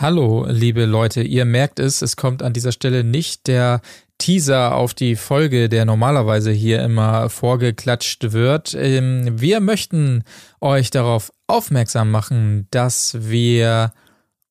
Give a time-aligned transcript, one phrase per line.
[0.00, 3.80] Hallo, liebe Leute, ihr merkt es, es kommt an dieser Stelle nicht der
[4.16, 8.76] Teaser auf die Folge, der normalerweise hier immer vorgeklatscht wird.
[8.78, 10.22] Ähm, wir möchten
[10.60, 13.92] euch darauf aufmerksam machen, dass wir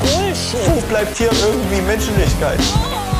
[0.00, 0.60] Bullshit.
[0.66, 2.58] Wo bleibt hier irgendwie Menschlichkeit?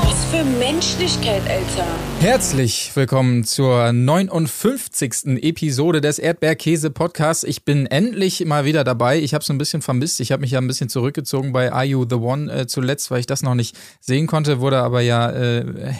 [0.02, 1.86] Was für Menschlichkeit, Alter.
[2.18, 5.38] Herzlich willkommen zur 59.
[5.44, 7.44] Episode des Erdbeerkäse Podcasts.
[7.44, 9.20] Ich bin endlich mal wieder dabei.
[9.20, 10.18] Ich habe es ein bisschen vermisst.
[10.18, 13.20] Ich habe mich ja ein bisschen zurückgezogen bei Are You the One äh, zuletzt, weil
[13.20, 15.94] ich das noch nicht sehen konnte, wurde aber ja äh,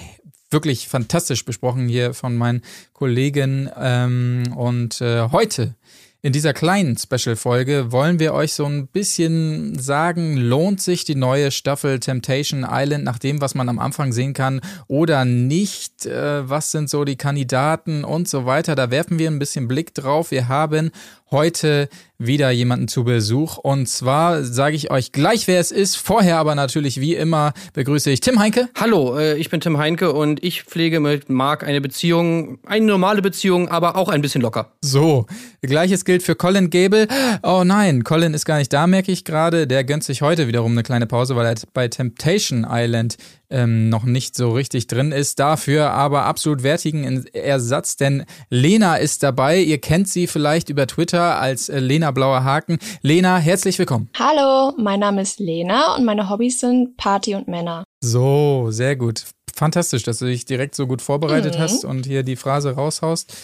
[0.50, 2.62] wirklich fantastisch besprochen hier von meinen
[2.92, 3.70] Kollegen.
[3.76, 5.74] Ähm, und äh, heute
[6.22, 11.50] in dieser kleinen Special-Folge wollen wir euch so ein bisschen sagen, lohnt sich die neue
[11.50, 16.04] Staffel Temptation Island nach dem, was man am Anfang sehen kann oder nicht?
[16.04, 18.74] Äh, was sind so die Kandidaten und so weiter?
[18.74, 20.30] Da werfen wir ein bisschen Blick drauf.
[20.30, 20.90] Wir haben
[21.31, 23.56] heute wieder jemanden zu Besuch.
[23.56, 25.97] Und zwar sage ich euch gleich, wer es ist.
[25.97, 28.69] Vorher aber natürlich wie immer begrüße ich Tim Heinke.
[28.75, 33.23] Hallo, äh, ich bin Tim Heinke und ich pflege mit Marc eine Beziehung, eine normale
[33.23, 34.73] Beziehung, aber auch ein bisschen locker.
[34.83, 35.27] So,
[35.62, 37.08] gleiches gilt für Colin Gable.
[37.42, 39.67] Oh nein, Colin ist gar nicht da, merke ich gerade.
[39.67, 43.17] Der gönnt sich heute wiederum eine kleine Pause, weil er bei Temptation Island
[43.50, 45.38] ähm, noch nicht so richtig drin ist.
[45.38, 49.58] Dafür aber absolut wertigen Ersatz, denn Lena ist dabei.
[49.61, 52.78] Ihr kennt sie vielleicht über Twitter als äh, Lena Blauer Haken.
[53.02, 54.08] Lena, herzlich willkommen.
[54.18, 57.84] Hallo, mein Name ist Lena und meine Hobbys sind Party und Männer.
[58.02, 59.24] So, sehr gut.
[59.55, 61.58] Fantastisch, dass du dich direkt so gut vorbereitet Mhm.
[61.58, 63.34] hast und hier die Phrase raushaust.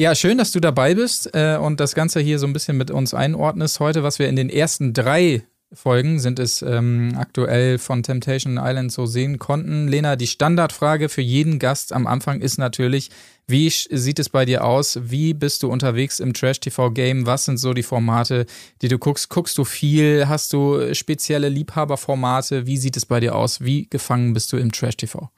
[0.00, 2.92] Ja, schön, dass du dabei bist äh, und das Ganze hier so ein bisschen mit
[2.92, 5.42] uns einordnest heute, was wir in den ersten drei
[5.72, 9.86] Folgen sind es ähm, aktuell von Temptation Island so sehen konnten.
[9.86, 13.10] Lena, die Standardfrage für jeden Gast am Anfang ist natürlich,
[13.46, 14.98] wie sieht es bei dir aus?
[15.02, 17.26] Wie bist du unterwegs im Trash-TV-Game?
[17.26, 18.46] Was sind so die Formate,
[18.80, 19.28] die du guckst?
[19.28, 20.26] Guckst du viel?
[20.26, 22.66] Hast du spezielle Liebhaberformate?
[22.66, 23.60] Wie sieht es bei dir aus?
[23.60, 25.28] Wie gefangen bist du im Trash-TV?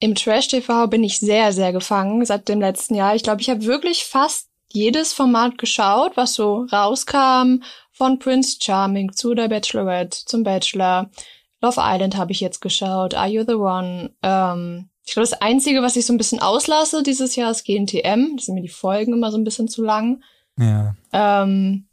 [0.00, 3.14] Im Trash-TV bin ich sehr, sehr gefangen seit dem letzten Jahr.
[3.14, 7.62] Ich glaube, ich habe wirklich fast jedes Format geschaut, was so rauskam,
[8.00, 11.10] von Prince Charming zu der Bachelorette, zum Bachelor.
[11.60, 14.10] Love Island habe ich jetzt geschaut, Are You the One?
[14.22, 18.36] Ähm, ich glaube, das Einzige, was ich so ein bisschen auslasse dieses Jahr, ist GNTM.
[18.36, 20.22] Da sind mir die Folgen immer so ein bisschen zu lang.
[20.58, 20.94] Ja.
[21.12, 21.88] Ähm,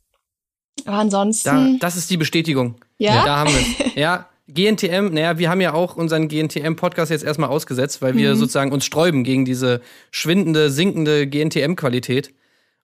[0.85, 2.75] aber Da, ansonsten, das ist die Bestätigung.
[2.99, 3.95] ja, Da haben wir es.
[3.95, 8.39] Ja, GNTM, naja, wir haben ja auch unseren GNTM-Podcast jetzt erstmal ausgesetzt, weil wir Mhm.
[8.39, 9.81] sozusagen uns sträuben gegen diese
[10.11, 12.33] schwindende, sinkende GNTM-Qualität.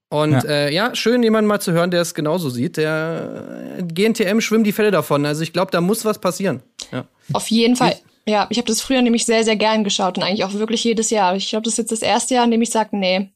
[0.09, 0.44] Und Ja.
[0.44, 2.78] Äh, ja, schön, jemanden mal zu hören, der es genauso sieht.
[2.78, 5.25] Der äh, GNTM schwimmen die Fälle davon.
[5.25, 6.62] Also ich glaube, da muss was passieren.
[6.91, 7.06] Ja.
[7.34, 7.97] Auf jeden Fall.
[8.28, 11.09] Ja, ich habe das früher nämlich sehr, sehr gern geschaut und eigentlich auch wirklich jedes
[11.09, 11.36] Jahr.
[11.36, 13.34] Ich glaube, das ist jetzt das erste Jahr, in dem ich sage, nee,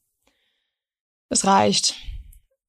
[1.29, 1.95] es reicht.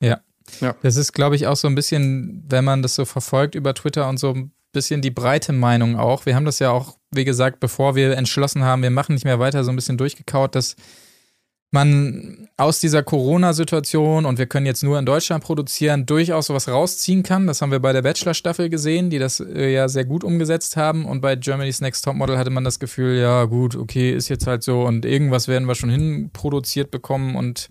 [0.00, 0.20] Ja.
[0.60, 0.74] Ja.
[0.82, 4.08] Das ist, glaube ich, auch so ein bisschen, wenn man das so verfolgt über Twitter
[4.08, 6.26] und so ein bisschen die breite Meinung auch.
[6.26, 9.38] Wir haben das ja auch, wie gesagt, bevor wir entschlossen haben, wir machen nicht mehr
[9.38, 10.76] weiter, so ein bisschen durchgekaut, dass
[11.70, 17.22] man aus dieser Corona-Situation und wir können jetzt nur in Deutschland produzieren, durchaus sowas rausziehen
[17.22, 17.46] kann.
[17.46, 21.04] Das haben wir bei der Bachelor-Staffel gesehen, die das äh, ja sehr gut umgesetzt haben.
[21.04, 24.62] Und bei Germany's Next Topmodel hatte man das Gefühl, ja gut, okay, ist jetzt halt
[24.62, 27.68] so und irgendwas werden wir schon hinproduziert bekommen und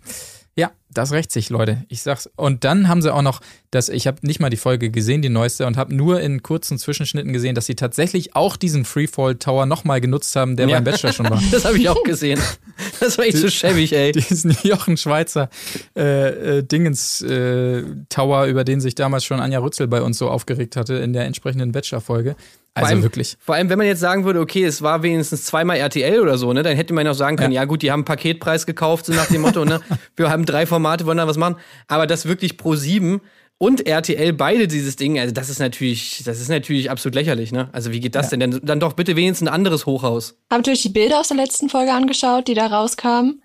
[0.56, 1.84] ja, das rächt sich, Leute.
[1.88, 2.28] Ich sag's.
[2.35, 5.29] Und dann haben sie auch noch, dass ich habe nicht mal die Folge gesehen, die
[5.29, 9.67] neueste, und habe nur in kurzen Zwischenschnitten gesehen, dass sie tatsächlich auch diesen Freefall Tower
[9.67, 10.78] nochmal genutzt haben, der Ja.
[10.78, 11.40] beim Bachelor schon war.
[11.52, 12.40] Das habe ich auch gesehen.
[13.08, 14.11] Das war echt so schäbig, ey.
[14.11, 15.49] Diesen Jochen Schweizer
[15.96, 20.29] äh, äh, Dingens äh, Tower, über den sich damals schon Anja Rützel bei uns so
[20.29, 22.35] aufgeregt hatte in der entsprechenden Bachelor-Folge.
[22.73, 23.38] Also allem- wirklich.
[23.40, 26.53] Vor allem, wenn man jetzt sagen würde, okay, es war wenigstens zweimal RTL oder so,
[26.53, 29.08] ne, dann hätte man ja auch sagen können, ja, gut, die haben einen Paketpreis gekauft,
[29.08, 29.82] so nach dem Motto, ne,
[30.16, 31.55] wir haben drei Formate, wollen da was machen.
[31.88, 33.22] Aber das wirklich pro sieben
[33.59, 37.70] und RTL beide dieses Ding, also das ist natürlich, das ist natürlich absolut lächerlich, ne?
[37.72, 38.40] Also wie geht das denn?
[38.40, 40.38] Dann, dann doch bitte wenigstens ein anderes Hochhaus.
[40.52, 43.42] Habe natürlich die Bilder aus der letzten Folge angeschaut, die da rauskamen.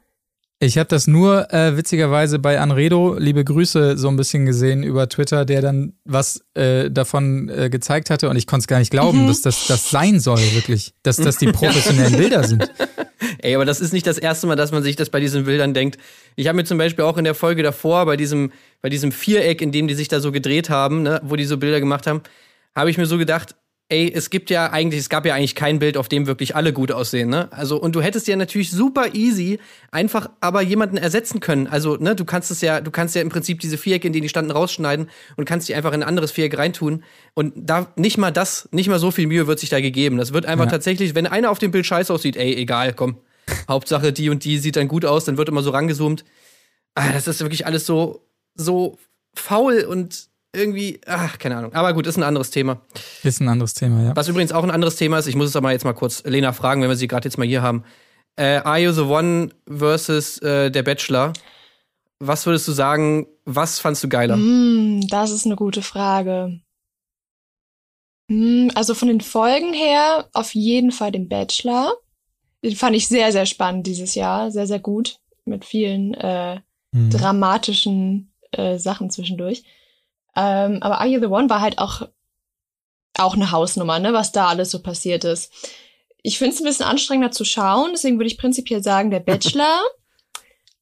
[0.63, 5.09] Ich habe das nur äh, witzigerweise bei Anredo, liebe Grüße, so ein bisschen gesehen über
[5.09, 8.93] Twitter, der dann was äh, davon äh, gezeigt hatte und ich konnte es gar nicht
[8.93, 10.95] glauben, dass das das sein soll, wirklich.
[11.03, 12.71] Dass das die professionellen Bilder sind.
[13.39, 15.75] Ey, aber das ist nicht das erste Mal, dass man sich das bei diesen Bildern
[15.75, 15.99] denkt.
[16.37, 19.63] Ich habe mir zum Beispiel auch in der Folge davor, bei diesem, bei diesem Viereck,
[19.63, 22.23] in dem die sich da so gedreht haben, ne, wo die so Bilder gemacht haben,
[22.77, 23.57] habe ich mir so gedacht,
[23.93, 26.73] ey, es gibt ja eigentlich, es gab ja eigentlich kein Bild, auf dem wirklich alle
[26.73, 27.53] gut aussehen, ne?
[27.53, 29.59] Also, und du hättest ja natürlich super easy
[29.91, 31.67] einfach aber jemanden ersetzen können.
[31.67, 34.23] Also, ne, du kannst es ja, du kannst ja im Prinzip diese Vierecke, in denen
[34.23, 37.05] die standen, rausschneiden und kannst die einfach in ein anderes Viereck reintun.
[37.35, 40.17] Und da nicht mal das, nicht mal so viel Mühe wird sich da gegeben.
[40.17, 40.71] Das wird einfach Ja.
[40.71, 43.19] tatsächlich, wenn einer auf dem Bild scheiße aussieht, ey, egal, komm.
[43.69, 46.25] Hauptsache die und die sieht dann gut aus, dann wird immer so rangezoomt.
[46.95, 48.99] Ah, das ist wirklich alles so, so
[49.35, 51.73] faul und irgendwie, ach, keine Ahnung.
[51.73, 52.81] Aber gut, ist ein anderes Thema.
[53.23, 54.17] Ist ein anderes Thema, ja.
[54.17, 56.53] Was übrigens auch ein anderes Thema ist, ich muss es aber jetzt mal kurz Lena
[56.53, 57.85] fragen, wenn wir sie gerade jetzt mal hier haben.
[58.37, 61.33] Äh, Are You the One versus äh, Der Bachelor?
[62.19, 64.37] Was würdest du sagen, was fandst du geiler?
[64.37, 66.61] Hm, das ist eine gute Frage.
[68.31, 71.93] Hm, also von den Folgen her auf jeden Fall den Bachelor.
[72.65, 74.51] Den fand ich sehr, sehr spannend dieses Jahr.
[74.51, 75.19] Sehr, sehr gut.
[75.45, 76.61] Mit vielen äh,
[76.95, 77.09] Hm.
[77.09, 79.65] dramatischen äh, Sachen zwischendurch.
[80.37, 82.09] Ähm, aber Are You the One war halt auch,
[83.19, 85.53] auch eine Hausnummer, ne, was da alles so passiert ist.
[86.23, 89.81] Ich finde es ein bisschen anstrengender zu schauen, deswegen würde ich prinzipiell sagen, der Bachelor.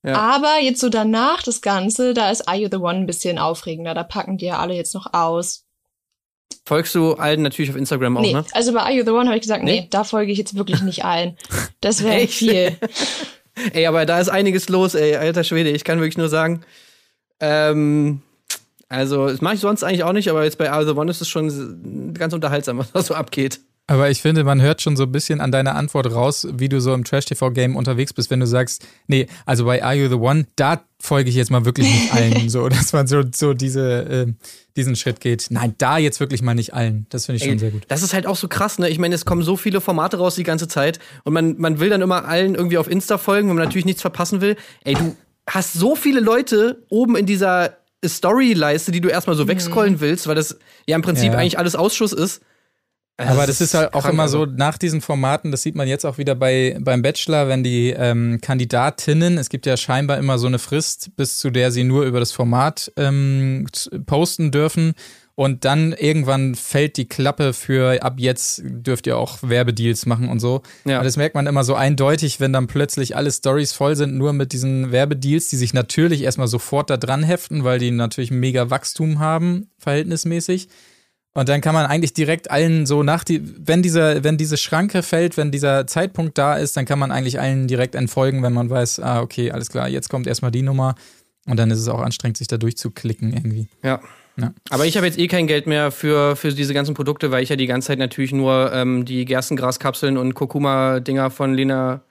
[0.03, 0.17] Ja.
[0.17, 3.93] Aber jetzt so danach das Ganze, da ist Are You the One ein bisschen aufregender.
[3.93, 5.67] Da packen die ja alle jetzt noch aus.
[6.65, 8.45] Folgst du allen natürlich auf Instagram auch, nee, ne?
[8.53, 9.83] also bei Are You the One habe ich gesagt, nee?
[9.83, 9.89] Nee?
[9.91, 11.37] da folge ich jetzt wirklich nicht allen.
[11.81, 12.79] Das wäre viel.
[13.73, 15.71] Ey, aber da ist einiges los, ey, alter Schwede.
[15.71, 16.65] Ich kann wirklich nur sagen,
[17.41, 18.23] ähm,
[18.91, 21.11] also, das mache ich sonst eigentlich auch nicht, aber jetzt bei Are You the One
[21.11, 23.61] ist es schon ganz unterhaltsam, was da so abgeht.
[23.87, 26.81] Aber ich finde, man hört schon so ein bisschen an deiner Antwort raus, wie du
[26.81, 30.47] so im Trash-TV-Game unterwegs bist, wenn du sagst, nee, also bei Are You the One,
[30.57, 34.33] da folge ich jetzt mal wirklich nicht allen, so, dass man so, so diese, äh,
[34.77, 35.47] diesen Schritt geht.
[35.51, 37.07] Nein, da jetzt wirklich mal nicht allen.
[37.11, 37.83] Das finde ich schon Ey, sehr gut.
[37.89, 38.89] Das ist halt auch so krass, ne?
[38.89, 41.91] Ich meine, es kommen so viele Formate raus die ganze Zeit und man, man will
[41.91, 44.57] dann immer allen irgendwie auf Insta folgen, wenn man natürlich nichts verpassen will.
[44.85, 45.17] Ey, du
[45.49, 50.35] hast so viele Leute oben in dieser Story-Leiste, die du erstmal so wegscrollen willst, weil
[50.35, 51.39] das ja im Prinzip Ja.
[51.39, 52.43] eigentlich alles Ausschuss ist.
[53.19, 54.47] Aber das ist halt auch immer also.
[54.47, 57.91] so nach diesen Formaten, das sieht man jetzt auch wieder bei beim Bachelor, wenn die
[57.91, 62.05] ähm, Kandidatinnen, es gibt ja scheinbar immer so eine Frist, bis zu der sie nur
[62.05, 63.67] über das Format ähm,
[64.07, 64.95] posten dürfen.
[65.41, 70.39] Und dann irgendwann fällt die Klappe für ab jetzt dürft ihr auch Werbedeals machen und
[70.39, 70.61] so.
[70.85, 70.99] Ja.
[70.99, 74.35] Und das merkt man immer so eindeutig, wenn dann plötzlich alle Stories voll sind, nur
[74.35, 78.69] mit diesen Werbedeals, die sich natürlich erstmal sofort da dran heften, weil die natürlich mega
[78.69, 80.69] Wachstum haben, verhältnismäßig.
[81.33, 85.03] Und dann kann man eigentlich direkt allen so nach die, wenn dieser, wenn diese Schranke
[85.03, 88.69] fällt, wenn dieser Zeitpunkt da ist, dann kann man eigentlich allen direkt entfolgen, wenn man
[88.69, 90.97] weiß, ah, okay, alles klar, jetzt kommt erstmal die Nummer.
[91.47, 93.69] Und dann ist es auch anstrengend, sich da durchzuklicken irgendwie.
[93.83, 94.01] Ja.
[94.43, 94.53] Ja.
[94.71, 97.49] Aber ich habe jetzt eh kein Geld mehr für, für diese ganzen Produkte, weil ich
[97.49, 102.03] ja die ganze Zeit natürlich nur ähm, die Gerstengraskapseln und Kurkuma-Dinger von Lena,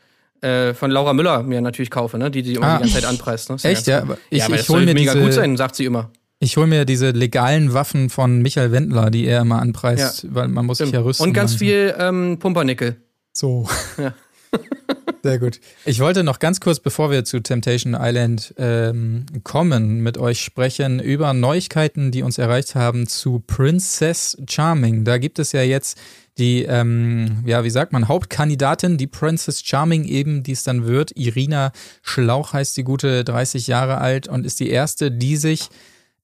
[0.42, 2.32] äh, von Laura Müller mir natürlich kaufe, ne?
[2.32, 2.78] Die die Ah.
[2.78, 3.50] die ganze Zeit anpreist.
[3.50, 3.58] Ne?
[3.64, 4.02] Echt, ja?
[4.02, 5.86] Aber ich- ja, aber ich das hol soll mir mega diese- gut sein, sagt sie
[5.86, 6.12] immer.
[6.42, 10.66] Ich hole mir diese legalen Waffen von Michael Wendler, die er immer anpreist, weil man
[10.66, 11.26] muss sich ja rüsten.
[11.28, 11.68] Und ganz langsam.
[11.68, 12.96] viel ähm, Pumpernickel.
[13.34, 13.68] So.
[13.98, 14.14] Ja.
[15.22, 15.60] Sehr gut.
[15.86, 21.00] Ich wollte noch ganz kurz, bevor wir zu Temptation Island ähm, kommen, mit euch sprechen
[21.00, 25.04] über Neuigkeiten, die uns erreicht haben zu Princess Charming.
[25.04, 25.98] Da gibt es ja jetzt
[26.38, 31.12] die, ähm, ja, wie sagt man, Hauptkandidatin, die Princess Charming eben, die es dann wird.
[31.18, 35.70] Irina Schlauch heißt die gute, 30 Jahre alt und ist die erste, die sich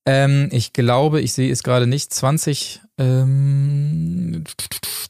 [0.06, 4.44] ähm, ich glaube, ich sehe es gerade nicht, 20, ähm,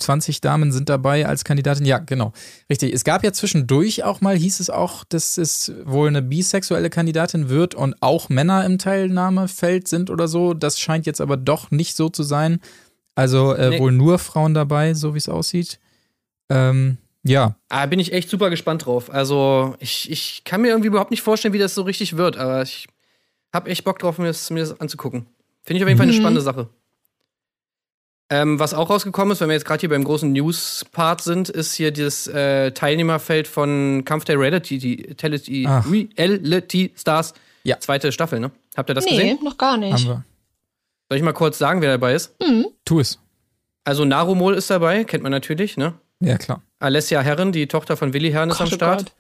[0.05, 1.85] 20 Damen sind dabei als Kandidatin.
[1.85, 2.31] Ja, genau.
[2.69, 2.93] Richtig.
[2.93, 7.50] Es gab ja zwischendurch auch mal, hieß es auch, dass es wohl eine bisexuelle Kandidatin
[7.50, 10.53] wird und auch Männer im Teilnahmefeld sind oder so.
[10.53, 12.59] Das scheint jetzt aber doch nicht so zu sein.
[13.15, 13.79] Also äh, Nee.
[13.79, 15.79] wohl nur Frauen dabei, so wie es aussieht.
[16.50, 19.12] Ähm, ja, Ah, bin ich echt super gespannt drauf.
[19.12, 22.62] Also, ich, ich kann mir irgendwie überhaupt nicht vorstellen, wie das so richtig wird, aber
[22.62, 22.88] ich
[23.53, 25.25] habe echt Bock drauf, mir das, mir das anzugucken.
[25.63, 26.19] Finde ich auf jeden Fall eine Mhm.
[26.21, 26.69] spannende Sache.
[28.29, 31.75] Ähm, was auch rausgekommen ist, wenn wir jetzt gerade hier beim großen News-Part sind, ist
[31.75, 35.67] hier dieses äh, Teilnehmerfeld von Kampf der Reality, die, Reality.
[36.17, 37.34] Reality Stars.
[37.63, 37.79] Ja.
[37.79, 38.51] Zweite Staffel, ne?
[38.75, 39.39] Habt ihr das nee, gesehen?
[39.44, 39.94] noch gar nicht.
[39.94, 40.24] haben wir.
[41.10, 42.34] Soll ich mal kurz sagen, wer dabei ist?
[42.41, 42.65] Mhm.
[42.84, 43.20] Tu es.
[43.84, 45.94] Also, Narumol ist dabei, kennt man natürlich, ne?
[46.20, 46.63] Ja, klar.
[46.79, 49.00] Alessia Herren, die Tochter von Willi Herren, ist am Gott, oh Start.
[49.00, 49.13] Gott.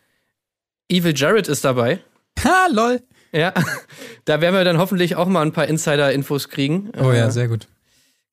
[0.89, 1.99] Evil Jared ist dabei.
[2.43, 3.01] Ha, lol.
[3.31, 3.53] Ja,
[4.25, 6.91] da werden wir dann hoffentlich auch mal ein paar Insider-Infos kriegen.
[6.99, 7.67] Oh ja, Äh, sehr gut.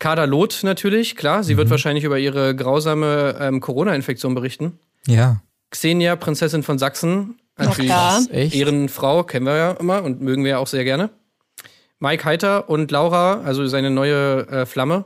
[0.03, 1.45] Kader Loth natürlich, klar.
[1.45, 4.81] Sie wird wahrscheinlich über ihre grausame ähm, Corona-Infektion berichten.
[5.07, 5.43] Ja.
[5.71, 8.21] Xenia, Prinzessin von Sachsen, Natürlich klar.
[8.33, 8.53] Echt?
[8.57, 11.11] Ehrenfrau, kennen wir ja immer und mögen wir ja auch sehr gerne.
[12.01, 15.05] Mike Heiter und Laura, also seine neue äh, Flamme,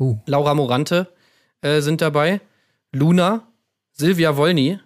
[0.00, 0.18] Uh.
[0.26, 1.06] Laura Morante
[1.60, 2.40] äh, sind dabei.
[2.90, 3.46] Luna,
[3.92, 4.80] Silvia Wolny,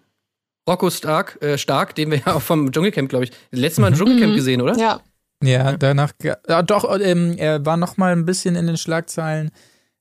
[0.69, 3.89] Rocco Stark, äh, Stark, den wir ja auch vom Dschungelcamp, glaube ich, das letzte Mal
[3.89, 4.77] im Dschungelcamp gesehen, oder?
[4.77, 5.01] Ja.
[5.47, 9.51] Ja, danach, ja, doch, ähm, er war noch mal ein bisschen in den Schlagzeilen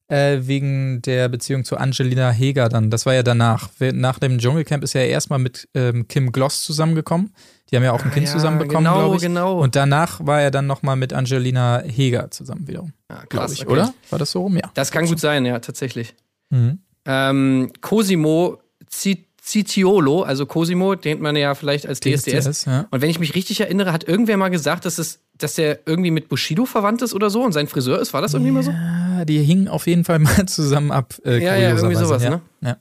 [0.07, 2.89] äh, wegen der Beziehung zu Angelina Heger dann.
[2.89, 3.69] Das war ja danach.
[3.79, 7.33] Nach dem Dschungelcamp ist er erstmal mit ähm, Kim Gloss zusammengekommen.
[7.71, 9.21] Die haben ja auch ein Ah, Kind ja, zusammenbekommen, genau, glaube ich.
[9.23, 9.59] genau.
[9.59, 13.61] Und danach war er dann noch mal mit Angelina Heger zusammen wiederum, krass, glaube ich,
[13.63, 13.71] okay.
[13.71, 13.93] oder?
[14.11, 14.57] War das so rum?
[14.57, 14.69] Ja.
[14.75, 16.13] Das kann gut sein, ja, tatsächlich.
[16.51, 16.79] Mhm.
[17.05, 22.45] Ähm, Cosimo Zi- Citiolo, also Cosimo, den man ja vielleicht als DSDS.
[22.45, 22.87] DSDS, ja.
[22.91, 26.11] Und wenn ich mich richtig erinnere, hat irgendwer mal gesagt, dass, es, dass der irgendwie
[26.11, 28.13] mit Bushido verwandt ist oder so und sein Friseur ist.
[28.13, 28.71] War das irgendwie mal so?
[28.71, 31.15] Ja, die hingen auf jeden Fall mal zusammen ab.
[31.25, 32.29] Äh, Ja, ja, irgendwie sowas, ja.
[32.29, 32.41] ne?
[32.61, 32.77] Ja.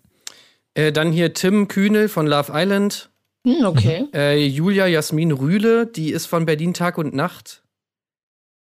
[0.75, 3.11] Äh, dann hier Tim Kühnel von Love Island.
[3.45, 4.07] Hm, okay.
[4.14, 7.64] Äh, Julia Jasmin Rühle, die ist von Berlin Tag und Nacht.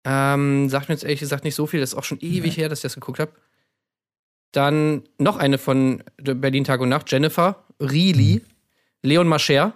[0.03, 2.67] Ähm, sagt mir jetzt ehrlich gesagt nicht so viel, das ist auch schon ewig her,
[2.67, 3.31] dass ich das geguckt habe.
[4.51, 8.41] Dann noch eine von Berlin Tag und Nacht, Jennifer Rieli.
[9.03, 9.73] Leon Mascher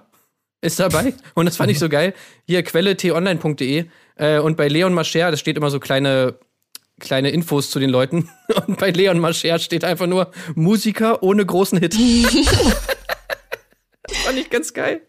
[0.62, 1.14] ist dabei.
[1.34, 2.14] Und das fand ich so geil.
[2.46, 3.86] Hier Quelle t-online.de.
[4.16, 6.36] Äh, und bei Leon Mascher, das steht immer so kleine,
[7.00, 8.30] kleine Infos zu den Leuten.
[8.68, 11.96] Und bei Leon Mascher steht einfach nur Musiker ohne großen Hit.
[11.96, 15.02] das fand ich ganz geil.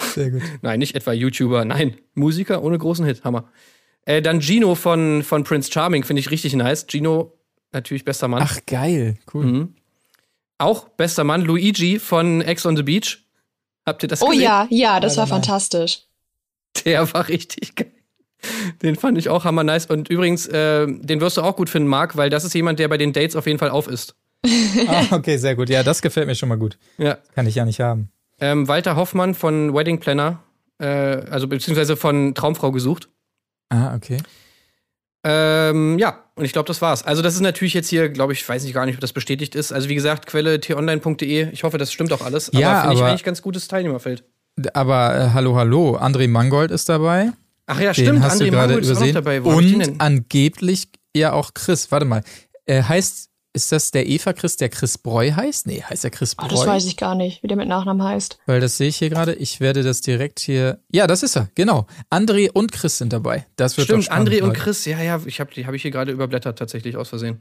[0.00, 0.42] Sehr gut.
[0.62, 3.50] Nein, nicht etwa YouTuber, nein, Musiker ohne großen Hit, Hammer.
[4.06, 6.86] Äh, dann Gino von, von Prince Charming, finde ich richtig nice.
[6.86, 7.38] Gino,
[7.72, 8.42] natürlich bester Mann.
[8.42, 9.18] Ach, geil.
[9.32, 9.44] Cool.
[9.44, 9.75] Mhm.
[10.58, 13.24] Auch bester Mann, Luigi von Ex on the Beach.
[13.84, 14.42] Habt ihr das Oh gesehen?
[14.42, 16.00] ja, ja, das war fantastisch.
[16.84, 17.92] Der war richtig geil.
[18.82, 19.86] Den fand ich auch hammer nice.
[19.86, 22.88] Und übrigens, äh, den wirst du auch gut finden, Marc, weil das ist jemand, der
[22.88, 24.14] bei den Dates auf jeden Fall auf ist.
[24.86, 25.68] Ah, okay, sehr gut.
[25.70, 26.78] Ja, das gefällt mir schon mal gut.
[26.98, 27.18] Ja.
[27.34, 28.10] Kann ich ja nicht haben.
[28.38, 30.40] Ähm, Walter Hoffmann von Wedding Planner,
[30.78, 33.08] äh, also beziehungsweise von Traumfrau gesucht.
[33.70, 34.18] Ah, okay.
[35.24, 37.02] Ähm, ja, und ich glaube, das war's.
[37.02, 39.54] Also, das ist natürlich jetzt hier, glaube ich, weiß nicht gar nicht, ob das bestätigt
[39.54, 39.72] ist.
[39.72, 41.50] Also, wie gesagt, Quelle t-online.de.
[41.52, 42.50] Ich hoffe, das stimmt auch alles.
[42.52, 44.24] Ja, aber finde ich eigentlich ganz gutes Teilnehmerfeld.
[44.72, 47.32] Aber äh, hallo, hallo, André Mangold ist dabei.
[47.66, 48.22] Ach ja, Den stimmt.
[48.22, 49.14] hast André du gerade Mangold ist auch übersehen.
[49.14, 49.44] dabei.
[49.44, 51.90] Wo ich Und angeblich ja auch Chris.
[51.90, 52.22] Warte mal.
[52.64, 55.66] Äh, heißt, ist das der Eva Chris, der Chris Breu heißt?
[55.66, 56.48] Nee, heißt der Chris Oh, Breu?
[56.50, 58.38] das weiß ich gar nicht, wie der mit Nachnamen heißt.
[58.46, 59.34] Weil das sehe ich hier gerade.
[59.34, 60.78] Ich werde das direkt hier.
[60.92, 61.86] Ja, das ist er, genau.
[62.10, 63.46] André und Chris sind dabei.
[63.56, 64.60] Das wird Stimmt, spannend, André und Leute.
[64.60, 64.84] Chris.
[64.84, 67.40] Ja, ja, ich hab, die habe ich hier gerade überblättert, tatsächlich aus Versehen.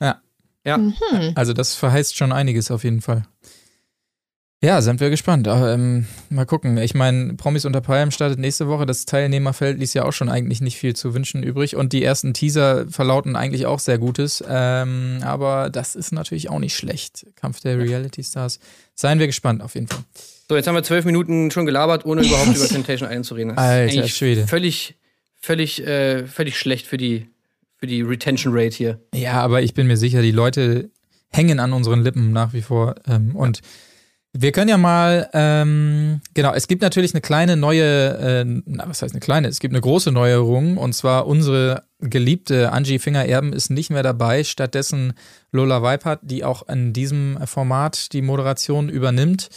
[0.00, 0.20] Ja.
[0.64, 0.76] Ja.
[0.76, 0.94] Hm.
[1.34, 3.26] Also das verheißt schon einiges auf jeden Fall.
[4.64, 5.48] Ja, sind wir gespannt.
[5.48, 6.78] Aber, ähm, mal gucken.
[6.78, 8.86] Ich meine, Promis unter Palmen startet nächste Woche.
[8.86, 11.74] Das Teilnehmerfeld ließ ja auch schon eigentlich nicht viel zu wünschen übrig.
[11.74, 14.42] Und die ersten Teaser verlauten eigentlich auch sehr Gutes.
[14.48, 17.26] Ähm, aber das ist natürlich auch nicht schlecht.
[17.34, 18.60] Kampf der Reality Stars.
[18.94, 20.04] Seien wir gespannt auf jeden Fall.
[20.48, 23.56] So, jetzt haben wir zwölf Minuten schon gelabert, ohne überhaupt über Temptation Island zu reden.
[23.56, 24.46] Das ist Alter Schwede.
[24.46, 24.94] Völlig,
[25.40, 27.26] völlig, äh, völlig schlecht für die,
[27.78, 29.00] für die Retention Rate hier.
[29.12, 30.90] Ja, aber ich bin mir sicher, die Leute
[31.30, 32.94] hängen an unseren Lippen nach wie vor.
[33.08, 33.60] Ähm, Und
[34.34, 39.02] wir können ja mal, ähm, genau, es gibt natürlich eine kleine neue, äh, na, was
[39.02, 39.48] heißt eine kleine?
[39.48, 44.42] Es gibt eine große Neuerung und zwar unsere geliebte Angie Finger-Erben ist nicht mehr dabei.
[44.42, 45.12] Stattdessen
[45.50, 49.50] Lola Weipert, die auch in diesem Format die Moderation übernimmt.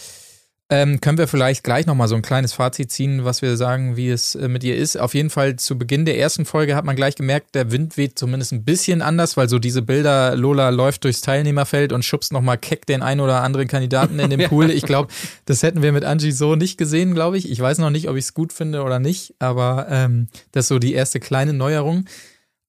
[0.67, 4.09] Ähm, können wir vielleicht gleich nochmal so ein kleines Fazit ziehen, was wir sagen, wie
[4.09, 4.97] es äh, mit ihr ist.
[4.97, 8.17] Auf jeden Fall zu Beginn der ersten Folge hat man gleich gemerkt, der Wind weht
[8.17, 12.57] zumindest ein bisschen anders, weil so diese Bilder, Lola läuft durchs Teilnehmerfeld und schubst nochmal
[12.57, 14.71] keck den einen oder anderen Kandidaten in den Pool.
[14.71, 15.13] Ich glaube,
[15.45, 17.51] das hätten wir mit Angie so nicht gesehen, glaube ich.
[17.51, 20.69] Ich weiß noch nicht, ob ich es gut finde oder nicht, aber ähm, das ist
[20.69, 22.05] so die erste kleine Neuerung.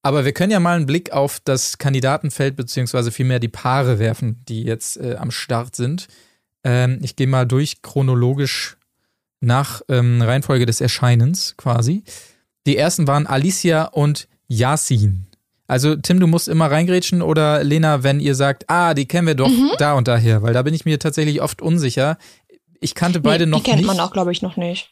[0.02, 4.44] Aber wir können ja mal einen Blick auf das Kandidatenfeld beziehungsweise vielmehr die Paare werfen,
[4.48, 6.08] die jetzt äh, am Start sind.
[6.66, 8.76] Ähm, ich gehe mal durch chronologisch
[9.40, 12.02] nach ähm, Reihenfolge des Erscheinens quasi.
[12.66, 15.26] Die ersten waren Alicia und Yasin.
[15.68, 19.34] Also Tim, du musst immer reingrätschen oder Lena, wenn ihr sagt, ah, die kennen wir
[19.36, 22.18] doch da und daher, weil da bin ich mir tatsächlich oft unsicher.
[22.80, 23.86] Ich kannte beide nee, noch die kennt nicht.
[23.86, 24.90] man auch, glaube ich, noch nicht.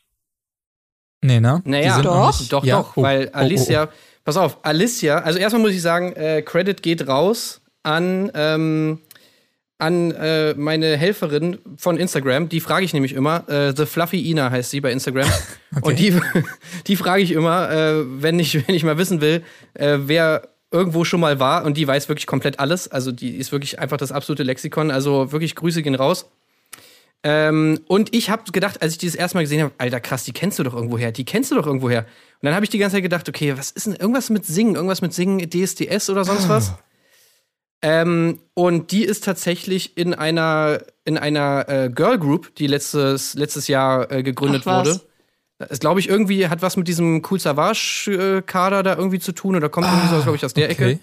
[1.22, 1.62] Nee, ne?
[1.64, 2.38] Die Naja, Doch.
[2.38, 2.76] nicht- Doch, Ja?
[2.78, 3.88] doch, Oh, weil oh, oh, Alicia,
[4.24, 9.00] pass auf, Alicia, also erstmal muss ich sagen, äh, Credit geht raus an, ähm,
[9.84, 12.48] an äh, meine Helferin von Instagram.
[12.48, 13.46] Die frage ich nämlich immer.
[13.50, 15.28] Äh, The Fluffy Ina heißt sie bei Instagram.
[15.82, 16.18] Und die,
[16.86, 19.42] die frage ich immer, äh, wenn, ich, wenn ich mal wissen will,
[19.74, 21.64] äh, wer irgendwo schon mal war.
[21.64, 22.88] Und die weiß wirklich komplett alles.
[22.88, 24.90] Also die ist wirklich einfach das absolute Lexikon.
[24.90, 26.30] Also wirklich Grüße gehen raus.
[27.22, 30.24] Ähm, und ich habe gedacht, als ich die das erste Mal gesehen habe, Alter, krass,
[30.24, 32.00] die kennst du doch irgendwoher, die kennst du doch irgendwoher.
[32.00, 32.06] Und
[32.42, 35.00] dann habe ich die ganze Zeit gedacht, okay, was ist denn irgendwas mit Singen, irgendwas
[35.00, 36.74] mit Singen, DSDS oder sonst was?
[37.86, 43.68] Ähm, und die ist tatsächlich in einer, in einer äh, Girl Group, die letztes, letztes
[43.68, 44.86] Jahr äh, gegründet Ach, was.
[44.86, 45.00] wurde.
[45.58, 49.68] Das glaube ich irgendwie hat was mit diesem Cool Savage-Kader da irgendwie zu tun oder
[49.68, 50.98] kommt irgendwie so, glaube ich, aus der okay.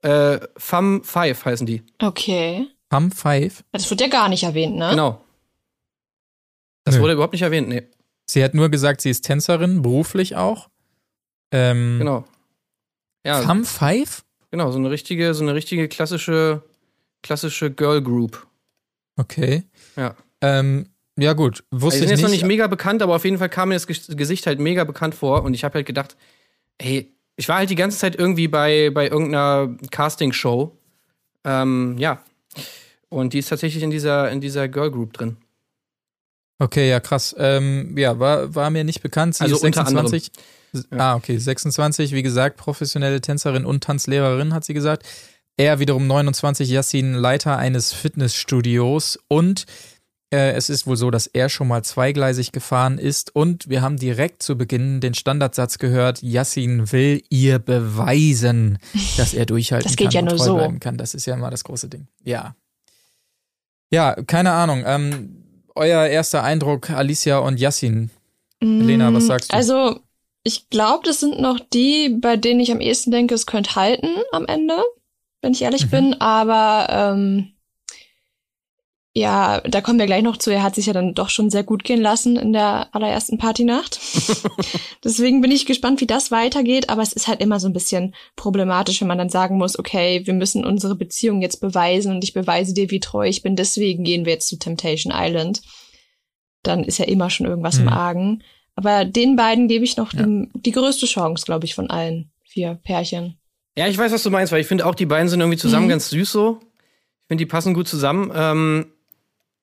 [0.00, 0.38] Ecke.
[0.42, 1.82] Äh, Femme Five heißen die.
[2.00, 2.68] Okay.
[2.88, 3.64] Pam Five.
[3.72, 4.90] Das wird ja gar nicht erwähnt, ne?
[4.90, 5.24] Genau.
[6.84, 7.00] Das Nö.
[7.02, 7.82] wurde überhaupt nicht erwähnt, nee.
[8.26, 10.68] Sie hat nur gesagt, sie ist Tänzerin, beruflich auch.
[11.50, 12.24] Ähm, Genau.
[13.26, 14.24] Ja, Pam Five?
[14.52, 16.62] Genau, so eine richtige, so eine richtige klassische,
[17.24, 18.46] klassische Girl Group.
[19.16, 19.64] Okay.
[19.96, 20.14] Ja.
[20.40, 20.86] Ähm,
[21.18, 21.64] ja, gut.
[21.70, 22.22] Also Wusste sind ich jetzt nicht.
[22.22, 24.84] noch nicht mega bekannt, aber auf jeden Fall kam mir das Ges- Gesicht halt mega
[24.84, 26.16] bekannt vor und ich habe halt gedacht,
[26.78, 30.76] ey, ich war halt die ganze Zeit irgendwie bei, bei irgendeiner Castingshow.
[31.44, 32.22] Ähm, ja.
[33.08, 35.36] Und die ist tatsächlich in dieser, in dieser Girl Group drin.
[36.62, 37.34] Okay, ja, krass.
[37.38, 39.34] Ähm, ja, war, war mir nicht bekannt.
[39.34, 40.30] Sie Also ist unter 26.
[40.90, 45.04] Ah, okay, 26, wie gesagt, professionelle Tänzerin und Tanzlehrerin, hat sie gesagt.
[45.56, 49.66] Er wiederum 29, Yassin, Leiter eines Fitnessstudios und
[50.32, 53.96] äh, es ist wohl so, dass er schon mal zweigleisig gefahren ist und wir haben
[53.98, 58.78] direkt zu Beginn den Standardsatz gehört, Yassin will ihr beweisen,
[59.16, 60.54] dass er durchhalten Das geht kann ja und nur treu so.
[60.58, 60.96] bleiben kann.
[60.96, 62.06] Das ist ja immer das große Ding.
[62.24, 62.54] Ja.
[63.90, 64.84] Ja, keine Ahnung.
[64.86, 65.41] Ähm,
[65.74, 68.10] euer erster Eindruck, Alicia und Yassin.
[68.60, 69.56] Lena, was sagst du?
[69.56, 70.00] Also,
[70.44, 74.08] ich glaube, das sind noch die, bei denen ich am ehesten denke, es könnte halten
[74.32, 74.82] am Ende,
[75.40, 75.90] wenn ich ehrlich Mhm.
[75.90, 76.20] bin.
[76.20, 77.51] Aber ähm,
[79.14, 80.50] ja, da kommen wir gleich noch zu.
[80.50, 83.98] Er hat sich ja dann doch schon sehr gut gehen lassen in der allerersten Partynacht.
[85.04, 86.88] Deswegen bin ich gespannt, wie das weitergeht.
[86.88, 90.22] Aber es ist halt immer so ein bisschen problematisch, wenn man dann sagen muss, okay,
[90.24, 93.54] wir müssen unsere Beziehung jetzt beweisen und ich beweise dir, wie treu ich bin.
[93.56, 95.60] Deswegen gehen wir jetzt zu Temptation Island.
[96.62, 97.82] Dann ist ja immer schon irgendwas Mhm.
[97.82, 98.42] im Argen.
[98.76, 100.22] Aber den beiden gebe ich noch Ja.
[100.22, 103.36] die, die größte Chance, glaube ich, von allen vier Pärchen.
[103.76, 105.86] Ja, ich weiß, was du meinst, weil ich finde auch, die beiden sind irgendwie zusammen
[105.86, 105.90] Mhm.
[105.90, 106.60] ganz süß so.
[107.20, 108.30] Ich finde, die passen gut zusammen.
[108.34, 108.86] Ähm,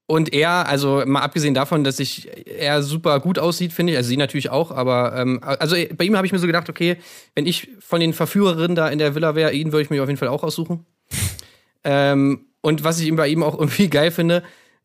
[0.10, 4.08] und er, also mal abgesehen davon, dass sich er super gut aussieht, finde ich, also
[4.08, 6.98] sie natürlich auch, aber ähm, also bei ihm habe ich mir so gedacht, okay,
[7.36, 10.10] wenn ich von den Verführerinnen da in der Villa wäre, ihn würde ich mir auf
[10.10, 10.84] jeden Fall auch aussuchen.
[11.84, 14.42] ähm, und was ich ihm bei ihm auch irgendwie geil finde,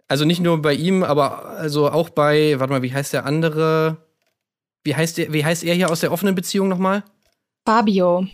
[0.08, 3.96] also nicht nur bei ihm, aber also auch bei, warte mal, wie heißt der andere?
[4.82, 7.02] Wie heißt der, wie heißt er hier aus der offenen Beziehung nochmal?
[7.64, 8.26] Fabio.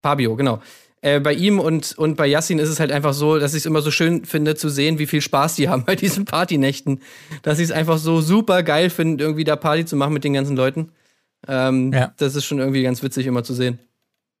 [0.00, 0.62] Fabio, genau.
[1.04, 3.66] Äh, bei ihm und, und bei Yassin ist es halt einfach so, dass ich es
[3.66, 7.02] immer so schön finde zu sehen, wie viel Spaß die haben bei diesen Partynächten.
[7.42, 10.32] Dass ich es einfach so super geil finde, irgendwie da Party zu machen mit den
[10.32, 10.92] ganzen Leuten.
[11.46, 12.14] Ähm, Ja.
[12.16, 13.78] Das ist schon irgendwie ganz witzig immer zu sehen.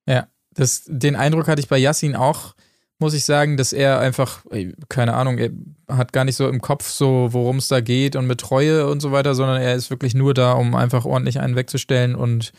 [0.08, 2.54] Ja, das, den Eindruck hatte ich bei Yassin auch,
[2.98, 4.46] muss ich sagen, dass er einfach,
[4.88, 5.50] keine Ahnung, er
[5.94, 9.00] hat gar nicht so im Kopf so, worum es da geht und mit Treue und
[9.00, 12.52] so weiter, sondern er ist wirklich nur da, um einfach ordentlich einen wegzustellen und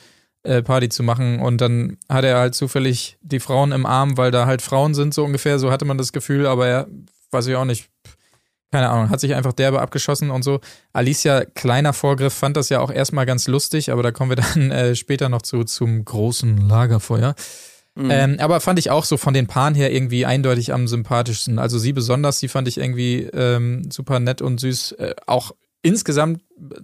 [0.46, 1.40] äh, Party zu machen.
[1.40, 5.14] Und dann hat er halt zufällig die Frauen im Arm, weil da halt Frauen sind,
[5.14, 6.88] so ungefähr, so hatte man das Gefühl, aber er,
[7.32, 7.90] weiß ich auch nicht,
[8.72, 10.60] keine Ahnung, hat sich einfach derbe abgeschossen und so.
[10.92, 14.72] Alicia, kleiner Vorgriff, fand das ja auch erstmal ganz lustig, aber da kommen wir dann
[14.72, 17.36] äh, später noch zu, zum großen Lagerfeuer.
[17.96, 18.12] Mhm.
[18.12, 21.60] Ähm, aber fand ich auch so von den Paaren her irgendwie eindeutig am sympathischsten.
[21.60, 24.94] Also sie besonders, die fand ich irgendwie ähm, super nett und süß.
[24.94, 25.54] Äh, auch
[25.86, 26.42] insgesamt,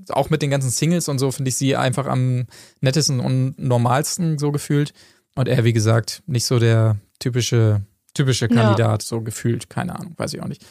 [0.09, 2.45] auch mit den ganzen Singles und so, finde ich sie einfach am
[2.81, 4.93] nettesten und normalsten so gefühlt.
[5.35, 7.81] Und er, wie gesagt, nicht so der typische,
[8.13, 8.55] typische Ja.
[8.55, 9.69] Kandidat, so gefühlt.
[9.69, 10.65] Keine Ahnung, weiß ich auch nicht.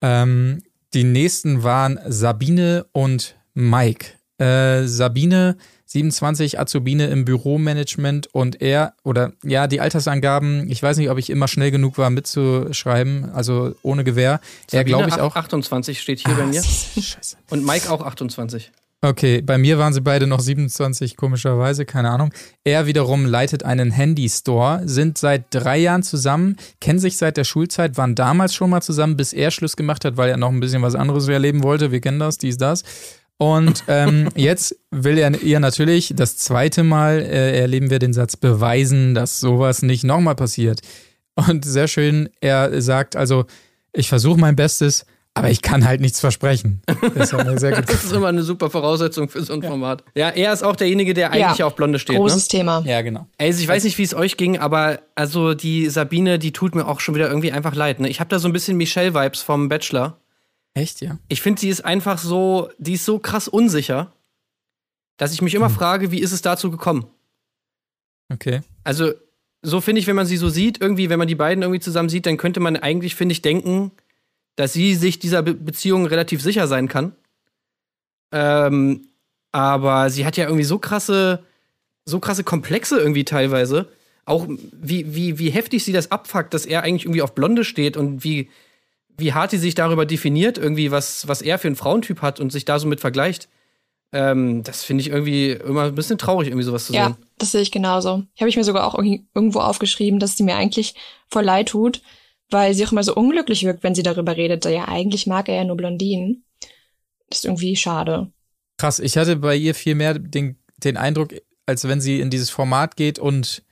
[0.00, 0.62] Ähm,
[0.94, 4.12] die nächsten waren Sabine und Mike.
[4.40, 11.10] Äh, Sabine, 27, Azubine im Büromanagement und er, oder ja, die Altersangaben, ich weiß nicht,
[11.10, 14.40] ob ich immer schnell genug war mitzuschreiben, also ohne Gewähr.
[14.70, 15.36] er Sabine, glaube ich auch.
[15.36, 16.62] 28 steht hier bei mir.
[16.62, 17.36] Scheiße.
[17.50, 18.70] Und Mike auch 28.
[19.02, 22.34] Okay, bei mir waren sie beide noch 27, komischerweise, keine Ahnung.
[22.64, 27.96] Er wiederum leitet einen Handy-Store, sind seit drei Jahren zusammen, kennen sich seit der Schulzeit,
[27.96, 30.82] waren damals schon mal zusammen, bis er Schluss gemacht hat, weil er noch ein bisschen
[30.82, 31.92] was anderes erleben wollte.
[31.92, 32.84] Wir kennen das, dies, das.
[33.40, 38.36] Und ähm, jetzt will er ihr natürlich das zweite Mal, äh, erleben wir den Satz,
[38.36, 40.80] beweisen, dass sowas nicht nochmal passiert.
[41.48, 43.46] Und sehr schön, er sagt also,
[43.94, 46.82] ich versuche mein Bestes, aber ich kann halt nichts versprechen.
[47.14, 50.04] Das Das ist immer eine super Voraussetzung für so ein Format.
[50.14, 51.66] Ja, er ist auch derjenige, der eigentlich Ja.
[51.66, 52.16] auf Blonde steht.
[52.16, 52.20] Ne?
[52.20, 52.82] Großes Thema.
[52.84, 53.26] Ja, genau.
[53.38, 56.86] Also ich weiß nicht, wie es euch ging, aber also die Sabine, die tut mir
[56.86, 58.00] auch schon wieder irgendwie einfach leid.
[58.00, 58.10] Ne?
[58.10, 60.18] Ich habe da so ein bisschen Michelle-Vibes vom Bachelor.
[60.74, 61.18] Echt, ja?
[61.28, 64.12] Ich finde, sie ist einfach so, die ist so krass unsicher,
[65.16, 65.74] dass ich mich immer Hm.
[65.74, 67.06] frage, wie ist es dazu gekommen?
[68.32, 68.60] Okay.
[68.84, 69.12] Also,
[69.62, 72.08] so finde ich, wenn man sie so sieht, irgendwie, wenn man die beiden irgendwie zusammen
[72.08, 73.90] sieht, dann könnte man eigentlich, finde ich, denken,
[74.56, 77.12] dass sie sich dieser Be Beziehung relativ sicher sein kann.
[78.32, 79.08] Ähm,
[79.52, 81.42] aber sie hat ja irgendwie so krasse,
[82.04, 83.88] so krasse Komplexe irgendwie teilweise.
[84.24, 87.96] auch wie, wie, wie heftig sie das abfuckt, dass er eigentlich irgendwie auf Blonde steht
[87.96, 88.48] und wie,
[89.18, 92.50] wie hart sie sich darüber definiert, irgendwie, was, was er für einen Frauentyp hat und
[92.50, 93.48] sich da so mit vergleicht.
[94.12, 97.16] Ähm, das finde ich irgendwie immer ein bisschen traurig, irgendwie sowas zu Ja, sehen.
[97.38, 98.24] das sehe ich genauso.
[98.38, 100.94] Habe ich mir sogar auch irgendwie irgendwo aufgeschrieben, dass sie mir eigentlich
[101.28, 102.02] voll leid tut,
[102.50, 104.64] weil sie auch immer so unglücklich wirkt, wenn sie darüber redet.
[104.64, 106.44] Ja, eigentlich mag er ja nur Blondinen.
[107.28, 108.32] Das ist irgendwie schade.
[108.78, 111.34] Krass, ich hatte bei ihr viel mehr den, den Eindruck,
[111.66, 113.62] als wenn sie in dieses Format geht und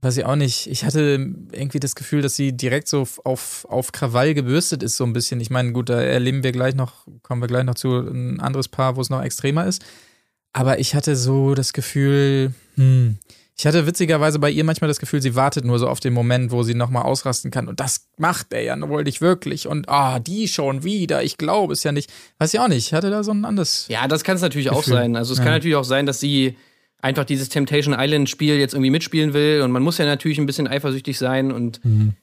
[0.00, 3.92] weiß ich auch nicht, ich hatte irgendwie das Gefühl, dass sie direkt so auf, auf
[3.92, 5.40] Krawall gebürstet ist, so ein bisschen.
[5.40, 8.68] Ich meine, gut, da erleben wir gleich noch, kommen wir gleich noch zu ein anderes
[8.68, 9.84] Paar, wo es noch extremer ist.
[10.52, 13.18] Aber ich hatte so das Gefühl, hm,
[13.56, 16.52] ich hatte witzigerweise bei ihr manchmal das Gefühl, sie wartet nur so auf den Moment,
[16.52, 17.66] wo sie nochmal ausrasten kann.
[17.66, 19.66] Und das macht er ja wohl nicht wirklich.
[19.66, 21.24] Und ah, die schon wieder.
[21.24, 22.08] Ich glaube es ja nicht.
[22.38, 22.86] Weiß ich auch nicht.
[22.86, 23.86] Ich hatte da so ein anderes.
[23.88, 24.94] Ja, das kann es natürlich auch Gefühl.
[24.94, 25.16] sein.
[25.16, 25.44] Also es Ja.
[25.44, 26.56] kann natürlich auch sein, dass sie
[27.00, 29.62] einfach dieses Temptation Island Spiel jetzt irgendwie mitspielen will.
[29.62, 31.80] Und man muss ja natürlich ein bisschen eifersüchtig sein und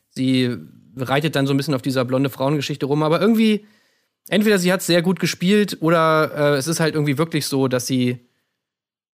[0.09, 0.57] sie
[0.97, 3.65] reitet dann so ein bisschen auf dieser blonde Frauengeschichte rum, aber irgendwie
[4.29, 7.85] entweder sie hat sehr gut gespielt oder äh, es ist halt irgendwie wirklich so, dass
[7.85, 8.19] sie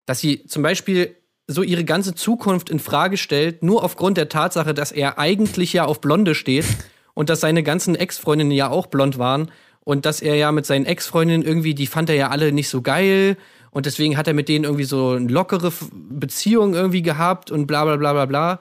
[0.05, 1.15] dass sie zum Beispiel
[1.47, 5.85] so ihre ganze Zukunft in Frage stellt, nur aufgrund der Tatsache, dass er eigentlich ja
[5.85, 6.65] auf Blonde steht
[7.13, 10.85] und dass seine ganzen Ex-Freundinnen ja auch blond waren und dass er ja mit seinen
[10.85, 13.37] Ex-Freundinnen irgendwie, die fand er ja alle nicht so geil
[13.77, 15.71] und deswegen hat er mit denen irgendwie so eine lockere
[16.09, 18.59] Beziehung irgendwie gehabt und bla bla bla bla bla.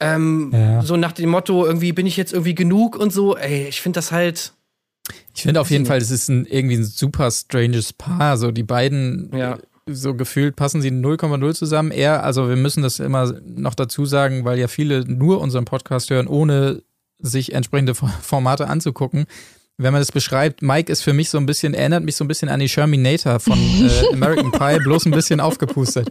[0.00, 0.82] Ähm, Ja.
[0.82, 3.36] So nach dem Motto, irgendwie bin ich jetzt irgendwie genug und so.
[3.36, 4.52] Ey, ich finde das halt.
[5.34, 5.88] Ich finde auf jeden nicht.
[5.88, 8.36] Fall, es ist ein, irgendwie ein super stranges Paar.
[8.36, 9.58] So die beiden, Ja.
[9.86, 11.90] so gefühlt passen sie 0,0 zusammen.
[11.90, 16.10] Er, also wir müssen das immer noch dazu sagen, weil ja viele nur unseren Podcast
[16.10, 16.82] hören, ohne
[17.18, 19.26] sich entsprechende Fo- Formate anzugucken.
[19.76, 22.28] Wenn man das beschreibt, Mike ist für mich so ein bisschen, erinnert mich so ein
[22.28, 26.10] bisschen an die Sherminator von äh, American Pie, bloß ein bisschen aufgepustet.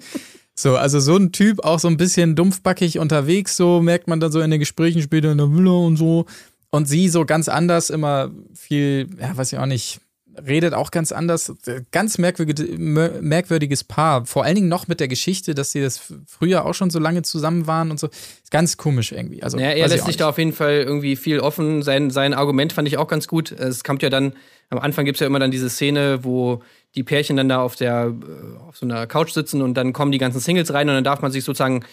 [0.55, 4.31] So, also so ein Typ, auch so ein bisschen dumpfbackig unterwegs, so merkt man dann
[4.31, 6.25] so in den Gesprächen später in der Villa und so.
[6.69, 9.99] Und sie so ganz anders, immer viel, ja, weiß ich auch nicht,
[10.45, 11.53] redet auch ganz anders.
[11.91, 14.25] Ganz merkwürdiges, merkwürdiges Paar.
[14.25, 17.21] Vor allen Dingen noch mit der Geschichte, dass sie das früher auch schon so lange
[17.21, 18.07] zusammen waren und so.
[18.07, 19.43] Ist ganz komisch irgendwie.
[19.43, 21.81] Also, Ja, er lässt sich da auf jeden Fall irgendwie viel offen.
[21.83, 23.51] Sein, sein Argument fand ich auch ganz gut.
[23.51, 24.33] Es kommt ja dann,
[24.69, 26.61] am Anfang gibt es ja immer dann diese Szene, wo
[26.95, 30.11] die Pärchen dann da auf der äh, auf so einer Couch sitzen und dann kommen
[30.11, 31.83] die ganzen Singles rein und dann darf man sich sozusagen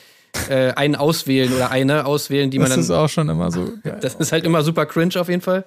[0.49, 2.81] äh, einen auswählen oder eine auswählen, die man Das dann.
[2.85, 3.73] ist auch schon immer so.
[3.83, 3.99] geil.
[4.01, 5.65] Das ist halt immer super cringe auf jeden Fall.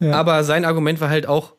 [0.00, 0.12] Ja.
[0.12, 1.54] Aber sein Argument war halt auch,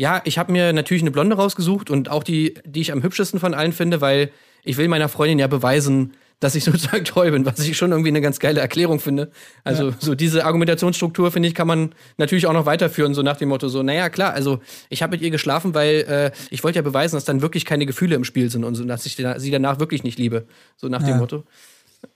[0.00, 3.38] ja, ich habe mir natürlich eine Blonde rausgesucht und auch die, die ich am hübschesten
[3.38, 4.30] von allen finde, weil
[4.64, 8.08] ich will meiner Freundin ja beweisen, dass ich sozusagen treu bin, was ich schon irgendwie
[8.08, 9.30] eine ganz geile Erklärung finde.
[9.62, 13.50] Also so diese Argumentationsstruktur, finde ich, kann man natürlich auch noch weiterführen, so nach dem
[13.50, 16.82] Motto, so, naja, klar, also ich habe mit ihr geschlafen, weil äh, ich wollte ja
[16.82, 19.80] beweisen, dass dann wirklich keine Gefühle im Spiel sind und so, dass ich sie danach
[19.80, 20.46] wirklich nicht liebe.
[20.78, 21.08] So nach Ja.
[21.08, 21.44] dem Motto.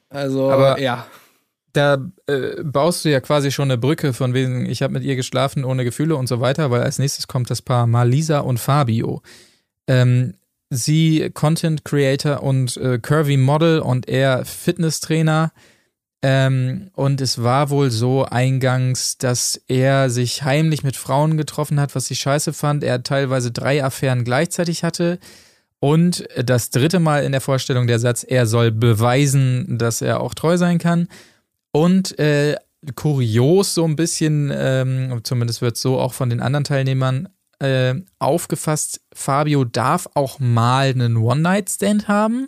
[0.09, 1.07] Also, Aber- ja.
[1.75, 5.17] Da äh, baust du ja quasi schon eine Brücke von wegen, ich habe mit ihr
[5.17, 9.23] geschlafen ohne Gefühle und so weiter, weil als nächstes kommt das Paar Malisa und Fabio.
[9.87, 10.35] Ähm,
[10.71, 15.53] sie Content Creator und äh, Curvy Model und er Fitnesstrainer.
[16.23, 21.95] Ähm, und es war wohl so eingangs, dass er sich heimlich mit Frauen getroffen hat,
[21.95, 22.83] was sie scheiße fand.
[22.85, 25.19] Er teilweise drei Affären gleichzeitig hatte.
[25.81, 30.33] Und das dritte Mal in der Vorstellung der Satz, er soll beweisen, dass er auch
[30.33, 31.09] treu sein kann.
[31.77, 32.55] Und äh,
[32.95, 39.01] kurios so ein bisschen, ähm, zumindest wird so auch von den anderen Teilnehmern äh, aufgefasst,
[39.13, 42.47] Fabio darf auch mal einen One-Night-Stand haben,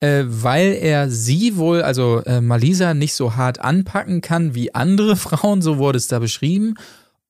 [0.00, 5.16] äh, weil er sie wohl, also äh, Malisa, nicht so hart anpacken kann wie andere
[5.16, 6.74] Frauen, so wurde es da beschrieben.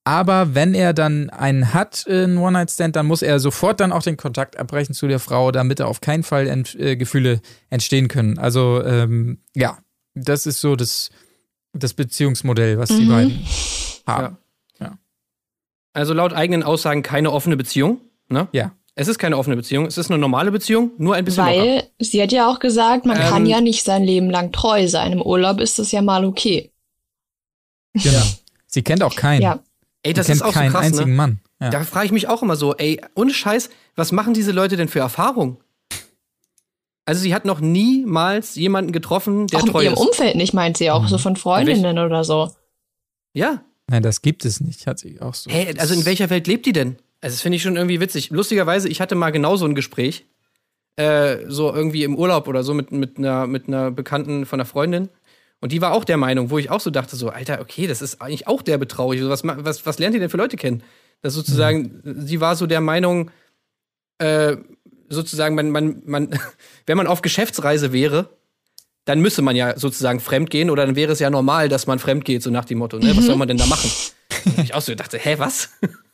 [0.05, 4.05] Aber wenn er dann einen hat, äh, einen One-Night-Stand, dann muss er sofort dann auch
[4.05, 8.07] den Kontakt abbrechen zu der Frau, damit da auf keinen Fall ent äh, Gefühle entstehen
[8.07, 8.39] können.
[8.39, 9.79] Also ähm, ja,
[10.25, 11.11] das ist so das,
[11.73, 13.09] das Beziehungsmodell, was die Mhm.
[13.09, 13.47] beiden
[14.07, 14.37] haben.
[15.95, 18.01] Also laut eigenen Aussagen keine offene Beziehung.
[18.29, 18.47] Ne?
[18.53, 18.73] Ja.
[18.95, 21.59] Es ist keine offene Beziehung, es ist eine normale Beziehung, nur ein bisschen locker.
[21.59, 24.87] Weil sie hat ja auch gesagt, man Ähm, kann ja nicht sein Leben lang treu
[24.87, 25.13] sein.
[25.13, 26.71] Im Urlaub ist das ja mal okay.
[27.95, 28.23] Genau.
[28.67, 29.43] Sie kennt auch keinen.
[29.43, 29.61] Ja.
[30.03, 31.17] Ey, Sie das kennt ist auch so keinen krass, einzigen ne?
[31.17, 31.41] Mann.
[31.61, 31.71] Ja.
[31.71, 34.89] Da frage ich mich auch immer so, ey, ohne Scheiß, was machen diese Leute denn
[34.89, 35.57] für Erfahrungen?
[37.09, 40.01] Also sie hat noch niemals jemanden getroffen, der auch in treu ihrem ist.
[40.01, 41.09] Umfeld nicht, meint sie auch, Mhm.
[41.09, 42.51] so von Freundinnen oder so.
[43.33, 43.62] Ja.
[43.88, 45.51] Nein, das gibt es nicht, hat sie auch so.
[45.51, 46.97] Hey, also in welcher Welt lebt die denn?
[47.23, 48.29] Also das finde ich schon irgendwie witzig.
[48.29, 50.27] Lustigerweise, ich hatte mal genau so ein Gespräch,
[50.97, 54.66] äh, so irgendwie im Urlaub oder so mit, mit, einer, mit einer Bekannten von einer
[54.66, 55.09] Freundin.
[55.61, 58.03] Und die war auch der Meinung, wo ich auch so dachte, so, Alter, okay, das
[58.03, 59.23] ist eigentlich auch der betraurig.
[59.25, 60.83] Was, was, was lernt ihr denn für Leute kennen?
[61.23, 63.31] Das sozusagen, sie war so der Meinung,
[64.18, 64.57] äh,
[65.09, 66.38] sozusagen, man, man, man,
[66.87, 68.31] wenn man auf Geschäftsreise wäre,
[69.05, 71.99] dann müsste man ja sozusagen fremd gehen oder dann wäre es ja normal, dass man
[71.99, 73.16] fremd geht, so nach dem Motto, ne?
[73.16, 73.90] Was soll man denn da machen?
[74.62, 75.71] Ich auch so dachte, hä, was?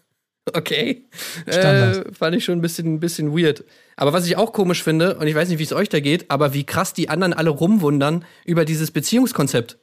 [0.52, 1.04] okay.
[1.48, 2.07] Standard.
[2.07, 3.64] Äh, fand ich schon ein bisschen, ein bisschen weird.
[3.96, 6.30] Aber was ich auch komisch finde, und ich weiß nicht, wie es euch da geht,
[6.30, 9.78] aber wie krass die anderen alle rumwundern über dieses Beziehungskonzept.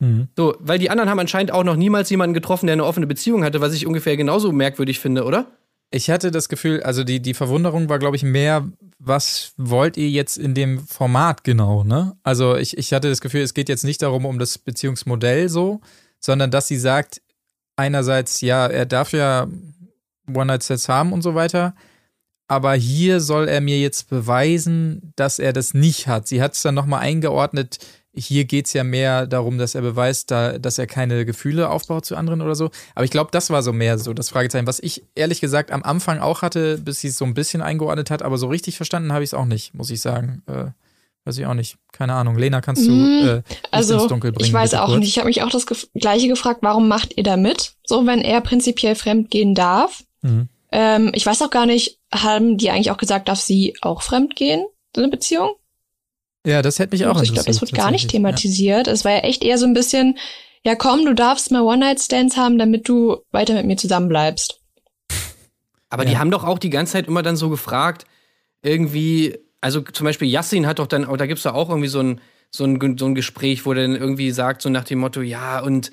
[0.00, 0.28] Mhm.
[0.36, 3.44] So, weil die anderen haben anscheinend auch noch niemals jemanden getroffen, der eine offene Beziehung
[3.44, 5.46] hatte, was ich ungefähr genauso merkwürdig finde, oder?
[5.90, 10.10] Ich hatte das Gefühl, also die, die Verwunderung war, glaube ich, mehr, was wollt ihr
[10.10, 12.16] jetzt in dem Format genau, ne?
[12.22, 15.80] Also ich, ich hatte das Gefühl, es geht jetzt nicht darum, um das Beziehungsmodell so,
[16.20, 17.22] sondern dass sie sagt,
[17.76, 19.48] einerseits, ja, er darf ja
[20.28, 21.74] One-Night-Sets haben und so weiter,
[22.48, 26.26] aber hier soll er mir jetzt beweisen, dass er das nicht hat.
[26.26, 27.78] Sie hat es dann nochmal eingeordnet,
[28.18, 32.04] hier geht es ja mehr darum, dass er beweist, da, dass er keine Gefühle aufbaut
[32.04, 32.70] zu anderen oder so.
[32.94, 35.82] Aber ich glaube, das war so mehr so das Fragezeichen, was ich ehrlich gesagt am
[35.82, 39.12] Anfang auch hatte, bis sie es so ein bisschen eingeordnet hat, aber so richtig verstanden
[39.12, 40.42] habe ich es auch nicht, muss ich sagen.
[40.46, 40.66] Äh,
[41.24, 41.76] weiß ich auch nicht.
[41.92, 42.38] Keine Ahnung.
[42.38, 44.46] Lena, kannst du Mm, äh, Also, ins Dunkel bringen?
[44.46, 44.98] ich weiß auch kurz?
[45.00, 45.08] nicht.
[45.10, 47.72] Ich habe mich auch das gleiche gefragt, warum macht ihr da mit?
[47.86, 50.04] So, wenn er prinzipiell fremd gehen darf.
[50.22, 50.48] Mhm.
[50.72, 54.36] Ähm, ich weiß auch gar nicht, haben die eigentlich auch gesagt, darf sie auch fremd
[54.36, 54.64] gehen?
[54.96, 55.50] So eine Beziehung?
[56.48, 58.88] Ja, das hätte mich auch Also ich glaube, das interessiert, wird gar nicht thematisiert.
[58.88, 60.16] Es war ja echt eher so ein bisschen,
[60.64, 64.58] ja komm, du darfst mal One-Night-Stands haben, damit du weiter mit mir zusammenbleibst.
[65.90, 66.10] Aber Ja.
[66.10, 68.06] die haben doch auch die ganze Zeit immer dann so gefragt,
[68.62, 72.20] irgendwie, also zum Beispiel Yassin hat doch dann, da gibt's da auch irgendwie so ein,
[72.50, 75.60] so ein, so ein Gespräch, wo der dann irgendwie sagt, so nach dem Motto, ja,
[75.60, 75.92] und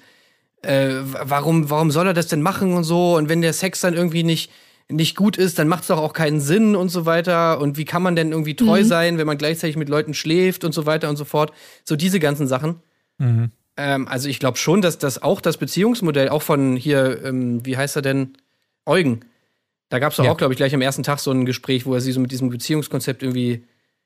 [0.61, 3.15] äh, warum, warum soll er das denn machen und so?
[3.17, 4.51] Und wenn der Sex dann irgendwie nicht,
[4.89, 7.59] nicht gut ist, dann macht's doch auch keinen Sinn und so weiter.
[7.59, 8.85] Und wie kann man denn irgendwie treu Mhm.
[8.85, 11.51] sein, wenn man gleichzeitig mit Leuten schläft und so weiter und so fort?
[11.83, 12.81] So diese ganzen Sachen.
[13.17, 13.51] Mhm.
[13.77, 17.77] Ähm, also ich glaube schon, dass das auch das Beziehungsmodell, auch von hier, ähm, wie
[17.77, 18.33] heißt er denn?
[18.85, 19.21] Eugen.
[19.89, 20.31] Da gab es Ja.
[20.31, 22.31] auch, glaube ich, gleich am ersten Tag so ein Gespräch, wo er sie so mit
[22.31, 23.63] diesem Beziehungskonzept irgendwie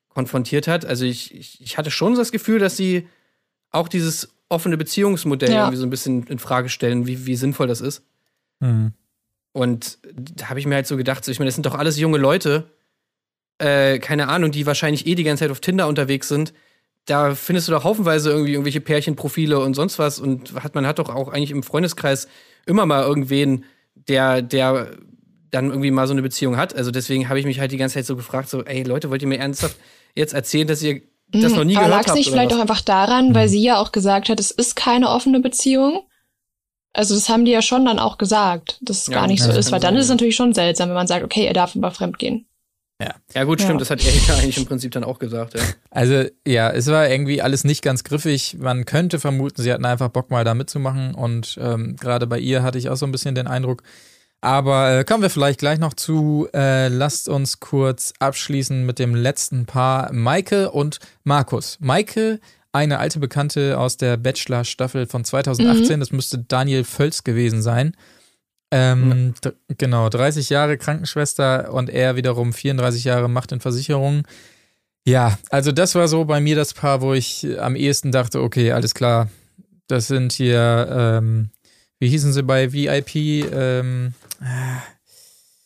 [0.07, 0.85] konfrontiert hat.
[0.85, 3.07] Also ich, ich, ich hatte schon das Gefühl, dass sie
[3.71, 5.59] auch dieses offene Beziehungsmodell Ja.
[5.65, 8.01] irgendwie so ein bisschen in Frage stellen, wie, wie sinnvoll das ist.
[8.61, 8.93] Mhm.
[9.51, 11.99] Und da habe ich mir halt so gedacht, so, ich meine, das sind doch alles
[11.99, 12.69] junge Leute,
[13.57, 16.53] äh, keine Ahnung, die wahrscheinlich eh die ganze Zeit auf Tinder unterwegs sind.
[17.05, 20.19] Da findest du doch haufenweise irgendwie irgendwelche Pärchenprofile und sonst was.
[20.19, 22.27] Und hat, man hat doch auch eigentlich im Freundeskreis
[22.65, 24.91] immer mal irgendwen, der, der
[25.51, 26.75] dann irgendwie mal so eine Beziehung hat.
[26.75, 29.21] Also deswegen habe ich mich halt die ganze Zeit so gefragt, so, ey Leute, wollt
[29.21, 29.77] ihr mir ernsthaft
[30.15, 31.75] jetzt erzählen, dass ihr das noch nie.
[31.75, 32.17] Aber gehört lag es habt?
[32.17, 32.57] nicht vielleicht was?
[32.57, 36.03] auch einfach daran, weil sie ja auch gesagt hat, es ist keine offene Beziehung?
[36.93, 39.51] Also das haben die ja schon dann auch gesagt, dass es Ja, gar nicht ja,
[39.51, 40.15] so ist, weil dann sein, ist es ja.
[40.15, 42.45] natürlich schon seltsam, wenn man sagt, okay, er darf aber fremdgehen.
[43.33, 43.65] Ja gut, Ja.
[43.65, 45.61] stimmt, das hat er ja eigentlich im Prinzip dann auch gesagt, ja.
[45.91, 48.57] Also ja, es war irgendwie alles nicht ganz griffig.
[48.59, 52.63] Man könnte vermuten, sie hatten einfach Bock mal da mitzumachen und ähm, gerade bei ihr
[52.63, 53.83] hatte ich auch so ein bisschen den Eindruck.
[54.41, 56.47] Aber äh, kommen wir vielleicht gleich noch zu.
[56.53, 61.77] Äh, lasst uns kurz abschließen mit dem letzten Paar, Maike und Markus.
[61.81, 62.39] Maike,
[62.71, 67.95] eine alte Bekannte aus der Bachelor-Staffel von 2018, das müsste Daniel Völz gewesen sein.
[68.71, 74.23] Ähm, d- Genau, 30 Jahre Krankenschwester und er wiederum 34 Jahre Macht in Versicherungen.
[75.05, 78.71] Ja, also das war so bei mir das Paar, wo ich am ehesten dachte, okay,
[78.73, 79.29] alles klar,
[79.87, 81.49] das sind hier, ähm,
[81.99, 83.15] wie hießen sie bei VIP?
[83.51, 85.65] Ähm, äh,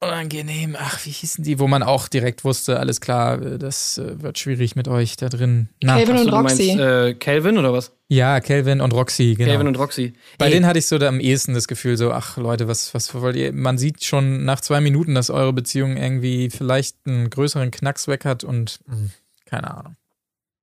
[0.00, 4.22] unangenehm, ach, wie hießen die, wo man auch direkt wusste, alles klar, äh, das äh,
[4.22, 5.68] wird schwierig mit euch da drin.
[5.82, 6.70] Na, Calvin und du meinst, Roxy.
[6.70, 7.92] äh, Calvin oder was?
[8.08, 9.50] ja, Kelvin und Roxy, genau.
[9.50, 10.14] Calvin und Roxy.
[10.38, 12.92] Bei Ey, denen hatte ich so da am ehesten das Gefühl, so, ach Leute, was,
[12.94, 13.52] was wollt ihr?
[13.52, 18.24] Man sieht schon nach zwei Minuten, dass eure Beziehung irgendwie vielleicht einen größeren Knacks weg
[18.24, 18.96] hat und mh,
[19.44, 19.96] keine Ahnung.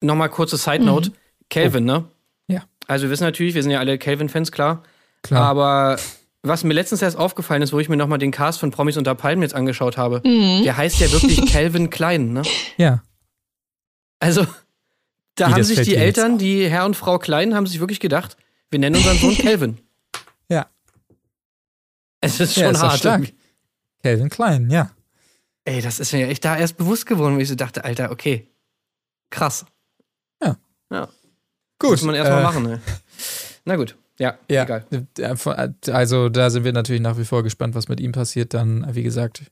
[0.02, 1.12] Nochmal kurze Side Note.
[1.50, 2.06] Calvin, ne?
[2.48, 2.64] Ja.
[2.88, 4.84] Also wir wissen natürlich, wir sind ja alle Calvin-Fans, klar.
[5.22, 5.44] Klar.
[5.44, 5.98] Aber
[6.48, 9.16] was mir letztens erst aufgefallen ist, wo ich mir nochmal den Cast von Promis unter
[9.16, 10.64] Palmen jetzt angeschaut habe, Mhm.
[10.64, 12.42] der heißt ja wirklich Calvin Klein, ne?
[12.78, 13.02] ja.
[14.20, 14.46] Also,
[15.36, 18.36] da Wie, haben sich die Eltern, die Herr und Frau Klein, haben sich wirklich gedacht,
[18.72, 19.78] wir nennen unseren Sohn Calvin.
[20.50, 20.68] Ja.
[22.22, 23.00] Es ist Ja, schon ist doch hart.
[23.00, 23.34] stark.
[24.04, 24.92] Calvin Klein, ja.
[25.66, 28.48] Ey, das ist mir echt da erst bewusst geworden, wo ich so dachte, Alter, okay.
[29.30, 29.66] Krass.
[31.80, 31.92] Gut.
[31.92, 32.82] Muss man erstmal äh, machen, ne?
[33.66, 33.96] Na gut.
[34.20, 34.86] Ja, Ja, egal.
[35.92, 38.54] also da sind wir natürlich nach wie vor gespannt, was mit ihm passiert.
[38.54, 39.44] Dann, wie gesagt,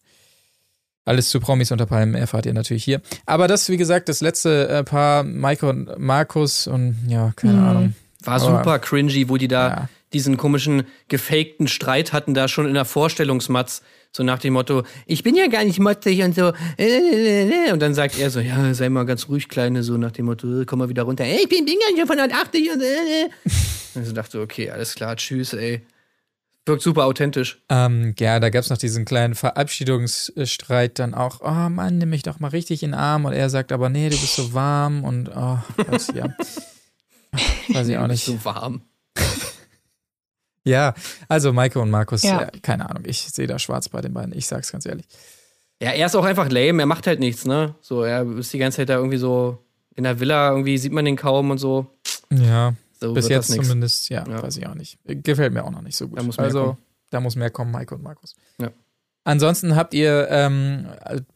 [1.05, 3.01] alles zu Promis unter Palmen erfahrt ihr natürlich hier.
[3.27, 7.63] Aber das, wie gesagt, das letzte äh, Paar, Maike und Markus und ja, keine Mhm.
[7.63, 7.93] Ahnung.
[8.23, 9.89] War Aber- super cringy, wo die da Ja.
[10.13, 13.83] diesen komischen, gefakten Streit hatten, da schon in der Vorstellungsmatz.
[14.15, 16.53] So nach dem Motto, ich bin ja gar nicht motzig und so.
[16.77, 17.71] äh, äh, äh.
[17.73, 20.63] Und dann sagt er so, ja, sei mal ganz ruhig, Kleine, so nach dem Motto,
[20.65, 21.25] komm mal wieder runter.
[21.25, 23.25] Ey, ich bin, ja schon von 180 und äh.
[23.93, 25.81] Und ich so dachte, okay, alles klar, tschüss, ey.
[26.65, 27.61] Wirkt super authentisch.
[27.67, 31.41] Ähm, ja, da gab es noch diesen kleinen Verabschiedungsstreit dann auch.
[31.41, 33.25] Oh Mann, nimm mich doch mal richtig in den Arm.
[33.25, 36.27] Und er sagt aber, nee, du bist so warm und oh, weiß, ja.
[37.67, 38.23] weiß ich auch nicht.
[38.23, 38.81] So warm.
[40.65, 40.93] Ja,
[41.29, 42.41] also Maike und Markus, Ja.
[42.41, 45.05] äh, keine Ahnung, ich sehe da schwarz bei den beiden, ich sag's ganz ehrlich.
[45.81, 47.75] Ja, er ist auch einfach lame, er macht halt nichts, ne?
[47.81, 49.59] So, er ist die ganze Zeit da irgendwie so
[49.95, 51.87] in der Villa, irgendwie sieht man den kaum und so.
[52.31, 54.41] Ja, So bis jetzt zumindest, ja, Ja.
[54.41, 54.97] weiß ich auch nicht.
[55.05, 56.17] Gefällt mir auch noch nicht so gut.
[56.17, 56.77] Da muss mehr also, kommen.
[57.11, 58.35] da muss mehr kommen, Maike und Markus.
[58.59, 58.69] Ja.
[59.25, 60.87] Ansonsten habt ihr, ähm,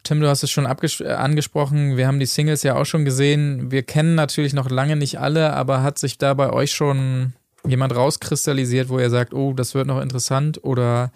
[0.03, 3.71] Tim, du hast es schon äh, angesprochen, wir haben die Singles ja auch schon gesehen.
[3.71, 7.33] Wir kennen natürlich noch lange nicht alle, aber hat sich da bei euch schon
[7.67, 11.11] jemand rauskristallisiert, wo ihr sagt, oh, das wird noch interessant oder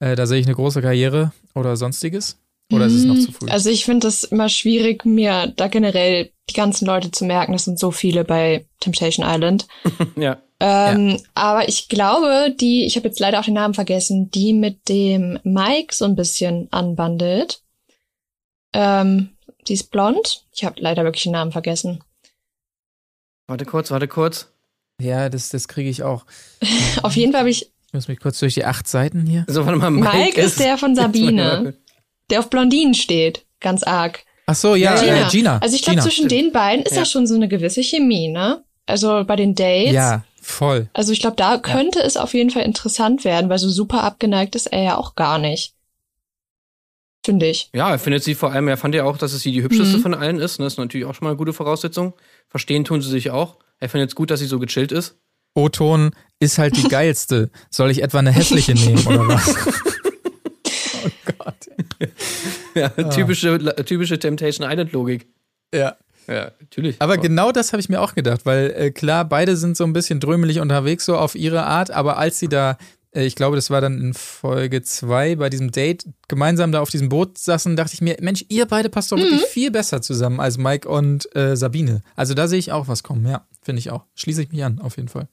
[0.00, 2.38] äh, da sehe ich eine große Karriere oder sonstiges?
[2.70, 3.48] Oder ist es noch zu früh?
[3.48, 7.54] Also ich finde es immer schwierig, mir da generell die ganzen Leute zu merken.
[7.54, 9.66] Es sind so viele bei Temptation Island.
[10.16, 10.42] Ja.
[10.60, 14.88] Ähm, Aber ich glaube, die, ich habe jetzt leider auch den Namen vergessen, die mit
[14.88, 17.62] dem Mike so ein bisschen anbandelt.
[18.72, 19.30] Ähm,
[19.68, 20.46] die ist blond.
[20.52, 22.02] Ich habe leider wirklich den Namen vergessen.
[23.46, 24.50] Warte kurz, warte kurz.
[25.00, 26.24] Ja, das, das kriege ich auch.
[27.02, 27.62] Auf jeden Fall habe ich.
[27.86, 29.44] Ich muss mich kurz durch die acht Seiten hier.
[29.48, 31.74] So, warte mal, Mike, Mike ist der von Sabine,
[32.30, 33.46] der auf Blondinen steht.
[33.60, 34.24] Ganz arg.
[34.46, 35.26] Ach so, ja, Ja, Gina.
[35.26, 35.58] Äh, Gina.
[35.58, 36.98] Also ich glaube, zwischen den beiden ist ja.
[36.98, 37.04] Ja.
[37.06, 38.62] schon so eine gewisse Chemie, ne?
[38.86, 39.92] Also bei den Dates.
[39.92, 40.88] Ja, voll.
[40.92, 44.54] Also ich glaube, da könnte es auf jeden Fall interessant werden, weil so super abgeneigt
[44.54, 45.72] ist er ja auch gar nicht.
[47.24, 47.68] Finde ich.
[47.74, 49.98] Ja, er findet sie vor allem, er fand ja auch, dass es sie die hübscheste
[49.98, 50.02] Mhm.
[50.02, 50.58] von allen ist.
[50.58, 50.64] ne?
[50.66, 52.14] Das ist natürlich auch schon mal eine gute Voraussetzung.
[52.48, 53.56] Verstehen tun sie sich auch.
[53.80, 55.16] Er findet es gut, dass sie so gechillt ist.
[55.54, 56.10] O-Ton
[56.40, 57.50] ist halt die geilste.
[57.70, 59.48] Soll ich etwa eine hässliche nehmen oder was?
[61.04, 61.68] oh Gott.
[62.74, 65.26] Ja, typische, typische Temptation Island-Logik.
[65.74, 65.96] Ja.
[66.28, 66.96] Ja, natürlich.
[67.00, 69.94] Aber genau das habe ich mir auch gedacht, weil äh, klar, beide sind so ein
[69.94, 72.76] bisschen drömelig unterwegs, so auf ihre Art, aber als sie da,
[73.12, 77.08] ich glaube, das war dann in Folge zwei bei diesem Date, gemeinsam da auf diesem
[77.08, 80.58] Boot saßen, dachte ich mir, Mensch, ihr beide passt doch wirklich viel besser zusammen als
[80.58, 82.02] Mike und äh, Sabine.
[82.16, 84.04] Also da sehe ich auch was kommen, ja, finde ich auch.
[84.14, 85.28] Schließe ich mich an, auf jeden Fall.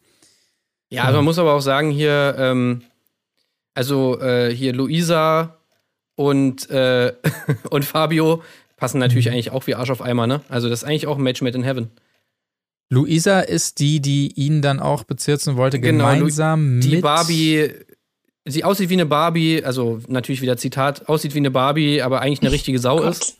[0.89, 2.83] Ja, also man muss aber auch sagen, hier, ähm,
[3.73, 5.57] also äh, hier Luisa
[6.15, 7.13] und, äh,
[7.69, 8.41] und Fabio
[8.77, 10.41] passen natürlich eigentlich auch wie Arsch auf Eimer, ne?
[10.47, 11.91] Also das ist eigentlich auch ein Match made in heaven.
[12.89, 17.69] Luisa ist die, die ihn dann auch bezirzen wollte, Genau, Lu- gemeinsam Die mit Barbie,
[18.45, 22.41] sie aussieht wie eine Barbie, also natürlich wieder Zitat, aussieht wie eine Barbie, aber eigentlich
[22.41, 23.37] eine richtige Sau ist.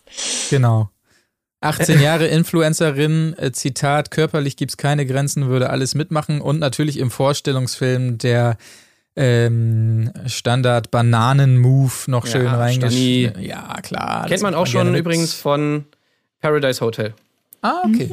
[0.49, 0.89] Genau.
[1.61, 7.09] 18 Jahre Influencerin, äh, Zitat, körperlich gibt's keine Grenzen, würde alles mitmachen und natürlich im
[7.09, 8.57] Vorstellungsfilm der
[9.15, 13.31] ähm, Standard Bananen-Move noch Ja, schön reingeschrieben.
[13.31, 13.47] Stani.
[13.47, 14.27] Ja, klar.
[14.27, 15.85] Kennt man auch schon übrigens von
[16.41, 17.13] Paradise Hotel.
[17.61, 18.09] Ah, okay.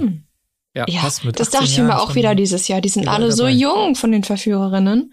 [0.75, 0.87] Ja.
[0.89, 2.81] Ja, das 18 dachte ich mir auch wieder dieses Jahr.
[2.81, 3.55] Die sind alle so dabei.
[3.57, 5.13] jung von den Verführerinnen.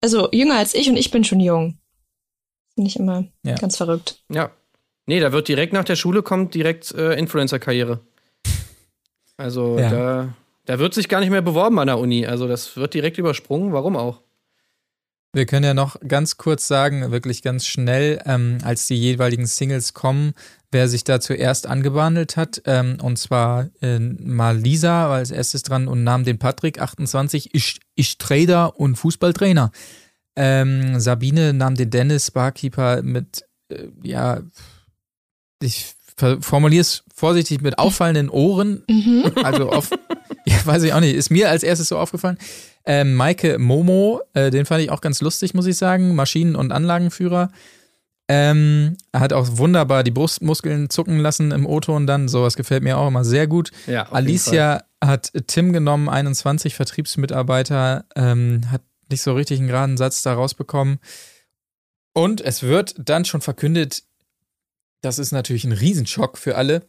[0.00, 1.78] Also jünger als ich und ich bin schon jung.
[2.74, 3.54] Finde ich immer Ja.
[3.56, 4.22] ganz verrückt.
[4.30, 4.50] Ja.
[5.06, 8.00] Nee, da wird direkt nach der Schule kommt direkt äh, Influencer-Karriere.
[9.36, 9.90] Also Ja.
[9.90, 10.34] da,
[10.66, 12.26] da wird sich gar nicht mehr beworben an der Uni.
[12.26, 13.72] Also das wird direkt übersprungen.
[13.72, 14.20] Warum auch?
[15.34, 19.94] Wir können ja noch ganz kurz sagen, wirklich ganz schnell, ähm, als die jeweiligen Singles
[19.94, 20.34] kommen,
[20.70, 22.60] wer sich da zuerst angebandelt hat.
[22.66, 27.54] Ähm, und zwar äh, mal Lisa war als erstes dran und nahm den Patrick, 28,
[27.54, 29.72] ich, ich Trader und Fußballtrainer.
[30.36, 34.40] Ähm, Sabine nahm den Dennis, Barkeeper, mit, äh, ja,
[35.62, 35.94] ich
[36.40, 39.32] formuliere es vorsichtig, mit auffallenden Ohren Mhm.
[39.42, 40.11] also auf, ja,
[40.64, 42.38] weiß ich auch nicht, ist mir als erstes so aufgefallen.
[42.84, 46.14] Ähm, Maike Momo, äh, den fand ich auch ganz lustig, muss ich sagen.
[46.14, 47.50] Maschinen- und Anlagenführer.
[48.28, 52.28] Ähm, hat auch wunderbar die Brustmuskeln zucken lassen im O-Ton dann.
[52.28, 53.70] Sowas gefällt mir auch immer sehr gut.
[53.86, 54.10] Ja.
[54.10, 60.34] Alicia hat Tim genommen, 21 Vertriebsmitarbeiter, ähm, hat nicht so richtig einen geraden Satz da
[60.34, 60.98] rausbekommen.
[62.14, 64.04] Und es wird dann schon verkündet,
[65.02, 66.86] das ist natürlich ein Riesenschock für alle,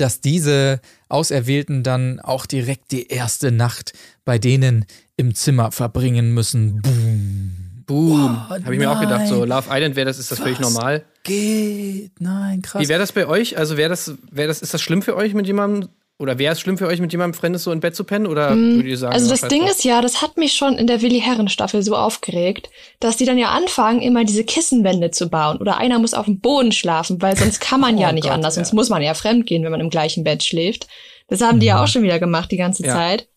[0.00, 3.92] dass diese Auserwählten dann auch direkt die erste Nacht
[4.24, 4.86] bei denen
[5.16, 6.80] im Zimmer verbringen müssen.
[6.82, 7.84] Boom.
[7.86, 8.40] Boom.
[8.46, 9.44] Oh, Habe ich mir auch gedacht, so.
[9.44, 10.72] Love Island wäre das, ist das völlig Was?
[10.72, 11.04] normal.
[11.24, 12.20] Geht.
[12.20, 12.80] Nein, krass.
[12.80, 13.58] Wie wäre das bei euch?
[13.58, 15.90] Also wäre das, wäre das, ist das schlimm für euch mit jemandem?
[16.20, 18.26] Oder wäre es schlimm für euch mit jemandem Fremdes so im Bett zu pennen?
[18.26, 19.70] Oder würdet ihr sagen, Also ja, das Ding drauf?
[19.70, 22.68] ist ja, das hat mich schon in der Willi Herren Staffel so aufgeregt,
[23.00, 25.56] dass die dann ja anfangen, immer diese Kissenwände zu bauen.
[25.56, 28.32] Oder einer muss auf dem Boden schlafen, weil sonst kann man ja Oh nicht Gott,
[28.32, 28.62] anders, ja.
[28.62, 30.86] sonst muss man ja fremd gehen, wenn man im gleichen Bett schläft.
[31.28, 32.92] Das haben die ja auch schon wieder gemacht die ganze Ja.
[32.92, 33.28] Zeit.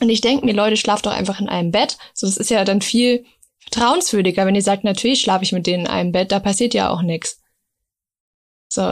[0.00, 1.96] Und ich denke mir, Leute, schlaft doch einfach in einem Bett.
[2.12, 3.24] So, das ist ja dann viel
[3.60, 6.90] vertrauenswürdiger, wenn ihr sagt, natürlich schlafe ich mit denen in einem Bett, da passiert ja
[6.90, 7.40] auch nichts.
[8.68, 8.82] So,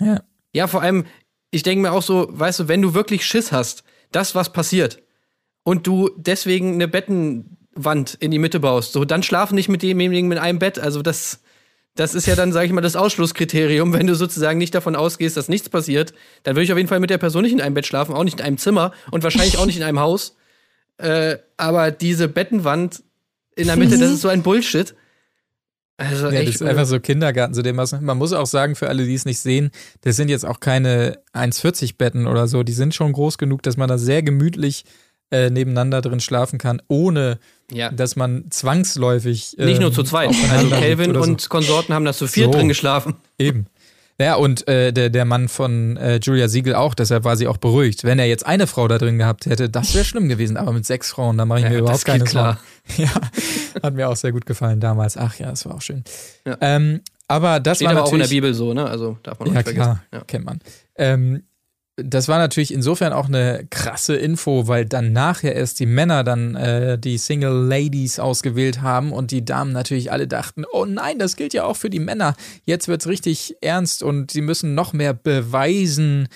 [0.00, 0.22] ja.
[0.54, 1.04] Ja, vor allem,
[1.50, 5.02] ich denke mir auch so, weißt du, wenn du wirklich Schiss hast, das, was passiert,
[5.64, 8.92] und du deswegen eine Betten Bettenwand in die Mitte baust.
[8.92, 10.78] So, dann schlafen nicht mit demjenigen mit einem Bett.
[10.78, 11.40] Also das,
[11.94, 13.92] das ist ja dann, sage ich mal, das Ausschlusskriterium.
[13.92, 17.00] Wenn du sozusagen nicht davon ausgehst, dass nichts passiert, dann würde ich auf jeden Fall
[17.00, 19.58] mit der Person nicht in einem Bett schlafen, auch nicht in einem Zimmer und wahrscheinlich
[19.58, 20.36] auch nicht in einem Haus.
[20.98, 23.02] Äh, aber diese Bettenwand
[23.54, 24.94] in der Mitte, das ist so ein Bullshit.
[25.98, 26.48] Also Ja, echt.
[26.48, 27.92] das ist einfach so Kindergarten zu dem was.
[28.00, 29.70] Man muss auch sagen, für alle, die es nicht sehen,
[30.02, 32.62] das sind jetzt auch keine 1,40 Betten oder so.
[32.62, 34.84] Die sind schon groß genug, dass man da sehr gemütlich
[35.30, 37.38] äh, nebeneinander drin schlafen kann, ohne
[37.70, 37.90] ja.
[37.90, 39.56] dass man zwangsläufig.
[39.58, 40.30] Nicht nur ähm, zu zweit.
[40.50, 41.20] Also oder so.
[41.20, 42.58] und Konsorten haben das zu viert So.
[42.58, 43.16] drin geschlafen.
[43.38, 43.66] Eben.
[44.20, 47.56] Ja, und äh, der, der Mann von äh, Julia Siegel auch, deshalb war sie auch
[47.58, 48.02] beruhigt.
[48.02, 50.56] Wenn er jetzt eine Frau da drin gehabt hätte, das wäre schlimm gewesen.
[50.56, 52.58] Aber mit sechs Frauen, da mache ich Ja, mir überhaupt keine klar.
[52.88, 53.10] Sorgen.
[53.74, 55.16] Ja, hat mir auch sehr gut gefallen damals.
[55.16, 56.02] Ach ja, das war auch schön.
[56.44, 56.56] Ja.
[56.60, 58.86] Ähm, aber das Steht war aber auch in der Bibel so, ne?
[58.88, 60.00] Also darf man auch ja, nicht vergessen.
[60.10, 60.58] klar, kennt man.
[60.96, 61.42] Ähm,
[62.02, 66.54] das war natürlich insofern auch eine krasse Info, weil dann nachher erst die Männer dann
[66.54, 71.36] äh, die Single Ladies ausgewählt haben und die Damen natürlich alle dachten, oh nein, das
[71.36, 72.34] gilt ja auch für die Männer.
[72.64, 76.28] Jetzt wird's richtig ernst und sie müssen noch mehr beweisen,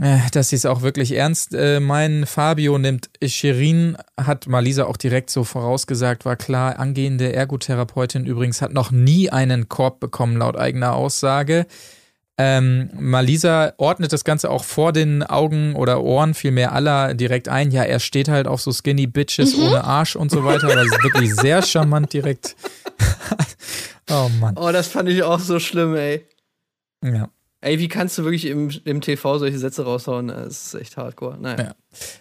[0.00, 2.24] äh, dass sie es auch wirklich ernst äh, meinen.
[2.26, 8.72] Fabio nimmt Shirin, hat Malisa auch direkt so vorausgesagt, war klar, angehende Ergotherapeutin übrigens hat
[8.72, 11.66] noch nie einen Korb bekommen, laut eigener Aussage.
[12.36, 17.70] Ähm, Malisa ordnet das Ganze auch vor den Augen oder Ohren vielmehr aller direkt ein.
[17.70, 20.66] Ja, er steht halt auf so Skinny Bitches ohne Arsch und so weiter.
[20.74, 22.56] Das ist wirklich sehr charmant direkt.
[24.10, 24.56] oh Mann.
[24.58, 26.24] Oh, das fand ich auch so schlimm, ey.
[27.04, 27.28] Ja.
[27.60, 30.28] Ey, wie kannst du wirklich im, im TV solche Sätze raushauen?
[30.28, 31.38] Das ist echt hardcore.
[31.40, 31.64] Naja.
[31.64, 31.74] Ja.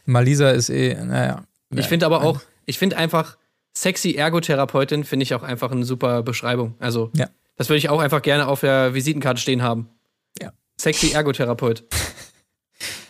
[0.05, 1.43] Malisa ist eh, naja.
[1.76, 3.38] Ich finde aber auch, ich finde einfach,
[3.76, 6.76] sexy Ergotherapeutin finde ich auch einfach eine super Beschreibung.
[6.80, 7.28] Also, Ja.
[7.57, 9.89] das würde ich auch einfach gerne auf der Visitenkarte stehen haben.
[10.80, 11.84] Sexy Ergotherapeut.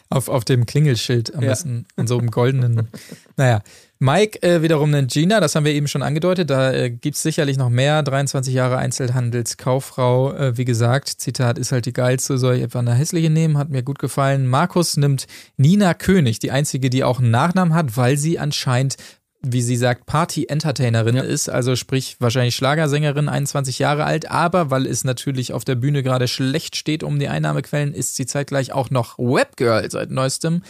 [0.09, 1.49] Auf, auf dem Klingelschild am Ja.
[1.49, 2.88] besten, in so einem goldenen.
[3.36, 3.64] naja.
[3.97, 6.51] Mike äh, wiederum nennt Gina, das haben wir eben schon angedeutet.
[6.51, 8.03] Da äh, gibt es sicherlich noch mehr.
[8.03, 10.34] 23 Jahre Einzelhandelskauffrau.
[10.34, 12.38] Äh, wie gesagt, Zitat, ist halt die geilste.
[12.38, 13.57] Soll ich etwa eine hässliche nehmen?
[13.57, 14.45] Hat mir gut gefallen.
[14.45, 15.26] Markus nimmt
[15.57, 18.97] Nina König, die einzige, die auch einen Nachnamen hat, weil sie anscheinend
[19.46, 25.04] wie sie sagt, Party-Entertainerin ist, also sprich wahrscheinlich Schlagersängerin, 21 Jahre alt, aber weil es
[25.04, 29.18] natürlich auf der Bühne gerade schlecht steht um die Einnahmequellen, ist sie zeitgleich auch noch
[29.20, 30.64] Webgirl seit neuestem.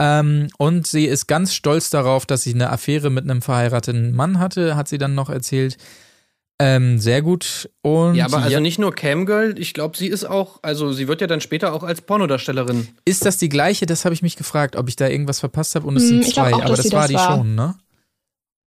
[0.00, 4.38] Ähm, und sie ist ganz stolz darauf, dass sie eine Affäre mit einem verheirateten Mann
[4.38, 5.76] hatte, hat sie dann noch erzählt.
[6.60, 7.70] Ähm, sehr gut.
[7.82, 11.06] Und Ja, aber also ja, nicht nur Camgirl, ich glaube, sie ist auch, also sie
[11.06, 12.88] wird ja dann später auch als Pornodarstellerin.
[13.04, 13.86] ist das die gleiche?
[13.86, 15.86] Das habe ich mich gefragt, ob ich da irgendwas verpasst habe.
[15.86, 17.36] Und es Hm, sind glaub zwei, auch, aber das war das die war.
[17.36, 17.76] schon, ne?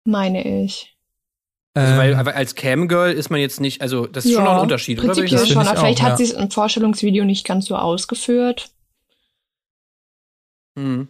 [0.09, 0.97] Meine ich.
[1.75, 4.55] Also, Ähm, weil, aber als Camgirl ist man jetzt nicht, also das ist schon noch
[4.55, 5.09] ein Unterschied, oder?
[5.09, 5.61] Prinzipiell schon.
[5.61, 6.17] ich Vielleicht auch, hat ja.
[6.17, 8.71] sie es im Vorstellungsvideo nicht ganz so ausgeführt.
[10.77, 11.09] Mhm.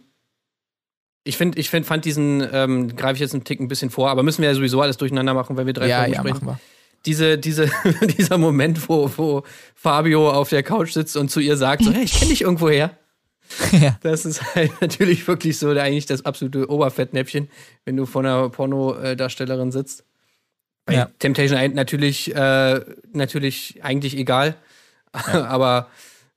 [1.23, 4.09] Ich finde, ich find, fand diesen, ähm, greife ich jetzt einen Tick ein bisschen vor,
[4.09, 6.45] aber müssen wir ja sowieso alles durcheinander machen, wenn wir drei ja, Folgen ja, sprechen.
[6.45, 6.59] machen wir.
[7.05, 7.71] Diese, diese,
[8.17, 9.43] dieser Moment, wo, wo
[9.75, 12.69] Fabio auf der Couch sitzt und zu ihr sagt, so, hey, ich kenne dich irgendwo
[12.69, 12.97] her.
[13.71, 13.97] ja.
[14.01, 17.49] Das ist halt natürlich wirklich so eigentlich das absolute Oberfettnäpfchen,
[17.85, 20.05] wenn du vor einer Pornodarstellerin sitzt.
[20.85, 21.09] Bei Ja.
[21.19, 22.81] Temptation Island natürlich, äh,
[23.13, 24.55] natürlich eigentlich egal.
[25.11, 25.89] aber,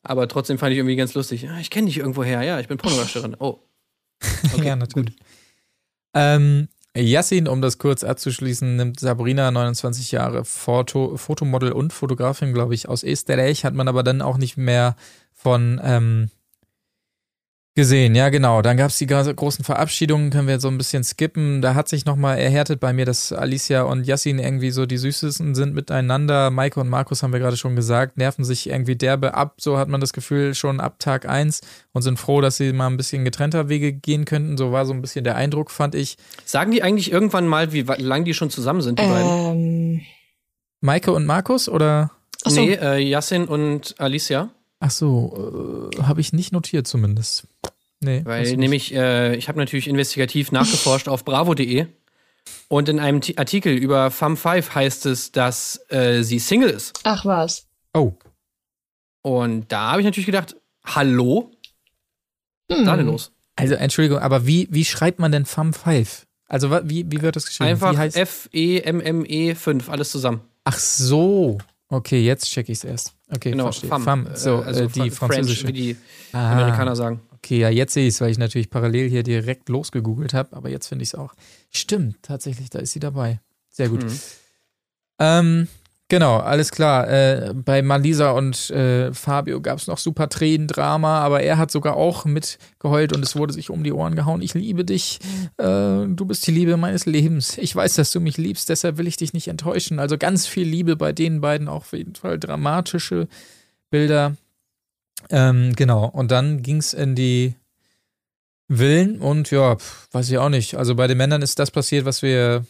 [0.03, 1.43] aber trotzdem fand ich irgendwie ganz lustig.
[1.43, 3.37] Ja, ich kenne dich irgendwo her, ja, ich bin Pornodarstellerin.
[3.39, 3.59] Oh.
[4.55, 5.17] Okay, ja, natürlich.
[6.15, 12.75] Ähm, Yassin, um das kurz abzuschließen, nimmt Sabrina, 29 Jahre, Foto, Fotomodel und Fotografin, glaube
[12.75, 14.97] ich, aus Österreich, hat man aber dann auch nicht mehr
[15.33, 16.31] von ähm,
[17.75, 18.15] gesehen.
[18.15, 18.61] Ja, genau.
[18.63, 21.63] Dann gab es die gro- großen Verabschiedungen, können wir so ein bisschen skippen.
[21.63, 25.55] Da hat sich nochmal erhärtet bei mir, dass Alicia und Yassin irgendwie so die süßesten
[25.55, 26.51] sind miteinander.
[26.51, 29.55] Maike und Markus haben wir gerade schon gesagt, nerven sich irgendwie derbe ab.
[29.59, 31.61] So hat man das Gefühl schon ab Tag 1
[31.93, 34.57] und sind froh, dass sie mal ein bisschen getrennter Wege gehen könnten.
[34.59, 36.17] So war so ein bisschen der Eindruck, fand ich.
[36.45, 39.31] Sagen die eigentlich irgendwann mal, wie wa- lang die schon zusammen sind, die beiden?
[39.31, 40.01] Ähm,
[40.81, 42.11] Maike und Markus oder?
[42.45, 44.51] achso, Nee, äh, Yassin und Alicia.
[44.85, 47.47] Ach so, äh, habe ich nicht notiert zumindest.
[48.01, 48.23] Nee.
[48.25, 51.87] Weil nämlich, äh, ich habe natürlich investigativ nachgeforscht auf bravo.de
[52.67, 56.99] und in einem T Artikel über Femme 5 heißt es, dass äh, sie Single ist.
[57.05, 57.67] ach was.
[57.95, 58.15] Oh,
[59.23, 61.53] Und da habe ich natürlich gedacht, hallo?
[62.69, 63.13] Was ist da denn Hm.
[63.13, 63.31] los?
[63.55, 66.27] also Entschuldigung, aber wie, wie schreibt man denn Fam 5?
[66.49, 67.71] Also wie, wie wird das geschrieben?
[67.71, 70.41] Einfach F-E-M-M-E 5, alles zusammen.
[70.65, 71.59] Ach so.
[71.89, 73.15] Okay, jetzt check ich es erst.
[73.35, 73.89] Okay, Genau, verstehe.
[73.89, 74.05] Femme.
[74.05, 75.63] Femme, so, Äh, also äh, die Fr- französische.
[75.63, 75.97] French, wie die
[76.33, 77.23] Ah, Amerikaner sagen.
[77.35, 80.69] Okay, ja, jetzt sehe ich es, weil ich natürlich parallel hier direkt losgegoogelt habe, aber
[80.69, 81.35] jetzt finde ich es auch.
[81.71, 83.41] Stimmt, tatsächlich, da ist sie dabei.
[83.71, 84.05] Sehr gut.
[84.05, 84.21] Mhm.
[85.19, 85.69] Ähm,
[86.13, 87.09] Genau, alles klar.
[87.09, 91.97] Äh, bei Malisa und äh, Fabio gab es noch super Tränendrama, aber er hat sogar
[91.97, 94.43] auch mitgeheult und es wurde sich um die Ohren gehauen.
[94.43, 95.21] Ich liebe dich.
[95.57, 97.57] Äh, du bist die Liebe meines Lebens.
[97.57, 99.99] Ich weiß, dass du mich liebst, deshalb will ich dich nicht enttäuschen.
[99.99, 103.27] Also ganz viel Liebe bei den beiden, auch auf jeden Fall dramatische
[103.89, 104.37] Bilder.
[105.31, 107.55] Ähm, genau, und dann ging es in die
[108.69, 110.75] Villen und ja, pf, weiß ich auch nicht.
[110.75, 112.67] Also bei den Männern ist das passiert, was wir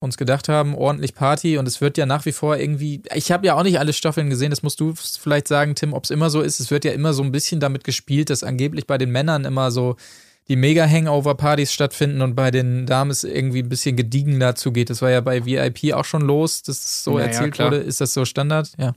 [0.00, 3.46] uns gedacht haben, ordentlich Party und es wird ja nach wie vor irgendwie, ich habe
[3.46, 6.30] ja auch nicht alle Staffeln gesehen, das musst du vielleicht sagen, Tim, ob es immer
[6.30, 6.60] so ist.
[6.60, 9.70] Es wird ja immer so ein bisschen damit gespielt, dass angeblich bei den Männern immer
[9.70, 9.96] so
[10.48, 14.88] die Mega-Hangover-Partys stattfinden und bei den Damen es irgendwie ein bisschen gediegener zugeht.
[14.88, 17.70] Das war ja bei VIP auch schon los, dass es so Ja, ja, erzählt klar.
[17.70, 17.82] wurde.
[17.82, 18.70] Ist das so Standard?
[18.78, 18.94] Ja.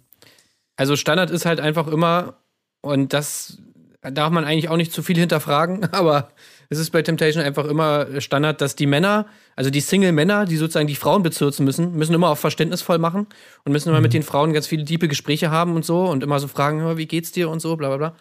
[0.78, 2.36] Also Standard ist halt einfach immer,
[2.82, 3.58] und das
[4.02, 6.30] darf man eigentlich auch nicht zu viel hinterfragen, aber
[6.72, 9.26] es ist bei Temptation einfach immer Standard, dass die Männer,
[9.58, 13.28] also die Single-Männer, die sozusagen die Frauen bezirzen müssen, müssen immer auf verständnisvoll machen
[13.66, 16.40] und müssen immer mit den Frauen ganz viele tiefe Gespräche haben und so und immer
[16.40, 18.16] so fragen, "Hör, wie geht's dir und so, bla bla bla.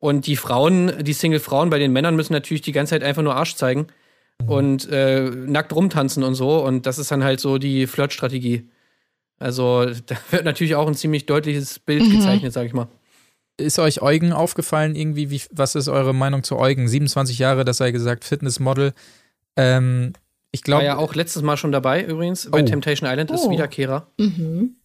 [0.00, 3.36] Und die Frauen, die Single-Frauen bei den Männern müssen natürlich die ganze Zeit einfach nur
[3.36, 3.86] Arsch zeigen
[4.46, 6.62] und äh, nackt rumtanzen und so.
[6.62, 8.68] Und das ist dann halt so die Flirt-Strategie.
[9.38, 12.88] Also da wird natürlich auch ein ziemlich deutliches Bild gezeichnet, sag ich mal.
[13.56, 15.30] Ist euch Eugen aufgefallen irgendwie?
[15.30, 16.88] Wie, was ist eure Meinung zu Eugen?
[16.88, 18.92] 27 Jahre, das sei gesagt, Fitnessmodel.
[19.56, 20.12] Ähm,
[20.50, 22.64] ich War glaube, ja auch letztes Mal schon dabei übrigens bei Oh.
[22.66, 23.50] Temptation Island, ist Oh.
[23.50, 24.08] Wiederkehrer.
[24.18, 24.76] Mhm.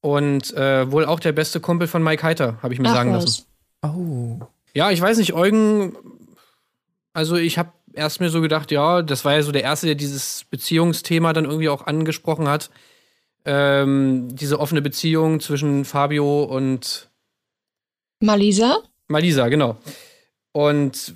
[0.00, 3.12] Und äh, wohl auch der beste Kumpel von Mike Heiter, habe ich mir Ach sagen
[3.14, 3.24] was.
[3.24, 3.44] lassen.
[3.82, 5.94] oh, Ja, ich weiß nicht, Eugen,
[7.12, 9.94] also ich habe erst mir so gedacht, ja, das war ja so der Erste, der
[9.94, 12.70] dieses Beziehungsthema dann irgendwie auch angesprochen hat.
[13.46, 17.08] Ähm, diese offene Beziehung zwischen Fabio und
[18.24, 18.78] Malisa?
[19.08, 19.76] Malisa, genau.
[20.52, 21.14] Und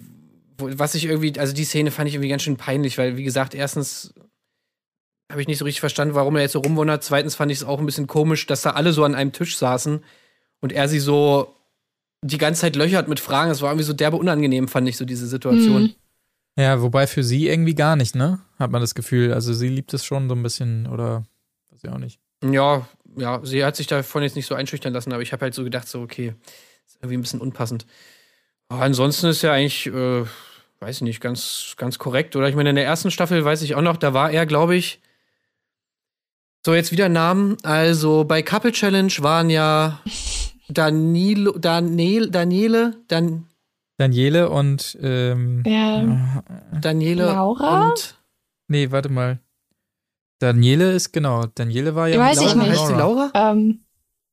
[0.59, 3.55] was ich irgendwie, also die Szene fand ich irgendwie ganz schön peinlich, weil, wie gesagt,
[3.55, 4.15] erstens
[5.31, 7.05] habe ich nicht so richtig verstanden, warum er jetzt so rumwundert.
[7.05, 9.57] Zweitens fand ich es auch ein bisschen komisch, dass da alle so an einem Tisch
[9.59, 10.03] saßen
[10.61, 11.55] und er sie so
[12.23, 13.51] die ganze Zeit löchert mit Fragen.
[13.51, 15.83] Das war irgendwie so derbe unangenehm, fand ich so diese Situation.
[15.83, 15.95] Mhm.
[16.59, 18.41] Ja, wobei für sie irgendwie gar nicht, ne?
[18.59, 19.33] Hat man das Gefühl.
[19.33, 21.25] Also sie liebt es schon so ein bisschen oder
[21.71, 22.19] weiß ich auch nicht.
[22.43, 25.55] Ja, ja, sie hat sich davon jetzt nicht so einschüchtern lassen, aber ich habe halt
[25.55, 26.35] so gedacht, so, okay,
[26.89, 27.87] ist irgendwie ein bisschen unpassend.
[28.69, 30.25] Aber ansonsten ist ja eigentlich, äh,
[30.81, 32.35] weiß ich nicht, ganz, ganz korrekt.
[32.37, 34.75] Oder ich meine, in der ersten Staffel weiß ich auch noch, da war er, glaube
[34.77, 35.01] ich,
[36.65, 37.57] so jetzt wieder Namen.
[37.63, 40.01] Also bei Couple Challenge waren ja
[40.69, 43.47] Danilo, Daniel, Daniele, Dan,
[43.97, 46.43] Daniele und ähm, Ja.
[46.81, 47.89] Daniele Laura?
[47.89, 48.17] und
[48.69, 49.39] nee, warte mal.
[50.41, 51.47] Daniele ist genau.
[51.55, 52.19] Daniele war ja.
[52.21, 52.67] Weiß mit ich Laura.
[52.69, 52.79] nicht.
[52.81, 53.31] heißt die Laura?
[53.35, 53.81] Ähm,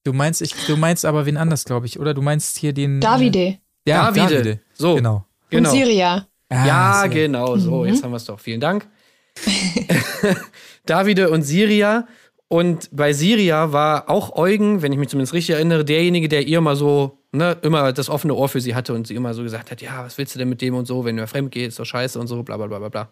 [0.06, 2.14] Du meinst, ich, du meinst aber wen anders, glaube ich, oder?
[2.14, 2.98] Du meinst hier den.
[2.98, 4.36] Äh, Davide ja, Davide.
[4.36, 4.60] Davide.
[4.74, 5.26] So, Genau.
[5.50, 5.70] genau.
[5.70, 6.28] und Siria.
[6.50, 7.10] Ah, Ja, so.
[7.12, 7.88] genau, so, Mhm.
[7.88, 8.40] jetzt haben wir es doch.
[8.40, 8.88] Vielen Dank.
[10.86, 12.08] Davide und Siria.
[12.48, 16.62] Und bei Siria war auch Eugen, wenn ich mich zumindest richtig erinnere, derjenige, der ihr
[16.62, 19.72] mal so, ne, immer das offene Ohr für sie hatte und sie immer so gesagt
[19.72, 21.80] hat, ja, was willst du denn mit dem und so, wenn du fremd gehst, ist
[21.80, 23.10] doch scheiße und so, bla bla bla bla bla.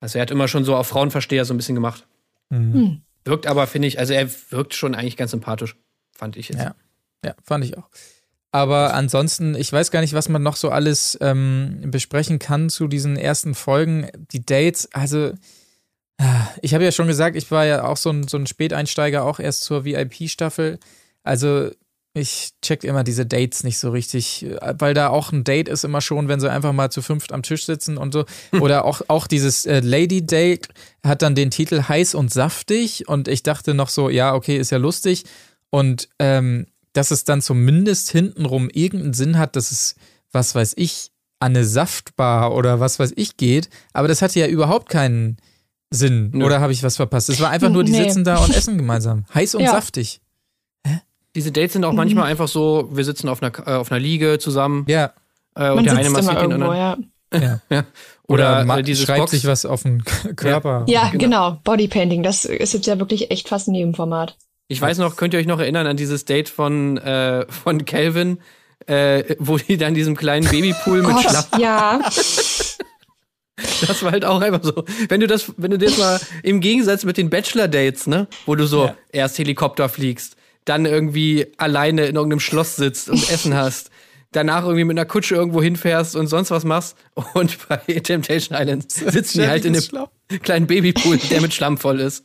[0.00, 2.06] Also er hat immer schon so auf Frauenversteher so ein bisschen gemacht.
[2.48, 2.72] Mhm.
[2.72, 3.00] Hm.
[3.26, 5.76] Wirkt aber, finde ich, also er wirkt schon eigentlich ganz sympathisch,
[6.20, 6.62] fand ich jetzt.
[6.62, 6.74] Ja.
[7.24, 7.88] Ja, fand ich auch.
[8.52, 12.88] Aber ansonsten, ich weiß gar nicht, was man noch so alles ähm, besprechen kann zu
[12.88, 14.08] diesen ersten Folgen.
[14.32, 15.32] Die Dates, also
[16.18, 19.24] ah, ich habe ja schon gesagt, ich war ja auch so ein, so ein Späteinsteiger,
[19.24, 20.78] auch erst zur VIP-Staffel.
[21.22, 21.70] Also
[22.12, 25.84] ich check immer diese Dates nicht so richtig, äh, weil da auch ein Date ist
[25.84, 28.24] immer schon, wenn sie einfach mal zu fünft am Tisch sitzen und so.
[28.60, 30.68] Oder auch, auch dieses äh, Lady Date
[31.04, 34.70] hat dann den Titel heiß und saftig und ich dachte noch so, ja, okay, ist
[34.70, 35.24] ja lustig.
[35.70, 39.94] Und ähm, dass es dann zumindest hintenrum irgendeinen Sinn hat, dass es,
[40.32, 43.70] was weiß ich, an eine Saftbar oder was weiß ich geht.
[43.92, 45.36] Aber das hatte ja überhaupt keinen
[45.90, 46.30] Sinn.
[46.34, 46.44] Nö.
[46.44, 47.28] Oder habe ich was verpasst?
[47.30, 48.02] Es war einfach nur, die Nee.
[48.04, 49.24] sitzen da und essen gemeinsam.
[49.34, 49.70] Heiß und Ja.
[49.72, 50.20] saftig.
[51.36, 51.96] Diese Dates sind auch Mhm.
[51.96, 55.12] manchmal einfach so, wir sitzen auf einer, äh, auf einer Liege zusammen Ja.
[55.54, 57.10] äh, und Man der eine massiert immer den irgendwo, anderen.
[57.32, 57.38] ja.
[57.40, 57.60] ja.
[58.26, 60.84] Oder, Oder, ma- äh, dieses schreibt Box- sich was auf den Körper.
[60.88, 61.18] Ja, Genau.
[61.24, 61.60] genau.
[61.64, 64.36] Bodypainting, das ist jetzt ja wirklich echt fast in jedem Format.
[64.70, 68.38] Ich weiß noch, könnt ihr euch noch erinnern an dieses Date von, äh, von Calvin,
[68.86, 71.44] äh, wo die dann in diesem kleinen Babypool mit Schlamm.
[71.50, 72.00] Gott, ja.
[73.86, 74.84] Das war halt auch einfach so.
[75.08, 78.64] Wenn du das, wenn du das mal im Gegensatz mit den Bachelor-Dates, ne, wo du
[78.66, 78.96] so Ja.
[79.10, 83.90] erst Helikopter fliegst, dann irgendwie alleine in irgendeinem Schloss sitzt und Essen hast,
[84.30, 86.96] danach irgendwie mit einer Kutsche irgendwo hinfährst und sonst was machst
[87.34, 91.98] und bei Temptation Island sitzen die halt in einem kleinen Babypool, der mit Schlamm voll
[92.00, 92.24] ist.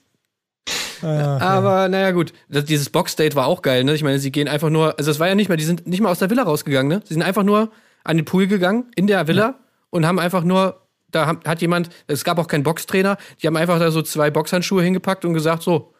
[1.05, 2.33] Ah, Aber naja, gut.
[2.49, 3.93] Das, dieses Box-Date war auch geil, ne?
[3.93, 6.01] Ich meine, sie gehen einfach nur, also es war ja nicht mal, die sind nicht
[6.01, 7.01] mal aus der Villa rausgegangen, ne?
[7.05, 7.71] Sie sind einfach nur
[8.03, 10.81] an den Pool gegangen, in der Villa, und haben einfach nur,
[11.11, 14.83] da hat jemand, es gab auch keinen Boxtrainer, die haben einfach da so zwei Boxhandschuhe
[14.83, 15.93] hingepackt und gesagt, so,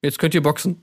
[0.00, 0.80] jetzt könnt ihr boxen.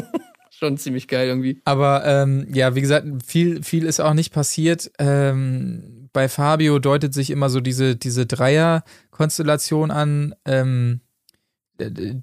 [0.50, 1.62] Schon ziemlich geil irgendwie.
[1.64, 4.90] Aber ähm, ja, wie gesagt, viel, viel ist auch nicht passiert.
[4.98, 10.34] Ähm, bei Fabio deutet sich immer so diese, diese Dreier-Konstellation an.
[10.44, 11.09] Ähm, äh,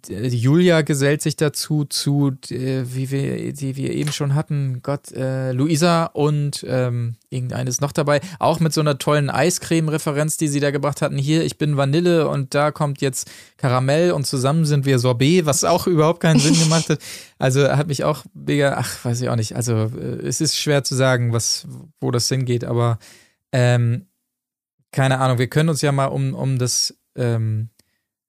[0.10, 5.52] Julia gesellt sich dazu, zu, äh, wie wir, die wir eben schon hatten, Gott, äh,
[5.52, 10.72] Luisa und ähm, irgendeines noch dabei, auch mit so einer tollen Eiscreme-Referenz, die sie da
[10.72, 11.18] gebracht hatten.
[11.18, 15.64] Hier, ich bin Vanille und da kommt jetzt Karamell und zusammen sind wir Sorbet, was
[15.64, 17.00] auch überhaupt keinen Sinn gemacht hat.
[17.38, 19.56] Also hat mich auch mega, ach, weiß ich auch nicht.
[19.56, 21.68] Also äh, es ist schwer zu sagen, was,
[22.00, 23.00] wo das hingeht, aber
[23.52, 24.06] ähm,
[24.92, 27.70] keine Ahnung, wir können uns ja mal um, um das ähm,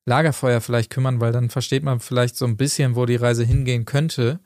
[0.09, 3.85] Lagerfeuer vielleicht kümmern, weil dann versteht man vielleicht so ein bisschen, wo die Reise hingehen
[3.85, 4.41] könnte.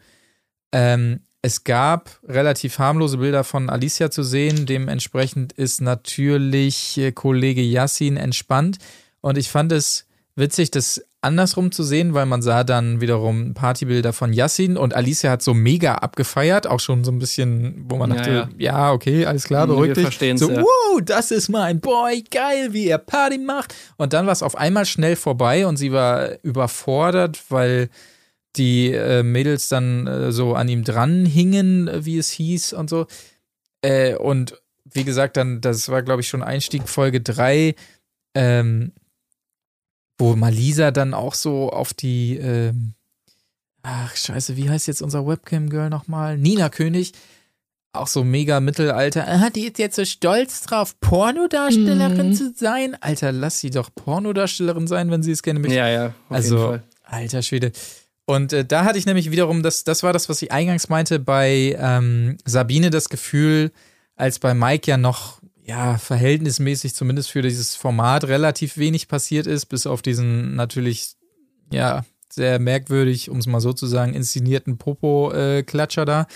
[0.72, 4.66] Ähm, es gab relativ harmlose Bilder von Alicia zu sehen.
[4.66, 8.78] Dementsprechend ist natürlich äh, Kollege Yassin entspannt.
[9.20, 10.06] Und ich fand es
[10.36, 15.30] witzig, das andersrum zu sehen, weil man sah dann wiederum Partybilder von Yassin und Alicia
[15.30, 18.48] hat so mega abgefeiert, auch schon so ein bisschen, wo man Ja, dachte, ja.
[18.58, 20.38] ja, okay, alles klar, Wir beruhig dich.
[20.38, 20.60] So, ja.
[20.62, 23.74] wow, das ist mein Boy, geil, wie er Party macht.
[23.96, 27.88] Und dann war es auf einmal schnell vorbei und sie war überfordert, weil
[28.56, 33.06] die äh, Mädels dann äh, so an ihm dran hingen, wie es hieß und so.
[33.82, 37.74] Äh, und wie gesagt, dann, das war, glaube ich, schon Einstieg Folge 3,
[38.34, 38.92] ähm,
[40.18, 42.94] wo Malisa dann auch so auf die, ähm,
[43.82, 46.38] ach scheiße, wie heißt jetzt unser Webcam-Girl nochmal?
[46.38, 47.12] Nina König.
[47.94, 49.26] Auch so mega Mittelalter.
[49.28, 52.34] Ah, die ist jetzt so stolz drauf, Pornodarstellerin Mhm.
[52.34, 52.96] zu sein.
[53.02, 55.76] Alter, lass sie doch Pornodarstellerin sein, wenn sie es gerne möchte.
[55.76, 56.14] Ja, ja.
[56.30, 57.72] Also, alter Schwede.
[58.24, 61.18] Und äh, da hatte ich nämlich wiederum, das, das war das, was ich eingangs meinte,
[61.18, 63.72] bei ähm, Sabine das Gefühl,
[64.16, 65.41] als bei Mike ja noch,
[65.72, 71.14] ja, verhältnismäßig zumindest für dieses Format relativ wenig passiert ist, bis auf diesen natürlich,
[71.72, 76.26] ja, sehr merkwürdig, um es mal so zu sagen, inszenierten Popo-Klatscher da.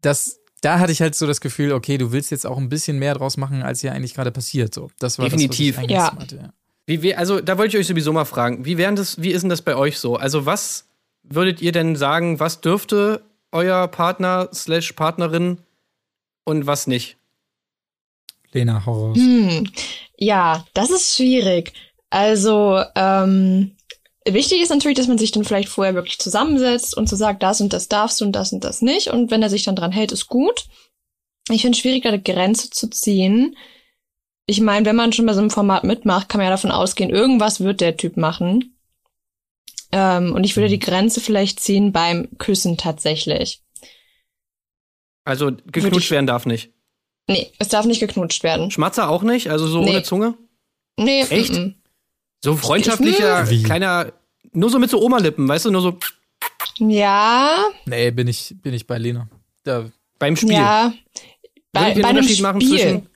[0.00, 2.98] Das, da hatte ich halt so das Gefühl, okay, du willst jetzt auch ein bisschen
[2.98, 4.74] mehr draus machen, als hier eigentlich gerade passiert.
[4.74, 5.76] So, das war Definitiv.
[5.76, 6.18] Das, was ich eingangs Ja.
[6.18, 6.52] meinte, ja.
[6.86, 8.64] Wie, wie, also, da wollte ich euch sowieso mal fragen.
[8.64, 10.16] Wie, wären das, wie ist denn das bei euch so?
[10.16, 10.86] Also, was
[11.22, 15.58] würdet ihr denn sagen, was dürfte euer Partner slash Partnerin
[16.44, 17.16] und was nicht?
[18.56, 19.16] Lena, hau raus.
[19.16, 19.70] Hm.
[20.16, 21.72] Ja, das ist schwierig.
[22.10, 23.76] Also, ähm,
[24.24, 27.60] wichtig ist natürlich, dass man sich dann vielleicht vorher wirklich zusammensetzt und so sagt, das
[27.60, 29.08] und das darfst du und das und das nicht.
[29.08, 30.66] Und wenn er sich dann dran hält, ist gut.
[31.50, 33.56] Ich finde es schwierig, da eine Grenze zu ziehen.
[34.46, 37.10] Ich meine, wenn man schon bei so einem Format mitmacht, kann man ja davon ausgehen,
[37.10, 38.76] irgendwas wird der Typ machen.
[39.92, 43.62] Ähm, und ich würde die Grenze vielleicht ziehen beim Küssen tatsächlich.
[45.24, 46.72] Also, geknutscht werden darf nicht.
[47.28, 48.70] Nee, es darf nicht geknutscht werden.
[48.70, 49.50] Schmatzer auch nicht?
[49.50, 49.90] Also, so Nee.
[49.90, 50.34] ohne Zunge?
[50.98, 51.52] Nee, Echt?
[51.54, 51.74] mm, mm.
[52.44, 53.62] So freundschaftlicher, Wie?
[53.62, 54.12] kleiner,
[54.52, 55.98] nur so mit so Oma-Lippen, weißt du, nur so
[56.78, 57.56] Ja,
[57.86, 59.28] Nee, bin ich, bin ich bei Lena.
[59.64, 59.86] Da,
[60.18, 60.52] beim Spiel.
[60.52, 60.92] Ja,
[61.72, 62.78] bei, bei einen einem Unterschied machen Spiel.
[62.78, 63.08] zwischen-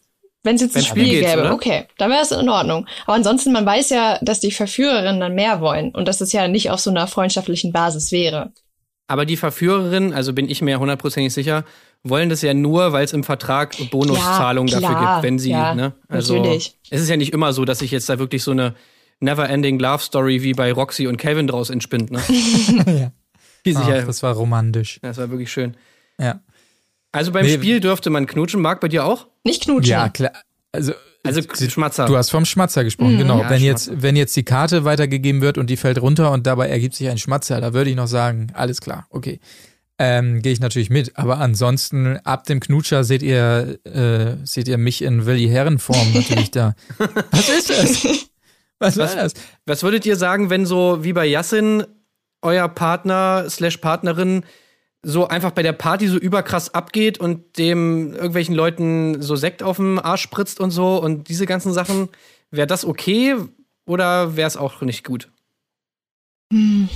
[0.42, 1.52] Wenn es jetzt ein Spiel gäbe, oder?
[1.54, 2.86] okay, dann wäre es in Ordnung.
[3.04, 6.48] Aber ansonsten, man weiß ja, dass die Verführerinnen dann mehr wollen und dass es ja
[6.48, 8.52] nicht auf so einer freundschaftlichen Basis wäre.
[9.06, 11.64] Aber die Verführerinnen, also bin ich mir hundertprozentig sicher,
[12.02, 15.74] wollen das ja nur, weil es im Vertrag Bonuszahlungen Ja, dafür gibt, wenn sie, ja,
[15.74, 15.92] ne?
[16.08, 16.76] Also natürlich.
[16.90, 18.74] es ist ja nicht immer so, dass sich jetzt da wirklich so eine
[19.20, 22.20] never-ending Love Story wie bei Roxy und Kevin draus entspinnt, ne?
[22.86, 23.12] ja.
[23.76, 24.98] Ach, ja, das war romantisch.
[25.02, 25.76] das war wirklich schön.
[26.18, 26.40] Ja.
[27.12, 27.54] Also beim Nee.
[27.54, 29.26] Spiel dürfte man knutschen, Marc, bei dir auch?
[29.44, 29.90] Nicht knutschen.
[29.90, 30.32] Ja, klar.
[30.72, 30.92] Also,
[31.24, 32.06] Also Schmatzer.
[32.06, 33.18] du hast vom Schmatzer gesprochen, Mhm.
[33.18, 33.38] genau.
[33.40, 33.90] Ja, wenn, Schmatzer.
[33.92, 37.08] jetzt, wenn jetzt die Karte weitergegeben wird und die fällt runter und dabei ergibt sich
[37.10, 39.40] ein Schmatzer, da würde ich noch sagen, alles klar, okay.
[40.02, 41.18] Ähm, Gehe ich natürlich mit.
[41.18, 46.50] Aber ansonsten, ab dem Knutscher seht ihr, äh, seht ihr mich in Willi Herrenform natürlich
[46.50, 46.74] da.
[47.30, 48.06] Was ist das?
[48.78, 49.34] Was war Was- das?
[49.66, 51.84] Was würdet ihr sagen, wenn so wie bei Yassin
[52.40, 54.44] euer Partner slash Partnerin
[55.02, 59.76] so einfach bei der Party so überkrass abgeht und dem irgendwelchen Leuten so Sekt auf
[59.76, 62.08] den Arsch spritzt und so und diese ganzen Sachen,
[62.50, 63.34] wäre das okay
[63.84, 65.30] oder wäre es auch nicht gut?
[66.52, 66.88] Hm.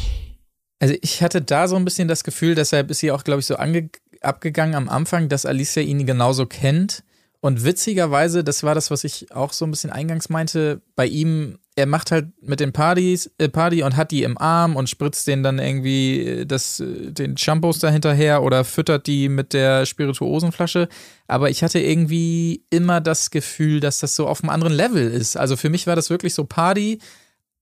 [0.84, 3.46] Also ich hatte da so ein bisschen das Gefühl, deshalb ist sie auch, glaube ich,
[3.46, 3.88] so ange
[4.20, 7.04] abgegangen am Anfang, dass Alicia ihn genauso kennt.
[7.40, 11.56] Und witzigerweise, das war das, was ich auch so ein bisschen eingangs meinte, bei ihm,
[11.74, 15.26] er macht halt mit den Partys, äh, Party und hat die im Arm und spritzt
[15.26, 19.86] den dann irgendwie äh, das, äh, den Shampoos da hinterher oder füttert die mit der
[19.86, 20.90] Spirituosenflasche.
[21.28, 25.38] Aber ich hatte irgendwie immer das Gefühl, dass das so auf einem anderen Level ist.
[25.38, 26.98] Also für mich war das wirklich so Party,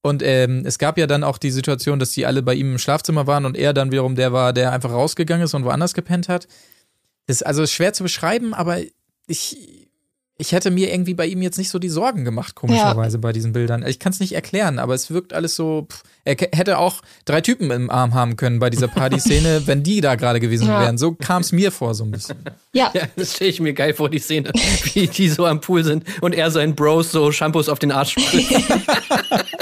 [0.03, 2.79] und ähm, es gab ja dann auch die Situation, dass die alle bei ihm im
[2.79, 6.29] Schlafzimmer waren und er dann wiederum der war, der einfach rausgegangen ist und woanders gepennt
[6.29, 6.49] hat.
[7.27, 8.79] Das ist also schwer zu beschreiben, aber
[9.29, 9.89] ich,
[10.39, 13.53] ich hätte mir irgendwie bei ihm jetzt nicht so die Sorgen gemacht, komischerweise bei diesen
[13.53, 13.87] Bildern.
[13.87, 15.87] Ich kann es nicht erklären, aber es wirkt alles so.
[15.89, 20.01] Pff, er hätte auch drei Typen im Arm haben können bei dieser Partyszene, wenn die
[20.01, 20.81] da gerade gewesen Ja.
[20.81, 20.99] wären.
[20.99, 22.39] So kam es mir vor, so ein bisschen.
[22.73, 24.51] Ja, Ja, das stelle ich mir geil vor, die Szene,
[24.95, 28.17] wie die so am Pool sind und er seinen Bros so Shampoos auf den Arsch
[28.19, 28.51] spritzt.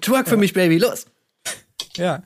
[0.00, 1.06] Twerk für mich, Baby, los!
[1.96, 2.22] Ja.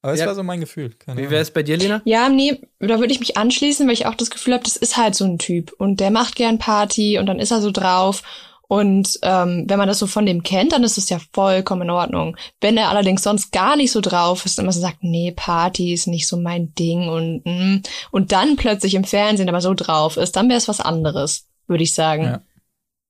[0.00, 0.26] Aber es Ja.
[0.26, 0.94] war so mein Gefühl.
[0.94, 2.00] Keine Wie wäre es bei dir, Lena?
[2.04, 4.96] Ja, nee, da würde ich mich anschließen, weil ich auch das Gefühl habe, das ist
[4.96, 8.22] halt so ein Typ und der macht gern Party und dann ist er so drauf.
[8.70, 11.90] Und ähm, wenn man das so von dem kennt, dann ist es ja vollkommen in
[11.90, 12.36] Ordnung.
[12.60, 16.06] Wenn er allerdings sonst gar nicht so drauf ist, immer so sagt, nee, Party ist
[16.06, 20.36] nicht so mein Ding und mm, und dann plötzlich im Fernsehen aber so drauf ist,
[20.36, 22.24] dann wäre es was anderes, würde ich sagen.
[22.24, 22.42] Ja.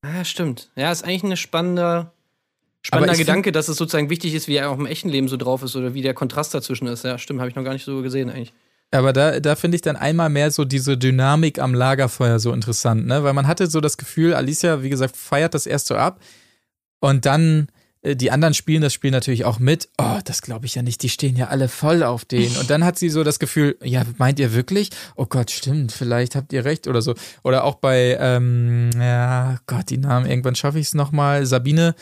[0.03, 0.71] Ah, stimmt.
[0.77, 2.13] Ja, ist eigentlich eine spannende,
[2.83, 5.63] spannender Gedanke, dass es sozusagen wichtig ist, wie er auch im echten Leben so drauf
[5.63, 7.05] ist oder wie der Kontrast dazwischen ist.
[7.05, 8.53] Ja, stimmt, habe ich noch gar nicht so gesehen eigentlich.
[8.91, 13.07] Aber da, da finde ich dann einmal mehr so diese Dynamik am Lagerfeuer so interessant,
[13.07, 13.23] ne?
[13.23, 16.21] Weil man hatte so das Gefühl, Alicia, wie gesagt, feiert das erst so ab
[17.01, 17.69] und dann
[18.03, 19.89] äh, die anderen spielen das Spiel natürlich auch mit.
[19.99, 22.57] Oh, das glaube ich ja nicht, die stehen ja alle voll auf den.
[22.57, 24.91] Und dann hat sie so das Gefühl, ja, meint ihr wirklich?
[25.17, 27.15] Oh Gott, stimmt, vielleicht habt ihr recht oder so.
[27.45, 31.95] Oder auch bei, ähm, ja, Gott, die Namen, irgendwann schaffe ich es nochmal, Sabine,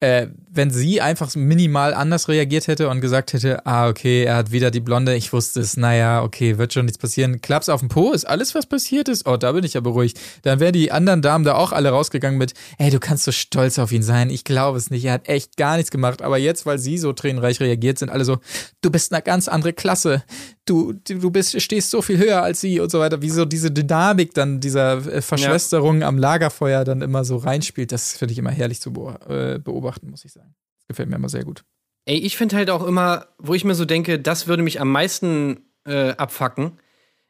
[0.00, 4.50] äh, wenn sie einfach minimal anders reagiert hätte und gesagt hätte, ah, okay, er hat
[4.50, 7.40] wieder die Blonde, ich wusste es, naja, okay, wird schon nichts passieren.
[7.40, 9.28] Klaps auf dem Po, ist alles, was passiert ist?
[9.28, 10.18] Oh, da bin ich ja beruhigt.
[10.42, 13.78] Dann wären die anderen Damen da auch alle rausgegangen mit, ey, du kannst so stolz
[13.78, 16.22] auf ihn sein, ich glaube es nicht, er hat echt gar nichts gemacht.
[16.22, 18.38] Aber jetzt, weil sie so tränenreich reagiert, sind alle so,
[18.80, 20.24] du bist eine ganz andere Klasse,
[20.64, 23.22] du, du bist, stehst so viel höher als sie und so weiter.
[23.22, 28.14] Wie so diese Dynamik dann dieser äh, Verschwesterung am Lagerfeuer dann immer so reinspielt, das
[28.14, 28.90] finde ich immer herrlich zu
[29.28, 29.58] äh,
[29.90, 30.54] beobachten, muss ich sagen.
[30.78, 31.64] Das gefällt mir immer sehr gut.
[32.06, 34.90] Ey, ich finde halt auch immer, wo ich mir so denke, das würde mich am
[34.90, 36.78] meisten äh, abfacken,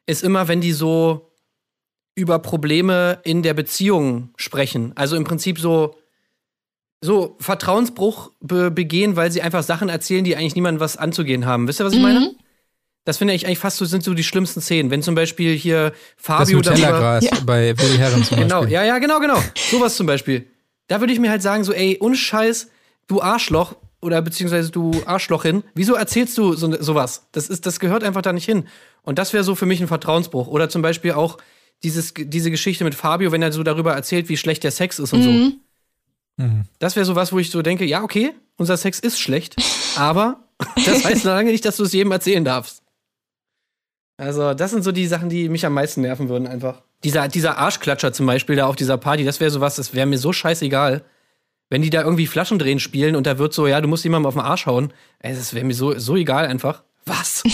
[0.06, 1.30] ist immer, wenn die so
[2.14, 4.92] über Probleme in der Beziehung sprechen.
[4.96, 5.96] Also im Prinzip so,
[7.00, 11.66] so Vertrauensbruch be begehen, weil sie einfach Sachen erzählen, die eigentlich niemandem was anzugehen haben.
[11.68, 12.34] Wisst ihr, was ich meine?
[13.04, 14.90] Das finde ich eigentlich fast so, sind so die schlimmsten Szenen.
[14.90, 16.78] Wenn zum Beispiel hier Das Fabio darüber.
[16.86, 18.74] Nutella-Gras bei Willi Herren zum Genau, Beispiel.
[18.74, 19.38] ja, ja, genau, genau.
[19.70, 20.46] Sowas zum Beispiel.
[20.90, 22.68] Da würde ich mir halt sagen, so, ey, ohne Scheiß,
[23.06, 27.28] du Arschloch oder beziehungsweise du Arschlochin, wieso erzählst du so, sowas?
[27.30, 28.66] Das ist, das gehört einfach da nicht hin.
[29.02, 30.48] Und das wäre so für mich ein Vertrauensbruch.
[30.48, 31.38] Oder zum Beispiel auch
[31.84, 35.12] dieses, diese Geschichte mit Fabio, wenn er so darüber erzählt, wie schlecht der Sex ist
[35.12, 35.30] und so.
[35.30, 36.64] Mhm.
[36.80, 39.54] Das wäre so was, wo ich so denke, ja, okay, unser Sex ist schlecht,
[39.94, 40.42] aber
[40.86, 42.82] das heißt noch lange nicht, dass du es jedem erzählen darfst.
[44.20, 46.82] Also, das sind so die Sachen, die mich am meisten nerven würden, einfach.
[47.04, 50.18] Dieser, dieser Arschklatscher zum Beispiel da auf dieser Party, das wäre sowas, das wäre mir
[50.18, 51.02] so scheißegal.
[51.70, 54.34] Wenn die da irgendwie Flaschendrehen spielen und da wird so, ja, du musst jemandem auf
[54.34, 56.82] den Arsch hauen, ey, das wäre mir so, so egal einfach.
[57.06, 57.42] Was?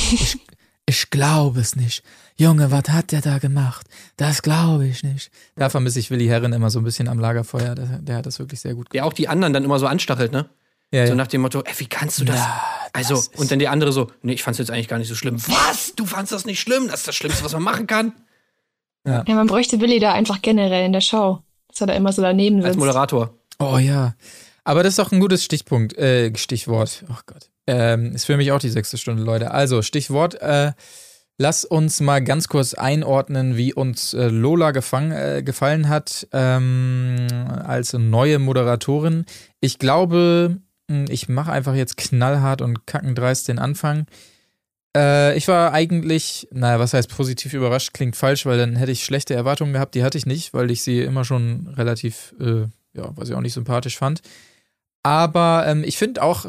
[0.88, 2.04] Ich glaube es nicht.
[2.36, 3.88] Junge, was hat der da gemacht?
[4.16, 5.32] Das glaube ich nicht.
[5.56, 7.74] Da vermisse ich Willi Herren immer so ein bisschen am Lagerfeuer.
[7.74, 8.94] Der, der hat das wirklich sehr gut gemacht.
[8.94, 10.48] Der auch die anderen dann immer so anstachelt, ne?
[10.92, 11.16] Ja, So ja.
[11.16, 12.36] nach dem Motto, ey, wie kannst du das?
[12.36, 12.62] Ja,
[12.92, 15.08] also, das ist- und dann die andere so, nee, ich fand's jetzt eigentlich gar nicht
[15.08, 15.36] so schlimm.
[15.48, 15.94] Was?
[15.96, 16.86] Du fandst das nicht schlimm?
[16.88, 18.12] Das ist das Schlimmste, was man machen kann?
[19.06, 22.22] Ja, man bräuchte Willi da einfach generell in der Show, dass er da immer so
[22.22, 22.78] daneben Als sitzt.
[22.78, 23.34] Moderator.
[23.60, 24.14] Oh ja.
[24.64, 27.04] Aber das ist doch ein gutes Stichpunkt, äh, Stichwort.
[27.08, 27.50] Oh Gott.
[27.68, 29.52] Ähm, ist für mich auch die sechste Stunde, Leute.
[29.52, 30.72] Also, Stichwort, äh,
[31.38, 37.26] lass uns mal ganz kurz einordnen, wie uns äh, Lola gefang, äh, gefallen hat ähm,
[37.64, 39.24] als neue Moderatorin.
[39.60, 40.56] Ich glaube,
[40.88, 44.06] ich mache einfach jetzt knallhart und kackendreist den Anfang.
[44.96, 49.04] Äh, ich war eigentlich, naja, was heißt positiv überrascht, klingt falsch, weil dann hätte ich
[49.04, 49.94] schlechte Erwartungen gehabt.
[49.94, 52.62] Die hatte ich nicht, weil ich sie immer schon relativ, äh,
[52.94, 54.22] ja, was ich auch nicht sympathisch fand.
[55.02, 56.46] Aber ähm, ich finde auch,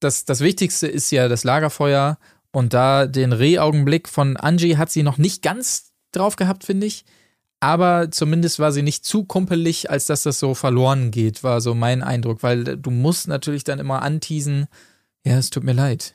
[0.00, 2.18] dass das Wichtigste ist ja das Lagerfeuer
[2.52, 7.04] und da den Rehaugenblick von Angie hat sie noch nicht ganz drauf gehabt, finde ich.
[7.60, 11.74] Aber zumindest war sie nicht zu kumpelig, als dass das so verloren geht, war so
[11.74, 14.66] mein Eindruck, weil du musst natürlich dann immer anteasen,
[15.24, 16.14] ja, es tut mir leid,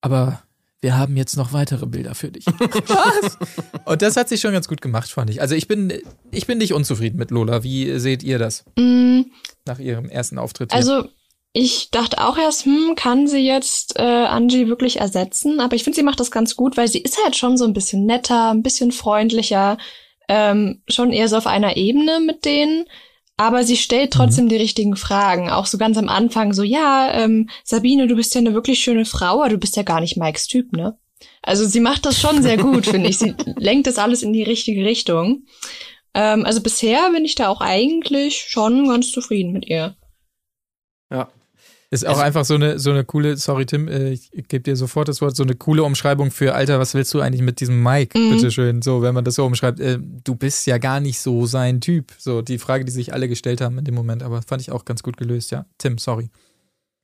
[0.00, 0.42] aber
[0.80, 2.46] wir haben jetzt noch weitere Bilder für dich.
[2.86, 3.38] Was?
[3.84, 5.40] Und das hat sie schon ganz gut gemacht, fand ich.
[5.40, 5.92] Also ich bin,
[6.30, 7.62] ich bin nicht unzufrieden mit Lola.
[7.62, 9.22] Wie seht ihr das Mm,
[9.66, 10.72] nach ihrem ersten Auftritt?
[10.72, 10.78] hier?
[10.78, 11.08] Also,
[11.52, 15.60] ich dachte auch erst, hm, kann sie jetzt äh, Angie wirklich ersetzen?
[15.60, 17.72] Aber ich finde, sie macht das ganz gut, weil sie ist halt schon so ein
[17.72, 19.76] bisschen netter, ein bisschen freundlicher,
[20.30, 22.84] ähm, schon eher so auf einer Ebene mit denen.
[23.36, 25.50] Aber sie stellt trotzdem die richtigen Fragen.
[25.50, 29.06] Auch so ganz am Anfang so, ja, ähm, Sabine, du bist ja eine wirklich schöne
[29.06, 30.96] Frau, aber du bist ja gar nicht Mikes Typ, ne?
[31.42, 33.18] Also sie macht das schon sehr gut, finde ich.
[33.18, 35.46] Sie lenkt das alles in die richtige Richtung.
[36.14, 39.96] Ähm, also bisher bin ich da auch eigentlich schon ganz zufrieden mit ihr.
[41.10, 41.28] Ja.
[41.92, 45.08] Ist auch einfach so eine, so eine coole, sorry Tim, äh, ich gebe dir sofort
[45.08, 48.16] das Wort, so eine coole Umschreibung für, Alter, was willst du eigentlich mit diesem Mike,
[48.16, 48.30] Mhm.
[48.30, 51.80] bitteschön, so, wenn man das so umschreibt, äh, du bist ja gar nicht so sein
[51.80, 54.70] Typ, so, die Frage, die sich alle gestellt haben in dem Moment, aber fand ich
[54.70, 55.66] auch ganz gut gelöst, ja.
[55.78, 56.30] Tim, sorry.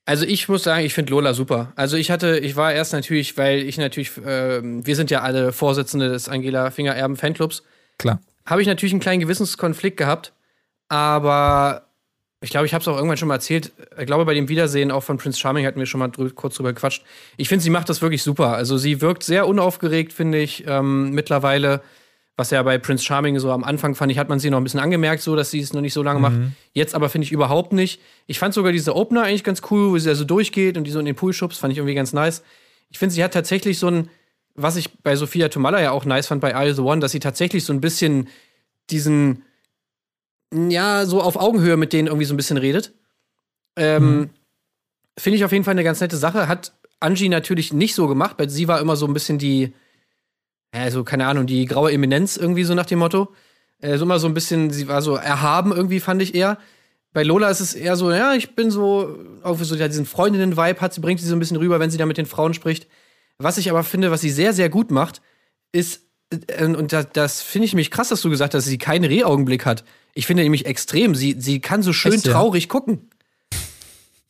[0.08, 1.72] Also ich muss sagen, ich finde Lola super.
[1.74, 5.52] Also ich hatte, ich war erst natürlich, weil ich natürlich, ähm, wir sind ja alle
[5.52, 7.64] Vorsitzende des Angela Finger Erben Fanclubs,
[7.98, 8.20] Klar.
[8.44, 10.32] habe ich natürlich einen kleinen Gewissenskonflikt gehabt,
[10.88, 11.85] aber
[12.46, 13.72] ich glaube, ich habe es auch irgendwann schon mal erzählt.
[13.98, 16.54] Ich glaube, bei dem Wiedersehen auch von Prince Charming hatten wir schon mal drü kurz
[16.54, 17.02] drüber gequatscht.
[17.36, 18.54] Ich finde, sie macht das wirklich super.
[18.54, 21.82] Also sie wirkt sehr unaufgeregt, finde ich, ähm, mittlerweile.
[22.36, 24.62] Was ja bei Prince Charming so am Anfang fand ich, hat man sie noch ein
[24.62, 26.36] bisschen angemerkt, so dass sie es noch nicht so lange macht.
[26.72, 28.00] Jetzt aber finde ich überhaupt nicht.
[28.26, 30.90] Ich fand sogar diese Opener eigentlich ganz cool, wo sie da so durchgeht und die
[30.92, 32.44] so in den Pool schubst, fand ich irgendwie ganz nice.
[32.90, 34.10] Ich finde, sie hat tatsächlich so ein,
[34.54, 37.20] was ich bei Sophia Tomalla ja auch nice fand bei You the One, dass sie
[37.20, 38.28] tatsächlich so ein bisschen
[38.90, 39.42] diesen,
[40.52, 42.94] ja, so auf Augenhöhe mit denen irgendwie so ein bisschen redet.
[43.76, 44.30] Ähm,
[45.18, 46.48] Finde ich auf jeden Fall eine ganz nette Sache.
[46.48, 49.72] Hat Angie natürlich nicht so gemacht, weil sie war immer so ein bisschen die,
[50.72, 53.34] also keine Ahnung, die graue Eminenz irgendwie so nach dem Motto.
[53.80, 56.58] Äh, so immer so ein bisschen, sie war so erhaben irgendwie, fand ich eher.
[57.12, 60.80] Bei Lola ist es eher so, ja, ich bin so, auch so ja, diesen Freundinnen-Vibe
[60.80, 62.88] hat, sie bringt sie so ein bisschen rüber, wenn sie da mit den Frauen spricht.
[63.38, 65.22] Was ich aber finde, was sie sehr, sehr gut macht,
[65.72, 68.78] ist, äh, und das, das finde ich mich krass, dass du gesagt hast, dass sie
[68.78, 69.84] keinen Rehaugenblick hat.
[70.16, 72.32] Ich finde nämlich extrem, sie, sie kann so schön Echt, ja?
[72.32, 73.10] traurig gucken.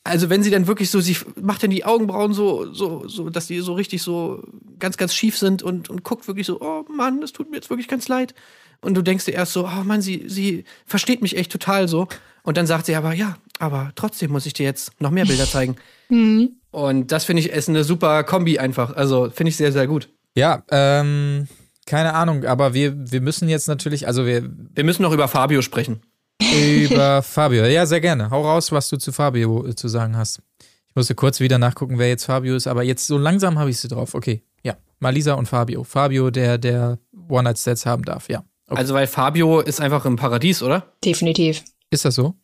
[0.03, 3.47] Also wenn sie dann wirklich so, sie macht dann die Augenbrauen so, so, so, dass
[3.47, 4.43] die so richtig so
[4.81, 7.71] ganz, ganz schief sind und, und guckt wirklich so, oh Mann, das tut mir jetzt
[7.71, 8.35] wirklich ganz leid.
[8.81, 12.09] Und du denkst dir erst so, oh Mann, sie, sie versteht mich echt total so.
[12.43, 15.47] Und dann sagt sie aber, ja, aber trotzdem muss ich dir jetzt noch mehr Bilder
[15.47, 15.77] zeigen.
[16.73, 18.95] Und das finde ich ist eine super Kombi einfach.
[18.95, 20.09] Also finde ich sehr, sehr gut.
[20.35, 21.49] Ja, ähm,
[21.87, 24.43] keine Ahnung, aber wir, wir müssen jetzt natürlich, also wir
[24.75, 26.01] Wir müssen noch über Fabio sprechen.
[26.41, 27.65] über Fabio.
[27.65, 28.31] Ja, sehr gerne.
[28.31, 30.41] Hau raus, was du zu Fabio äh, zu sagen hast.
[30.89, 33.79] Ich musste kurz wieder nachgucken, wer jetzt Fabio ist, aber jetzt so langsam habe ich
[33.79, 34.15] sie drauf.
[34.15, 34.77] Okay, ja.
[34.99, 35.85] Malisa und Fabio.
[35.85, 38.43] Fabio, der, der One-Night-Stands haben darf, ja.
[38.69, 38.79] Okay.
[38.81, 40.93] Also, weil Fabio ist einfach im Paradies, oder?
[41.05, 41.63] Definitiv.
[41.91, 42.35] Ist das so?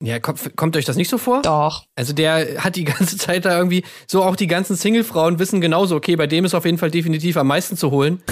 [0.00, 1.42] Ja, kommt, kommt euch das nicht so vor?
[1.42, 1.84] Doch.
[1.96, 5.96] Also der hat die ganze Zeit da irgendwie, so auch die ganzen Single-Frauen wissen genauso,
[5.96, 8.22] okay, bei dem ist auf jeden Fall definitiv am meisten zu holen.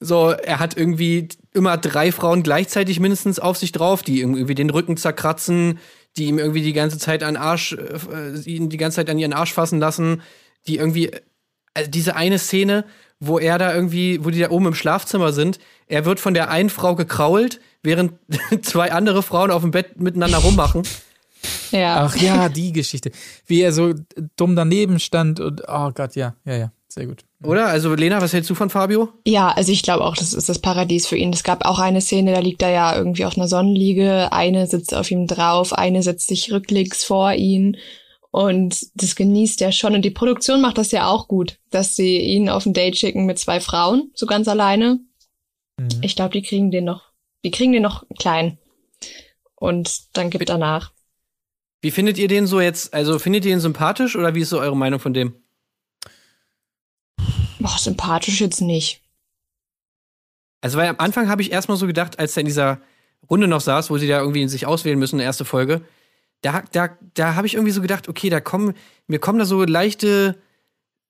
[0.00, 4.70] So, er hat irgendwie immer drei Frauen gleichzeitig mindestens auf sich drauf, die irgendwie den
[4.70, 5.78] Rücken zerkratzen,
[6.16, 9.32] die ihm irgendwie die ganze Zeit an Arsch, äh, ihn die ganze Zeit an ihren
[9.32, 10.22] Arsch fassen lassen,
[10.66, 11.10] die irgendwie,
[11.74, 12.84] also diese eine Szene,
[13.20, 16.50] wo er da irgendwie, wo die da oben im Schlafzimmer sind, er wird von der
[16.50, 18.14] einen Frau gekrault, während
[18.62, 20.82] zwei andere Frauen auf dem Bett miteinander rummachen.
[21.70, 22.04] Ja.
[22.04, 23.10] Ach ja, die Geschichte.
[23.46, 23.94] Wie er so
[24.36, 27.24] dumm daneben stand und, oh Gott, ja, ja, ja, sehr gut.
[27.42, 27.66] Oder?
[27.66, 29.08] Also, Lena, was hältst du von Fabio?
[29.26, 31.32] Ja, also ich glaube auch, das ist das Paradies für ihn.
[31.32, 34.94] Es gab auch eine Szene, da liegt er ja irgendwie auf einer Sonnenliege, eine sitzt
[34.94, 37.76] auf ihm drauf, eine setzt sich rücklings vor ihn
[38.30, 39.94] und das genießt er schon.
[39.94, 43.26] Und die Produktion macht das ja auch gut, dass sie ihn auf ein Date schicken
[43.26, 45.00] mit zwei Frauen, so ganz alleine.
[45.78, 45.88] Mhm.
[46.02, 47.12] Ich glaube, die kriegen den noch,
[47.44, 48.58] die kriegen den noch klein.
[49.56, 50.92] Und dann gibt er nach.
[51.80, 52.94] Wie findet ihr den so jetzt?
[52.94, 55.43] Also, findet ihr ihn sympathisch oder wie ist so eure Meinung von dem?
[57.64, 59.00] Boah, sympathisch jetzt nicht.
[60.60, 62.82] Also, weil am Anfang habe ich erstmal so gedacht, als er in dieser
[63.30, 65.80] Runde noch saß, wo sie da irgendwie sich auswählen müssen, erste Folge,
[66.42, 68.74] da, da, da habe ich irgendwie so gedacht, okay, da kommen,
[69.06, 70.36] mir kommen da so leichte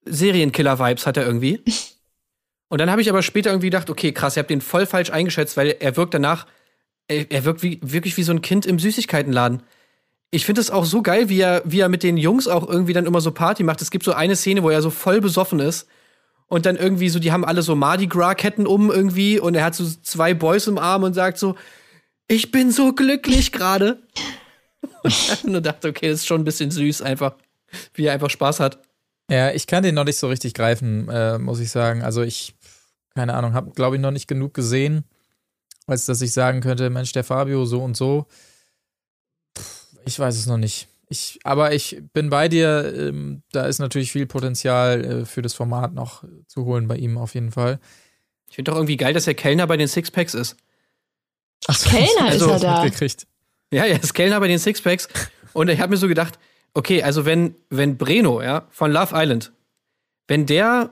[0.05, 1.61] Serienkiller-Vibes, hat er irgendwie.
[2.69, 5.11] Und dann habe ich aber später irgendwie gedacht, okay, krass, ihr habt den voll falsch
[5.11, 6.47] eingeschätzt, weil er wirkt danach,
[7.09, 9.65] er, er wirkt wie, wirklich wie so ein Kind im Süßigkeitenladen.
[10.31, 12.93] Ich finde es auch so geil, wie er, wie er mit den Jungs auch irgendwie
[12.93, 13.83] dann immer so Party macht.
[13.83, 15.89] Es gibt so eine Szene, wo er so voll besoffen ist
[16.49, 19.75] und dann irgendwie so, die haben alle so Mardi Gras-Ketten um irgendwie und er hat
[19.75, 21.57] so zwei Boys im Arm und sagt so,
[22.29, 24.03] ich bin so glücklich gerade.
[25.03, 27.37] Und ich hab nur dachte, okay, das ist schon ein bisschen süß einfach,
[27.95, 28.81] wie er einfach Spaß hat.
[29.31, 32.03] Ja, ich kann den noch nicht so richtig greifen, äh, muss ich sagen.
[32.03, 32.55] Also ich,
[33.15, 35.05] keine Ahnung, habe, glaube ich, noch nicht genug gesehen,
[35.87, 38.27] als dass ich sagen könnte, Mensch, der Fabio so und so.
[39.59, 40.89] Pff, Ich weiß es noch nicht.
[41.09, 45.55] Ich, aber ich bin bei dir, ähm, da ist natürlich viel Potenzial äh, für das
[45.55, 47.79] Format noch zu holen bei ihm auf jeden Fall.
[48.49, 50.57] Ich finde doch irgendwie geil, dass er Kellner bei den Sixpacks ist.
[51.67, 52.83] Ach, so, Kellner ist er da.
[52.83, 53.27] Mitgekriegt.
[53.73, 55.09] Ja, er ist Kellner bei den Sixpacks.
[55.53, 56.39] Und ich habe mir so gedacht,
[56.75, 59.53] okay, also wenn, wenn Breno, ja, von Love Island,
[60.29, 60.91] wenn der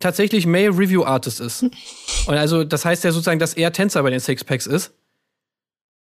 [0.00, 1.62] tatsächlich Male Review Artist ist,
[2.26, 4.92] und also das heißt ja sozusagen, dass er Tänzer bei den Sixpacks ist,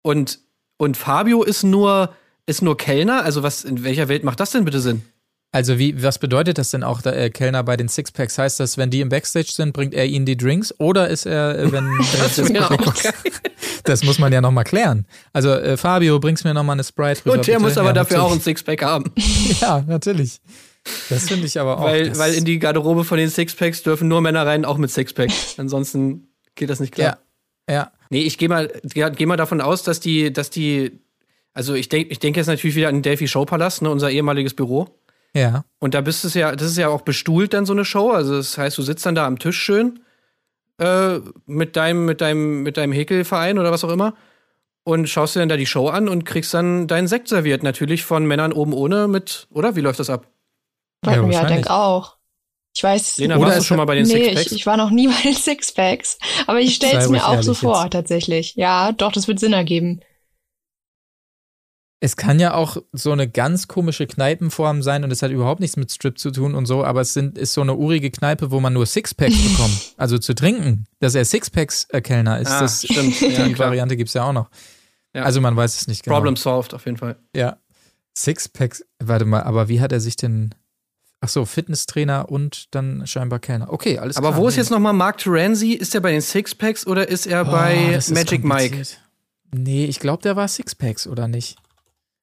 [0.02, 0.40] und,
[0.78, 2.16] und Fabio ist nur,
[2.50, 5.04] ist nur Kellner, also was, in welcher Welt macht das denn bitte Sinn?
[5.52, 8.38] Also wie, was bedeutet das denn auch, der äh, Kellner bei den Sixpacks?
[8.38, 10.74] Heißt das, wenn die im Backstage sind, bringt er ihnen die Drinks?
[10.78, 11.90] Oder ist er, äh, wenn
[12.20, 13.14] Das das geil.
[13.84, 15.08] Das muss man ja nochmal klären.
[15.34, 17.38] Also, äh, Fabio, bringst mir nochmal eine Sprite rüber.
[17.38, 17.64] Und der bitte.
[17.64, 18.44] muss aber ja, dafür auch ein natürlich.
[18.44, 19.12] Sixpack haben.
[19.62, 20.40] Ja, natürlich.
[21.10, 21.84] Das finde ich aber auch.
[21.84, 25.32] weil, weil in die Garderobe von den Sixpacks dürfen nur Männer rein, auch mit Sixpack.
[25.58, 27.18] Ansonsten geht das nicht klar.
[27.68, 27.92] Ja, ja.
[28.12, 31.00] Nee, ich gehe mal, geh mal davon aus, dass die, dass die,
[31.60, 34.54] also ich denke ich denk jetzt natürlich wieder an den Delphi Showpalast, ne, unser ehemaliges
[34.54, 34.88] Büro.
[35.34, 35.66] Ja.
[35.80, 38.12] Und da bist du ja, das ist ja auch bestuhlt dann so eine Show.
[38.12, 40.00] Also das heißt, du sitzt dann da am Tisch schön
[40.78, 44.14] äh, mit deinem, mit deinem, mit deinem Häkelverein oder was auch immer
[44.86, 47.62] und schaust dir dann da die Show an und kriegst dann deinen Sekt serviert.
[47.62, 49.76] Natürlich von Männern oben ohne mit, oder?
[49.76, 50.28] Wie läuft das ab?
[51.06, 52.16] Ja, Ja, denk auch.
[52.74, 53.18] Ich weiß.
[53.18, 54.46] Lena, Oder warst du es schon mal bei den nee, Sixpacks?
[54.46, 56.18] ich, ich war noch nie bei den Sixpacks.
[56.48, 57.92] Aber ich stelle es mir auch so vor, jetzt.
[57.92, 58.56] tatsächlich.
[58.56, 60.00] Ja, doch, das wird Sinn ergeben.
[62.02, 65.76] Es kann ja auch so eine ganz komische Kneipenform sein und es hat überhaupt nichts
[65.76, 68.62] mit Strip zu tun und so, aber es sind, ist so eine urige Kneipe, wo
[68.62, 69.94] man nur Sixpacks bekommt.
[69.98, 70.86] Also zu trinken.
[71.00, 73.20] Dass er Sixpacks-Kellner ist, Ah, das, stimmt.
[73.20, 73.58] die Ja.
[73.58, 74.50] Variante gibt's ja auch noch.
[75.14, 75.24] Ja.
[75.24, 76.16] Also man weiß es nicht genau.
[76.16, 77.18] Problem solved, auf jeden Fall.
[77.36, 77.58] Ja.
[78.18, 80.54] Sixpacks, warte mal, aber wie hat er sich denn.
[81.22, 83.74] Ach so, Fitnesstrainer und dann scheinbar Kellner.
[83.74, 84.42] Okay, alles Aber klar.
[84.42, 85.74] wo ist jetzt nochmal Mark Terenzi?
[85.74, 88.84] Ist er bei den Sixpacks oder ist er Oh, bei Magic Mike?
[89.54, 91.58] Nee, ich glaube, der war Sixpacks, oder nicht?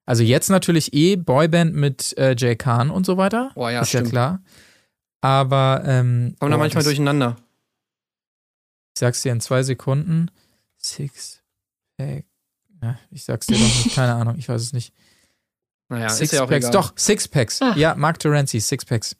[0.07, 3.51] Also jetzt natürlich eh Boyband mit äh, Jay Khan und so weiter.
[3.55, 4.07] Oh ja, ist stimmt.
[4.07, 4.43] ja klar.
[5.21, 7.35] Aber ähm, Kommen da boah, manchmal das- durcheinander.
[8.95, 10.31] Ich sag's dir in zwei Sekunden.
[10.81, 12.25] Sixpack.
[12.81, 14.93] Ja, ich sag's dir doch nicht, keine Ahnung, ich weiß es nicht.
[15.89, 16.71] Naja, ist ja auch Sixpacks, egal.
[16.71, 17.61] doch, Sixpacks.
[17.61, 17.73] Ah.
[17.75, 19.15] Ja, Mark Terenzi, Sixpacks.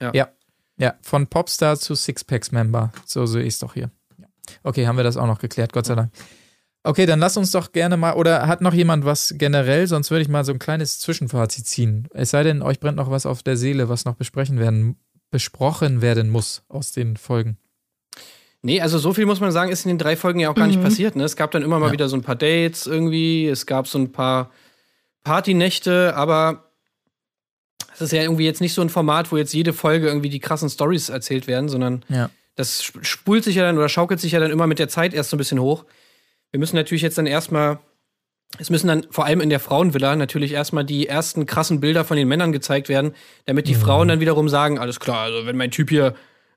[0.00, 0.12] Ja.
[0.14, 0.28] ja.
[0.76, 2.92] Ja, von Popstar zu Sixpacks-Member.
[3.04, 3.90] So sehe ich es doch hier.
[4.62, 6.12] Okay, haben wir das auch noch geklärt, Gott sei Dank.
[6.82, 10.22] Okay, dann lass uns doch gerne mal, oder hat noch jemand was generell, sonst würde
[10.22, 12.08] ich mal so ein kleines Zwischenfazit ziehen.
[12.14, 14.96] Es sei denn, euch brennt noch was auf der Seele, was noch besprechen werden,
[15.30, 17.58] besprochen werden muss aus den Folgen.
[18.62, 20.66] Nee, also so viel muss man sagen, ist in den drei Folgen ja auch gar
[20.66, 20.84] nicht Mhm.
[20.84, 21.16] passiert.
[21.16, 21.24] Ne?
[21.24, 21.92] Es gab dann immer mal Ja.
[21.92, 24.50] wieder so ein paar Dates irgendwie, es gab so ein paar
[25.22, 26.70] Partynächte, aber
[27.94, 30.40] es ist ja irgendwie jetzt nicht so ein Format, wo jetzt jede Folge irgendwie die
[30.40, 32.30] krassen Stories erzählt werden, sondern Ja.
[32.56, 35.12] das sp- spult sich ja dann oder schaukelt sich ja dann immer mit der Zeit
[35.14, 35.84] erst so ein bisschen hoch.
[36.50, 37.78] Wir müssen natürlich jetzt dann erstmal,
[38.58, 42.16] es müssen dann vor allem in der Frauenvilla natürlich erstmal die ersten krassen Bilder von
[42.16, 43.14] den Männern gezeigt werden,
[43.46, 46.14] damit die Frauen dann wiederum sagen, alles klar, also wenn mein Typ hier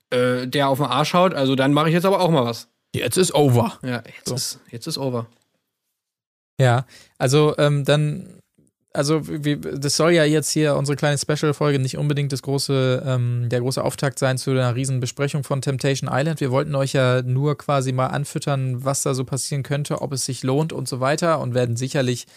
[0.09, 2.69] äh, der auf den Arsch haut, also dann mache ich jetzt aber auch mal was.
[2.95, 3.79] Jetzt ist over.
[3.83, 4.35] Ja, jetzt, So.
[4.35, 5.27] ist, jetzt ist over.
[6.59, 6.85] Ja,
[7.17, 8.39] also ähm, dann,
[8.93, 13.49] also wie, das soll ja jetzt hier unsere kleine Special-Folge nicht unbedingt das große, ähm,
[13.49, 16.39] der große Auftakt sein zu einer riesen Besprechung von Temptation Island.
[16.39, 20.25] Wir wollten euch ja nur quasi mal anfüttern, was da so passieren könnte, ob es
[20.25, 22.27] sich lohnt und so weiter und werden sicherlich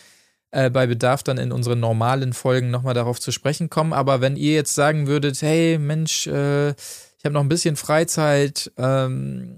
[0.51, 3.93] äh, bei Bedarf dann in unseren normalen Folgen nochmal darauf zu sprechen kommen.
[3.93, 8.73] Aber wenn ihr jetzt sagen würdet, hey Mensch, äh, ich habe noch ein bisschen Freizeit,
[8.79, 9.57] ähm,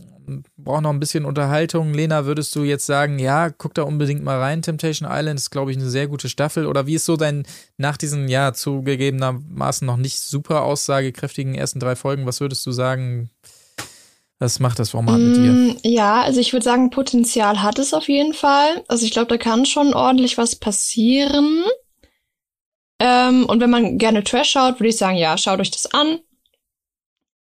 [0.56, 1.94] brauche noch ein bisschen Unterhaltung.
[1.94, 4.62] Lena, würdest du jetzt sagen, ja, guck da unbedingt mal rein.
[4.62, 6.66] Temptation Island ist, glaube ich, eine sehr gute Staffel.
[6.66, 11.96] Oder wie ist so dein, nach diesen, ja, zugegebenermaßen noch nicht super aussagekräftigen ersten drei
[11.96, 13.30] Folgen, was würdest du sagen,
[14.38, 15.52] was macht das Format mit dir?
[15.52, 18.84] Mm, Ja, also ich würde sagen, Potenzial hat es auf jeden Fall.
[18.86, 21.64] Also ich glaube, da kann schon ordentlich was passieren.
[23.00, 26.20] Ähm, und wenn man gerne Trash schaut, würde ich sagen, ja, schaut euch das an.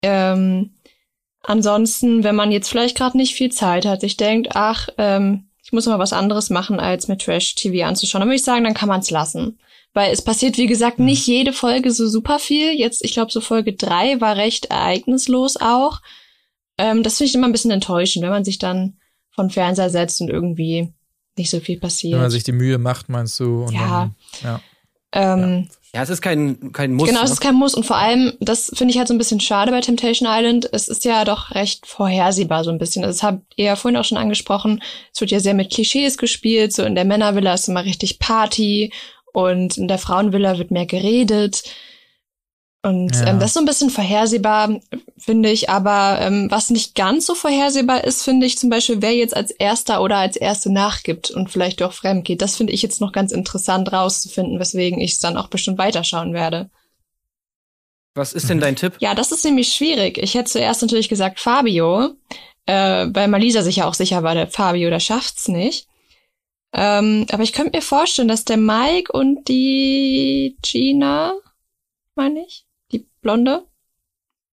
[0.04, 0.77] Ähm,
[1.48, 5.72] ansonsten, wenn man jetzt vielleicht gerade nicht viel Zeit hat, sich denkt, ach, ähm, ich
[5.72, 8.90] muss mal was anderes machen, als mir Trash-TV anzuschauen, dann würde ich sagen, dann kann
[8.90, 9.60] man es lassen.
[9.94, 12.74] Weil es passiert, wie gesagt, nicht jede Folge so super viel.
[12.74, 16.02] Jetzt, ich glaube, so Folge drei war recht ereignislos auch.
[16.78, 18.98] Ähm, das finde ich immer ein bisschen enttäuschend, wenn man sich dann
[19.32, 20.94] von Fernseher setzt und irgendwie
[21.38, 22.14] nicht so viel passiert.
[22.14, 23.64] Wenn man sich die Mühe macht, meinst du?
[23.64, 24.12] Und Ja.
[24.42, 24.62] Dann,
[25.14, 25.34] ja.
[25.34, 27.10] ähm, Ja, es ist kein, kein Muss.
[27.10, 27.34] genau, es ne?
[27.34, 29.82] ist kein Muss und vor allem, das finde ich halt so ein bisschen schade bei
[29.82, 30.70] Temptation Island.
[30.72, 33.04] Es ist ja doch recht vorhersehbar so ein bisschen.
[33.04, 34.82] Das habt ihr ja vorhin auch schon angesprochen.
[35.14, 36.74] Es wird ja sehr mit Klischees gespielt.
[36.74, 38.92] So in der Männervilla ist immer richtig Party
[39.34, 41.64] und in der Frauenvilla wird mehr geredet.
[42.84, 43.28] Und Ja.
[43.28, 44.80] ähm, das ist so ein bisschen vorhersehbar,
[45.18, 45.70] finde ich.
[45.70, 49.52] Aber ähm, was nicht ganz so vorhersehbar ist, finde ich zum Beispiel, wer jetzt als
[49.52, 52.42] Erster oder als Erste nachgibt und vielleicht auch fremd geht.
[52.42, 56.34] Das finde ich jetzt noch ganz interessant rauszufinden, weswegen ich es dann auch bestimmt weiterschauen
[56.34, 56.70] werde.
[58.16, 58.94] Was ist denn dein Tipp?
[59.00, 60.18] Ja, das ist nämlich schwierig.
[60.18, 62.16] Ich hätte zuerst natürlich gesagt Fabio,
[62.66, 65.88] äh, weil Malisa sich ja auch sicher war, der Fabio, der schafft's nicht.
[66.74, 71.34] Ähm, aber ich könnte mir vorstellen, dass der Mike und die Gina,
[72.16, 72.66] meine ich,
[73.22, 73.66] Blonde,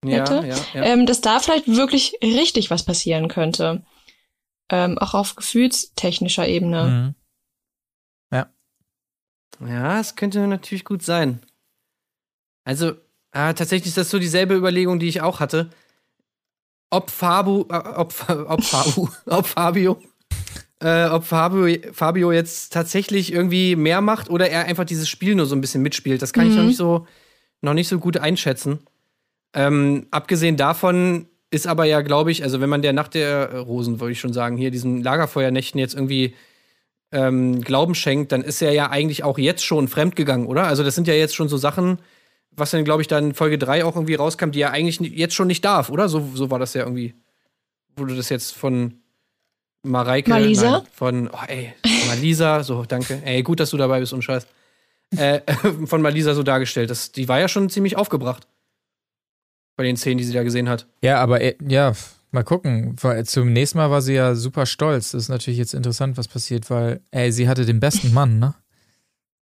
[0.04, 0.46] Ja, Hätte?
[0.46, 0.82] ja, ja.
[0.84, 3.84] ähm, dass da vielleicht wirklich richtig was passieren könnte.
[4.70, 6.84] Ähm, auch auf gefühlstechnischer Ebene.
[6.84, 7.14] Mhm.
[9.68, 11.40] Ja, es könnte natürlich gut sein.
[12.64, 12.94] Also,
[13.30, 15.70] ah, tatsächlich ist das so dieselbe Überlegung, die ich auch hatte.
[16.90, 18.12] Ob Fabu, äh, ob,
[18.48, 20.02] ob Fabu, ob Fabio
[20.80, 25.46] äh, ob Fabio, Fabio jetzt tatsächlich irgendwie mehr macht oder er einfach dieses Spiel nur
[25.46, 26.20] so ein bisschen mitspielt.
[26.20, 26.68] Das kann ich noch Mhm.
[26.68, 27.06] nicht so,
[27.64, 28.80] noch nicht so gut einschätzen.
[29.54, 34.00] Ähm, abgesehen davon ist aber ja, glaube ich, also wenn man der Nacht der Rosen,
[34.00, 36.34] würde ich schon sagen, hier diesen Lagerfeuernächten jetzt irgendwie
[37.12, 40.64] ähm, Glauben schenkt, dann ist er ja eigentlich auch jetzt schon fremdgegangen, oder?
[40.64, 41.98] Also das sind ja jetzt schon so Sachen,
[42.50, 45.34] was dann, glaube ich, dann in Folge 3 auch irgendwie rauskam, die er eigentlich jetzt
[45.34, 46.08] schon nicht darf, oder?
[46.08, 47.14] So, so war das ja irgendwie.
[47.96, 48.94] Wurde das jetzt von
[49.84, 50.30] Mareike.
[50.30, 50.70] Malisa?
[50.70, 51.72] Nein, von, oh, ey,
[52.08, 53.22] Malisa, so, danke.
[53.24, 54.48] Ey, gut, dass du dabei bist und Scheiß.
[55.16, 55.40] Äh,
[55.86, 56.90] von Malisa so dargestellt.
[56.90, 58.46] Das, die war ja schon ziemlich aufgebracht.
[59.76, 60.86] Bei den Szenen, die sie da gesehen hat.
[61.02, 61.92] Ja, aber äh, ja,
[62.30, 62.96] mal gucken.
[63.24, 65.12] Zum nächsten Mal war sie ja super stolz.
[65.12, 68.54] Das ist natürlich jetzt interessant, was passiert, weil, ey, sie hatte den besten Mann, ne?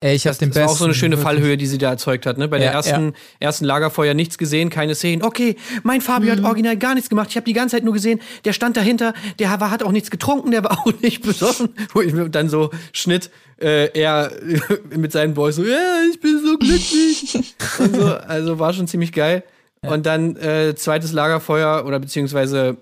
[0.01, 0.67] Ey, ich Das, den das besten.
[0.67, 1.25] war auch so eine schöne wirklich.
[1.39, 2.39] Fallhöhe, die sie da erzeugt hat.
[2.39, 2.47] Ne?
[2.47, 5.23] Bei der Ja, ersten, ersten Lagerfeuer nichts gesehen, keine Szenen.
[5.25, 6.39] Okay, mein Fabio Mhm.
[6.39, 7.29] hat original gar nichts gemacht.
[7.31, 10.11] Ich habe die ganze Zeit nur gesehen, der stand dahinter, der war, hat auch nichts
[10.13, 11.71] getrunken, der war auch nicht besoffen.
[11.93, 13.31] Wo ich mir dann so Schnitt,
[13.61, 14.31] äh, er
[14.97, 17.55] mit seinen Boys so, ja, ich bin so glücklich.
[17.81, 19.43] und so, also war schon ziemlich geil.
[19.83, 22.77] Und dann äh, zweites Lagerfeuer oder beziehungsweise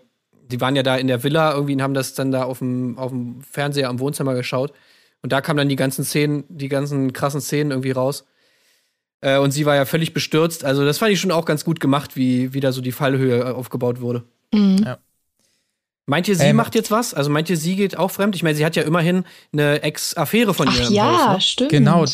[0.50, 2.96] die waren ja da in der Villa irgendwie und haben das dann da auf dem,
[2.98, 4.72] auf dem Fernseher am Wohnzimmer geschaut.
[5.26, 8.26] Und da kamen dann die ganzen Szenen, die ganzen krassen Szenen irgendwie raus.
[9.22, 10.64] Äh, und sie war ja völlig bestürzt.
[10.64, 13.40] Also, das fand ich schon auch ganz gut gemacht, wie, wie da so die Fallhöhe
[13.40, 14.22] äh, aufgebaut wurde.
[14.54, 14.86] Mhm.
[16.04, 17.12] Meint ihr, sie Ähm, macht jetzt was?
[17.12, 18.36] Also, meint ihr, sie geht auch fremd?
[18.36, 21.34] Ich meine, sie hat ja immerhin eine Ex-Affäre von ihr Ach im ja, Haus.
[21.34, 21.40] Ne?
[21.40, 21.70] stimmt.
[21.72, 22.04] Genau,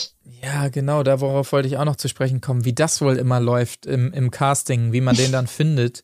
[0.43, 3.41] ja, genau, da worauf wollte ich auch noch zu sprechen kommen, wie das wohl immer
[3.41, 6.03] läuft im, im Casting, wie man den dann findet.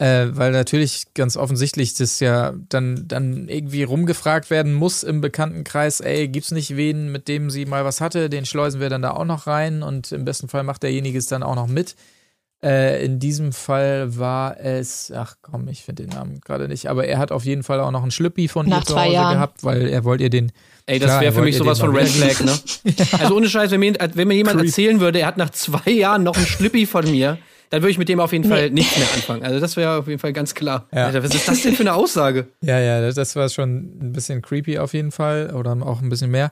[0.00, 6.00] Äh, weil natürlich ganz offensichtlich das ja dann, dann irgendwie rumgefragt werden muss im Bekanntenkreis,
[6.00, 9.10] ey, gibt's nicht wen, mit dem sie mal was hatte, den schleusen wir dann da
[9.10, 11.96] auch noch rein und im besten Fall macht derjenige es dann auch noch mit.
[12.62, 17.06] Äh, in diesem Fall war es, ach komm, ich finde den Namen gerade nicht, aber
[17.06, 19.34] er hat auf jeden Fall auch noch einen Schlüppi von Nach ihr zu Hause Jahren.
[19.34, 20.52] gehabt, weil er wollte ihr den
[20.86, 22.56] Ey, das wäre für mich sowas von Red Flag, ne?
[23.18, 24.68] Also ohne Scheiß, wenn mir, wenn mir jemand Creep.
[24.68, 27.38] erzählen würde, er hat nach zwei Jahren noch einen Schlüppi von mir,
[27.70, 29.42] dann würde ich mit dem auf jeden Fall nichts mehr anfangen.
[29.44, 30.88] Also das wäre auf jeden Fall ganz klar.
[30.92, 31.06] Ja.
[31.06, 32.48] Alter, was ist das denn für eine Aussage?
[32.62, 36.08] Ja, ja, das, das war schon ein bisschen creepy auf jeden Fall oder auch ein
[36.08, 36.50] bisschen mehr.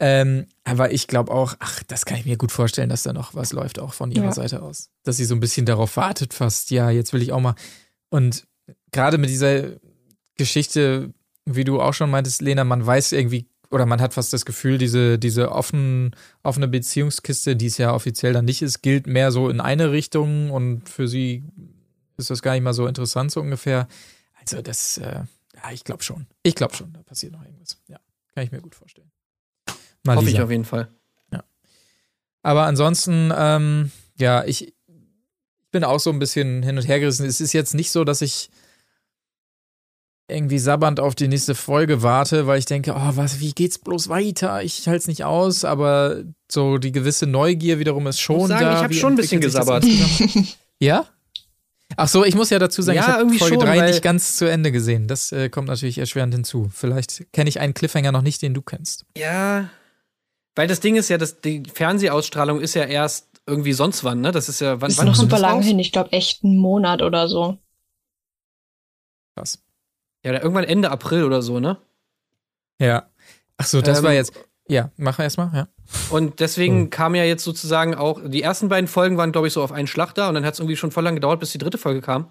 [0.00, 3.34] Ähm, aber ich glaube auch, ach, das kann ich mir gut vorstellen, dass da noch
[3.34, 4.32] was läuft, auch von ihrer Ja.
[4.32, 4.90] Seite aus.
[5.02, 7.54] Dass sie so ein bisschen darauf wartet, fast, ja, jetzt will ich auch mal.
[8.10, 8.46] Und
[8.92, 9.64] gerade mit dieser
[10.36, 11.12] Geschichte,
[11.46, 14.78] wie du auch schon meintest, Lena, man weiß irgendwie, oder man hat fast das Gefühl,
[14.78, 19.48] diese, diese offen, offene Beziehungskiste, die es ja offiziell dann nicht ist, gilt mehr so
[19.48, 21.44] in eine Richtung und für sie
[22.16, 23.86] ist das gar nicht mal so interessant, so ungefähr.
[24.40, 25.22] Also, das, äh,
[25.54, 26.26] ja, ich glaube schon.
[26.42, 27.78] Ich glaube schon, da passiert noch irgendwas.
[27.88, 27.98] Ja,
[28.34, 29.10] kann ich mir gut vorstellen.
[30.04, 30.88] Mal Hoffe ich auf jeden Fall.
[32.42, 34.74] Aber ansonsten, ähm, ja, ich
[35.70, 37.26] bin auch so ein bisschen hin und her gerissen.
[37.26, 38.50] Es ist jetzt nicht so, dass ich
[40.28, 44.08] irgendwie sabbernd auf die nächste Folge warte, weil ich denke, oh, was, wie geht's bloß
[44.10, 44.62] weiter?
[44.62, 48.64] Ich halte es nicht aus, aber so die gewisse Neugier wiederum ist schon muss sagen,
[48.64, 48.76] da.
[48.76, 49.84] ich hab Wie schon ein bisschen gesabbert.
[50.78, 51.06] ja?
[51.96, 54.02] Ach so, ich muss ja dazu sagen, Ja, ich habe Folge schon, 3 weil- nicht
[54.02, 55.08] ganz zu Ende gesehen.
[55.08, 56.70] Das äh, kommt natürlich erschwerend hinzu.
[56.74, 59.06] Vielleicht kenne ich einen Cliffhanger noch nicht, den du kennst.
[59.16, 59.70] Ja,
[60.54, 64.30] weil das Ding ist ja, dass die Fernsehausstrahlung ist ja erst irgendwie sonst wann, ne?
[64.32, 65.78] Das ist ja, wann, Ist wann noch super das lang hin.
[65.78, 67.56] Ich glaube echt einen Monat oder so.
[69.34, 69.58] Krass.
[70.24, 71.78] Ja, irgendwann Ende April oder so, ne?
[72.80, 73.08] Ja.
[73.56, 74.32] Ach so, das Ähm, war jetzt.
[74.68, 75.68] Ja, machen wir erstmal, ja.
[76.10, 76.90] Und deswegen Hm.
[76.90, 79.86] kam ja jetzt sozusagen auch, die ersten beiden Folgen waren, glaube ich, so auf einen
[79.86, 82.02] Schlag da und dann hat es irgendwie schon voll lang gedauert, bis die dritte Folge
[82.02, 82.30] kam.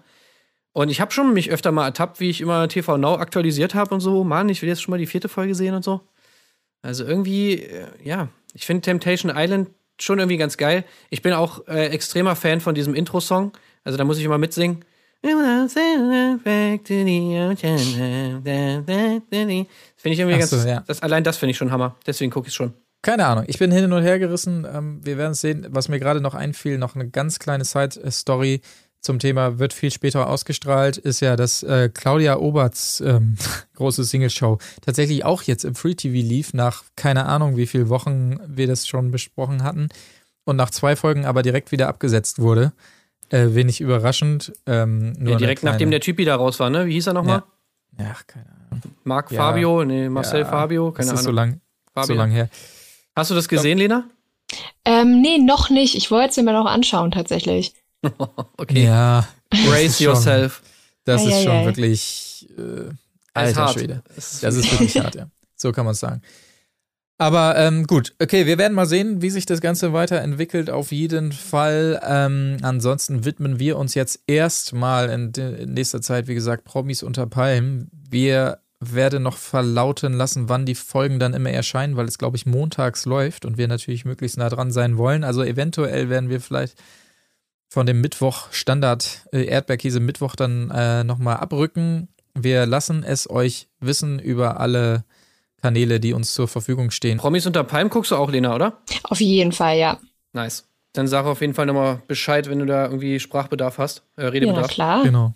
[0.72, 3.92] Und ich habe schon mich öfter mal ertappt, wie ich immer TV Now aktualisiert habe
[3.94, 4.22] und so.
[4.22, 6.02] Mann, ich will jetzt schon mal die vierte Folge sehen und so.
[6.82, 9.70] Also irgendwie, äh, ja, ich finde Temptation Island
[10.00, 10.84] schon irgendwie ganz geil.
[11.10, 13.50] Ich bin auch äh, extremer Fan von diesem Intro-Song.
[13.82, 14.84] Also da muss ich immer mitsingen.
[19.96, 20.50] Finde ich irgendwie Ach ganz.
[20.50, 20.84] so, ja.
[20.86, 21.96] das, allein das finde ich schon Hammer.
[22.06, 22.74] Deswegen gucke ich schon.
[23.02, 23.44] Keine Ahnung.
[23.46, 24.66] Ich bin hin und her gerissen.
[24.72, 25.66] Ähm, wir werden es sehen.
[25.70, 28.60] Was mir gerade noch einfiel, noch eine ganz kleine Side-Story
[29.00, 33.36] zum Thema wird viel später ausgestrahlt, ist ja, dass äh, Claudia Oberts ähm,
[33.76, 38.38] große Single-Show tatsächlich auch jetzt im Free TV lief, nach keine Ahnung, wie viele Wochen
[38.46, 39.88] wir das schon besprochen hatten.
[40.44, 42.72] Und nach zwei Folgen aber direkt wieder abgesetzt wurde.
[43.30, 44.52] Äh, wenig überraschend.
[44.66, 46.86] Ähm, nur Ja, direkt nachdem der Typi da raus war, ne?
[46.86, 47.42] Wie hieß er nochmal?
[48.00, 48.82] Ach, keine Ahnung.
[49.04, 49.38] Marc Ja.
[49.38, 49.84] Fabio?
[49.84, 50.92] Nee, Marcel Ja, Fabio?
[50.92, 51.34] Keine das ist Ahnung.
[51.34, 51.60] so lang,
[51.96, 52.16] so Fabio.
[52.16, 52.48] lang her.
[53.16, 54.04] Hast du das gesehen, Lena?
[54.84, 55.94] Ähm, nee, noch nicht.
[55.94, 57.74] Ich wollte es mir noch anschauen, tatsächlich.
[58.56, 58.84] Okay.
[58.84, 60.62] Ja, Brace yourself.
[61.04, 62.90] das ist schon wirklich äh,
[63.34, 63.68] alter.
[63.68, 64.02] Schwede.
[64.14, 65.26] Das ist wirklich hart, ja.
[65.56, 66.22] So kann man es sagen.
[67.20, 70.70] Aber ähm, gut, okay, wir werden mal sehen, wie sich das Ganze weiterentwickelt.
[70.70, 72.00] Auf jeden Fall.
[72.06, 77.26] Ähm, ansonsten widmen wir uns jetzt erstmal in, in nächster Zeit, wie gesagt, Promis unter
[77.26, 77.90] Palmen.
[78.08, 82.46] Wir werde noch verlauten lassen, wann die Folgen dann immer erscheinen, weil es, glaube ich,
[82.46, 85.24] montags läuft und wir natürlich möglichst nah dran sein wollen.
[85.24, 86.80] Also eventuell werden wir vielleicht
[87.68, 92.08] von dem Mittwoch Standard äh, Erdbeerkäse Mittwoch dann äh, nochmal abrücken.
[92.34, 95.04] Wir lassen es euch wissen über alle
[95.62, 97.18] Kanäle, die uns zur Verfügung stehen.
[97.18, 98.78] Promis unter Palm guckst du auch, Lena, oder?
[99.04, 99.98] Auf jeden Fall, ja.
[100.32, 100.66] Nice.
[100.92, 104.28] Dann sag auf jeden Fall nochmal Bescheid, wenn du da irgendwie Sprachbedarf hast, äh, Ja,
[104.28, 104.62] Redebedarf.
[104.62, 105.02] na klar.
[105.02, 105.34] Genau.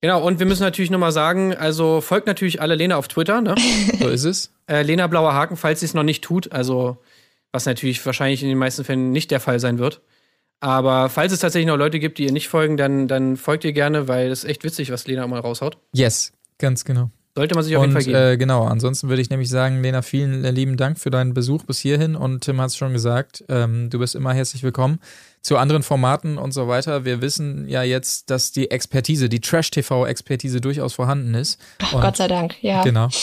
[0.00, 3.54] Genau, und wir müssen natürlich nochmal sagen, also folgt natürlich alle Lena auf Twitter, ne?
[4.00, 4.52] So ist es.
[4.66, 6.96] äh, Lena Blauer Haken, falls sie es noch nicht tut, also
[7.52, 10.00] was natürlich wahrscheinlich in den meisten Fällen nicht der Fall sein wird.
[10.60, 13.72] Aber falls es tatsächlich noch Leute gibt, die ihr nicht folgen, dann, dann folgt ihr
[13.72, 15.76] gerne, weil es ist echt witzig, was Lena immer raushaut.
[15.92, 17.10] Yes, ganz genau.
[17.34, 18.32] Sollte man sich auf jeden Und Fall geben.
[18.32, 21.64] äh, genau, ansonsten würde ich nämlich sagen, Lena, vielen äh, lieben Dank für deinen Besuch
[21.64, 24.98] bis hierhin und Tim hat es schon gesagt, ähm, du bist immer herzlich willkommen
[25.40, 27.06] zu anderen Formaten und so weiter.
[27.06, 31.58] Wir wissen ja jetzt, dass die Expertise, die Trash-TV-Expertise durchaus vorhanden ist.
[31.82, 32.82] Ach, Und- Gott sei Dank, ja.
[32.82, 33.08] Genau.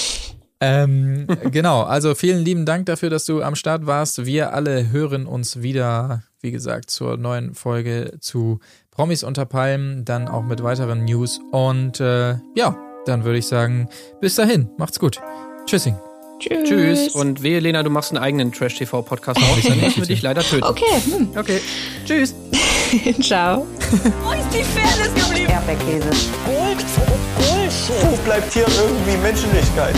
[0.62, 4.26] Ähm, genau, also vielen lieben Dank dafür, dass du am Start warst.
[4.26, 8.60] Wir alle hören uns wieder, wie gesagt, zur neuen Folge zu
[8.92, 11.40] Promis unter Palmen, dann auch mit weiteren News.
[11.54, 12.78] Und äh, ja,
[13.10, 13.90] dann würde ich sagen,
[14.22, 15.20] bis dahin, macht's gut.
[15.66, 15.96] Tschüssing.
[16.40, 16.70] Tschüss.
[16.70, 17.16] Tschüss.
[17.16, 19.60] Und wehe, Lena, du machst einen eigenen Trash-TV-Podcast auf.
[19.68, 20.64] Dann müssen wir dich leider töten.
[20.64, 21.30] Okay, hm.
[21.36, 21.60] Okay.
[22.06, 22.34] Tschüss.
[23.22, 23.68] ciao.
[24.24, 25.52] Wo ist die Fairness geblieben?
[25.52, 26.10] Erdbeerkäse.
[26.46, 26.86] Gold,
[27.36, 28.12] Bullshit.
[28.12, 29.96] Wo bleibt hier irgendwie Menschlichkeit?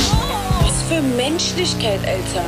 [0.61, 2.45] Was für Menschlichkeit, Alter.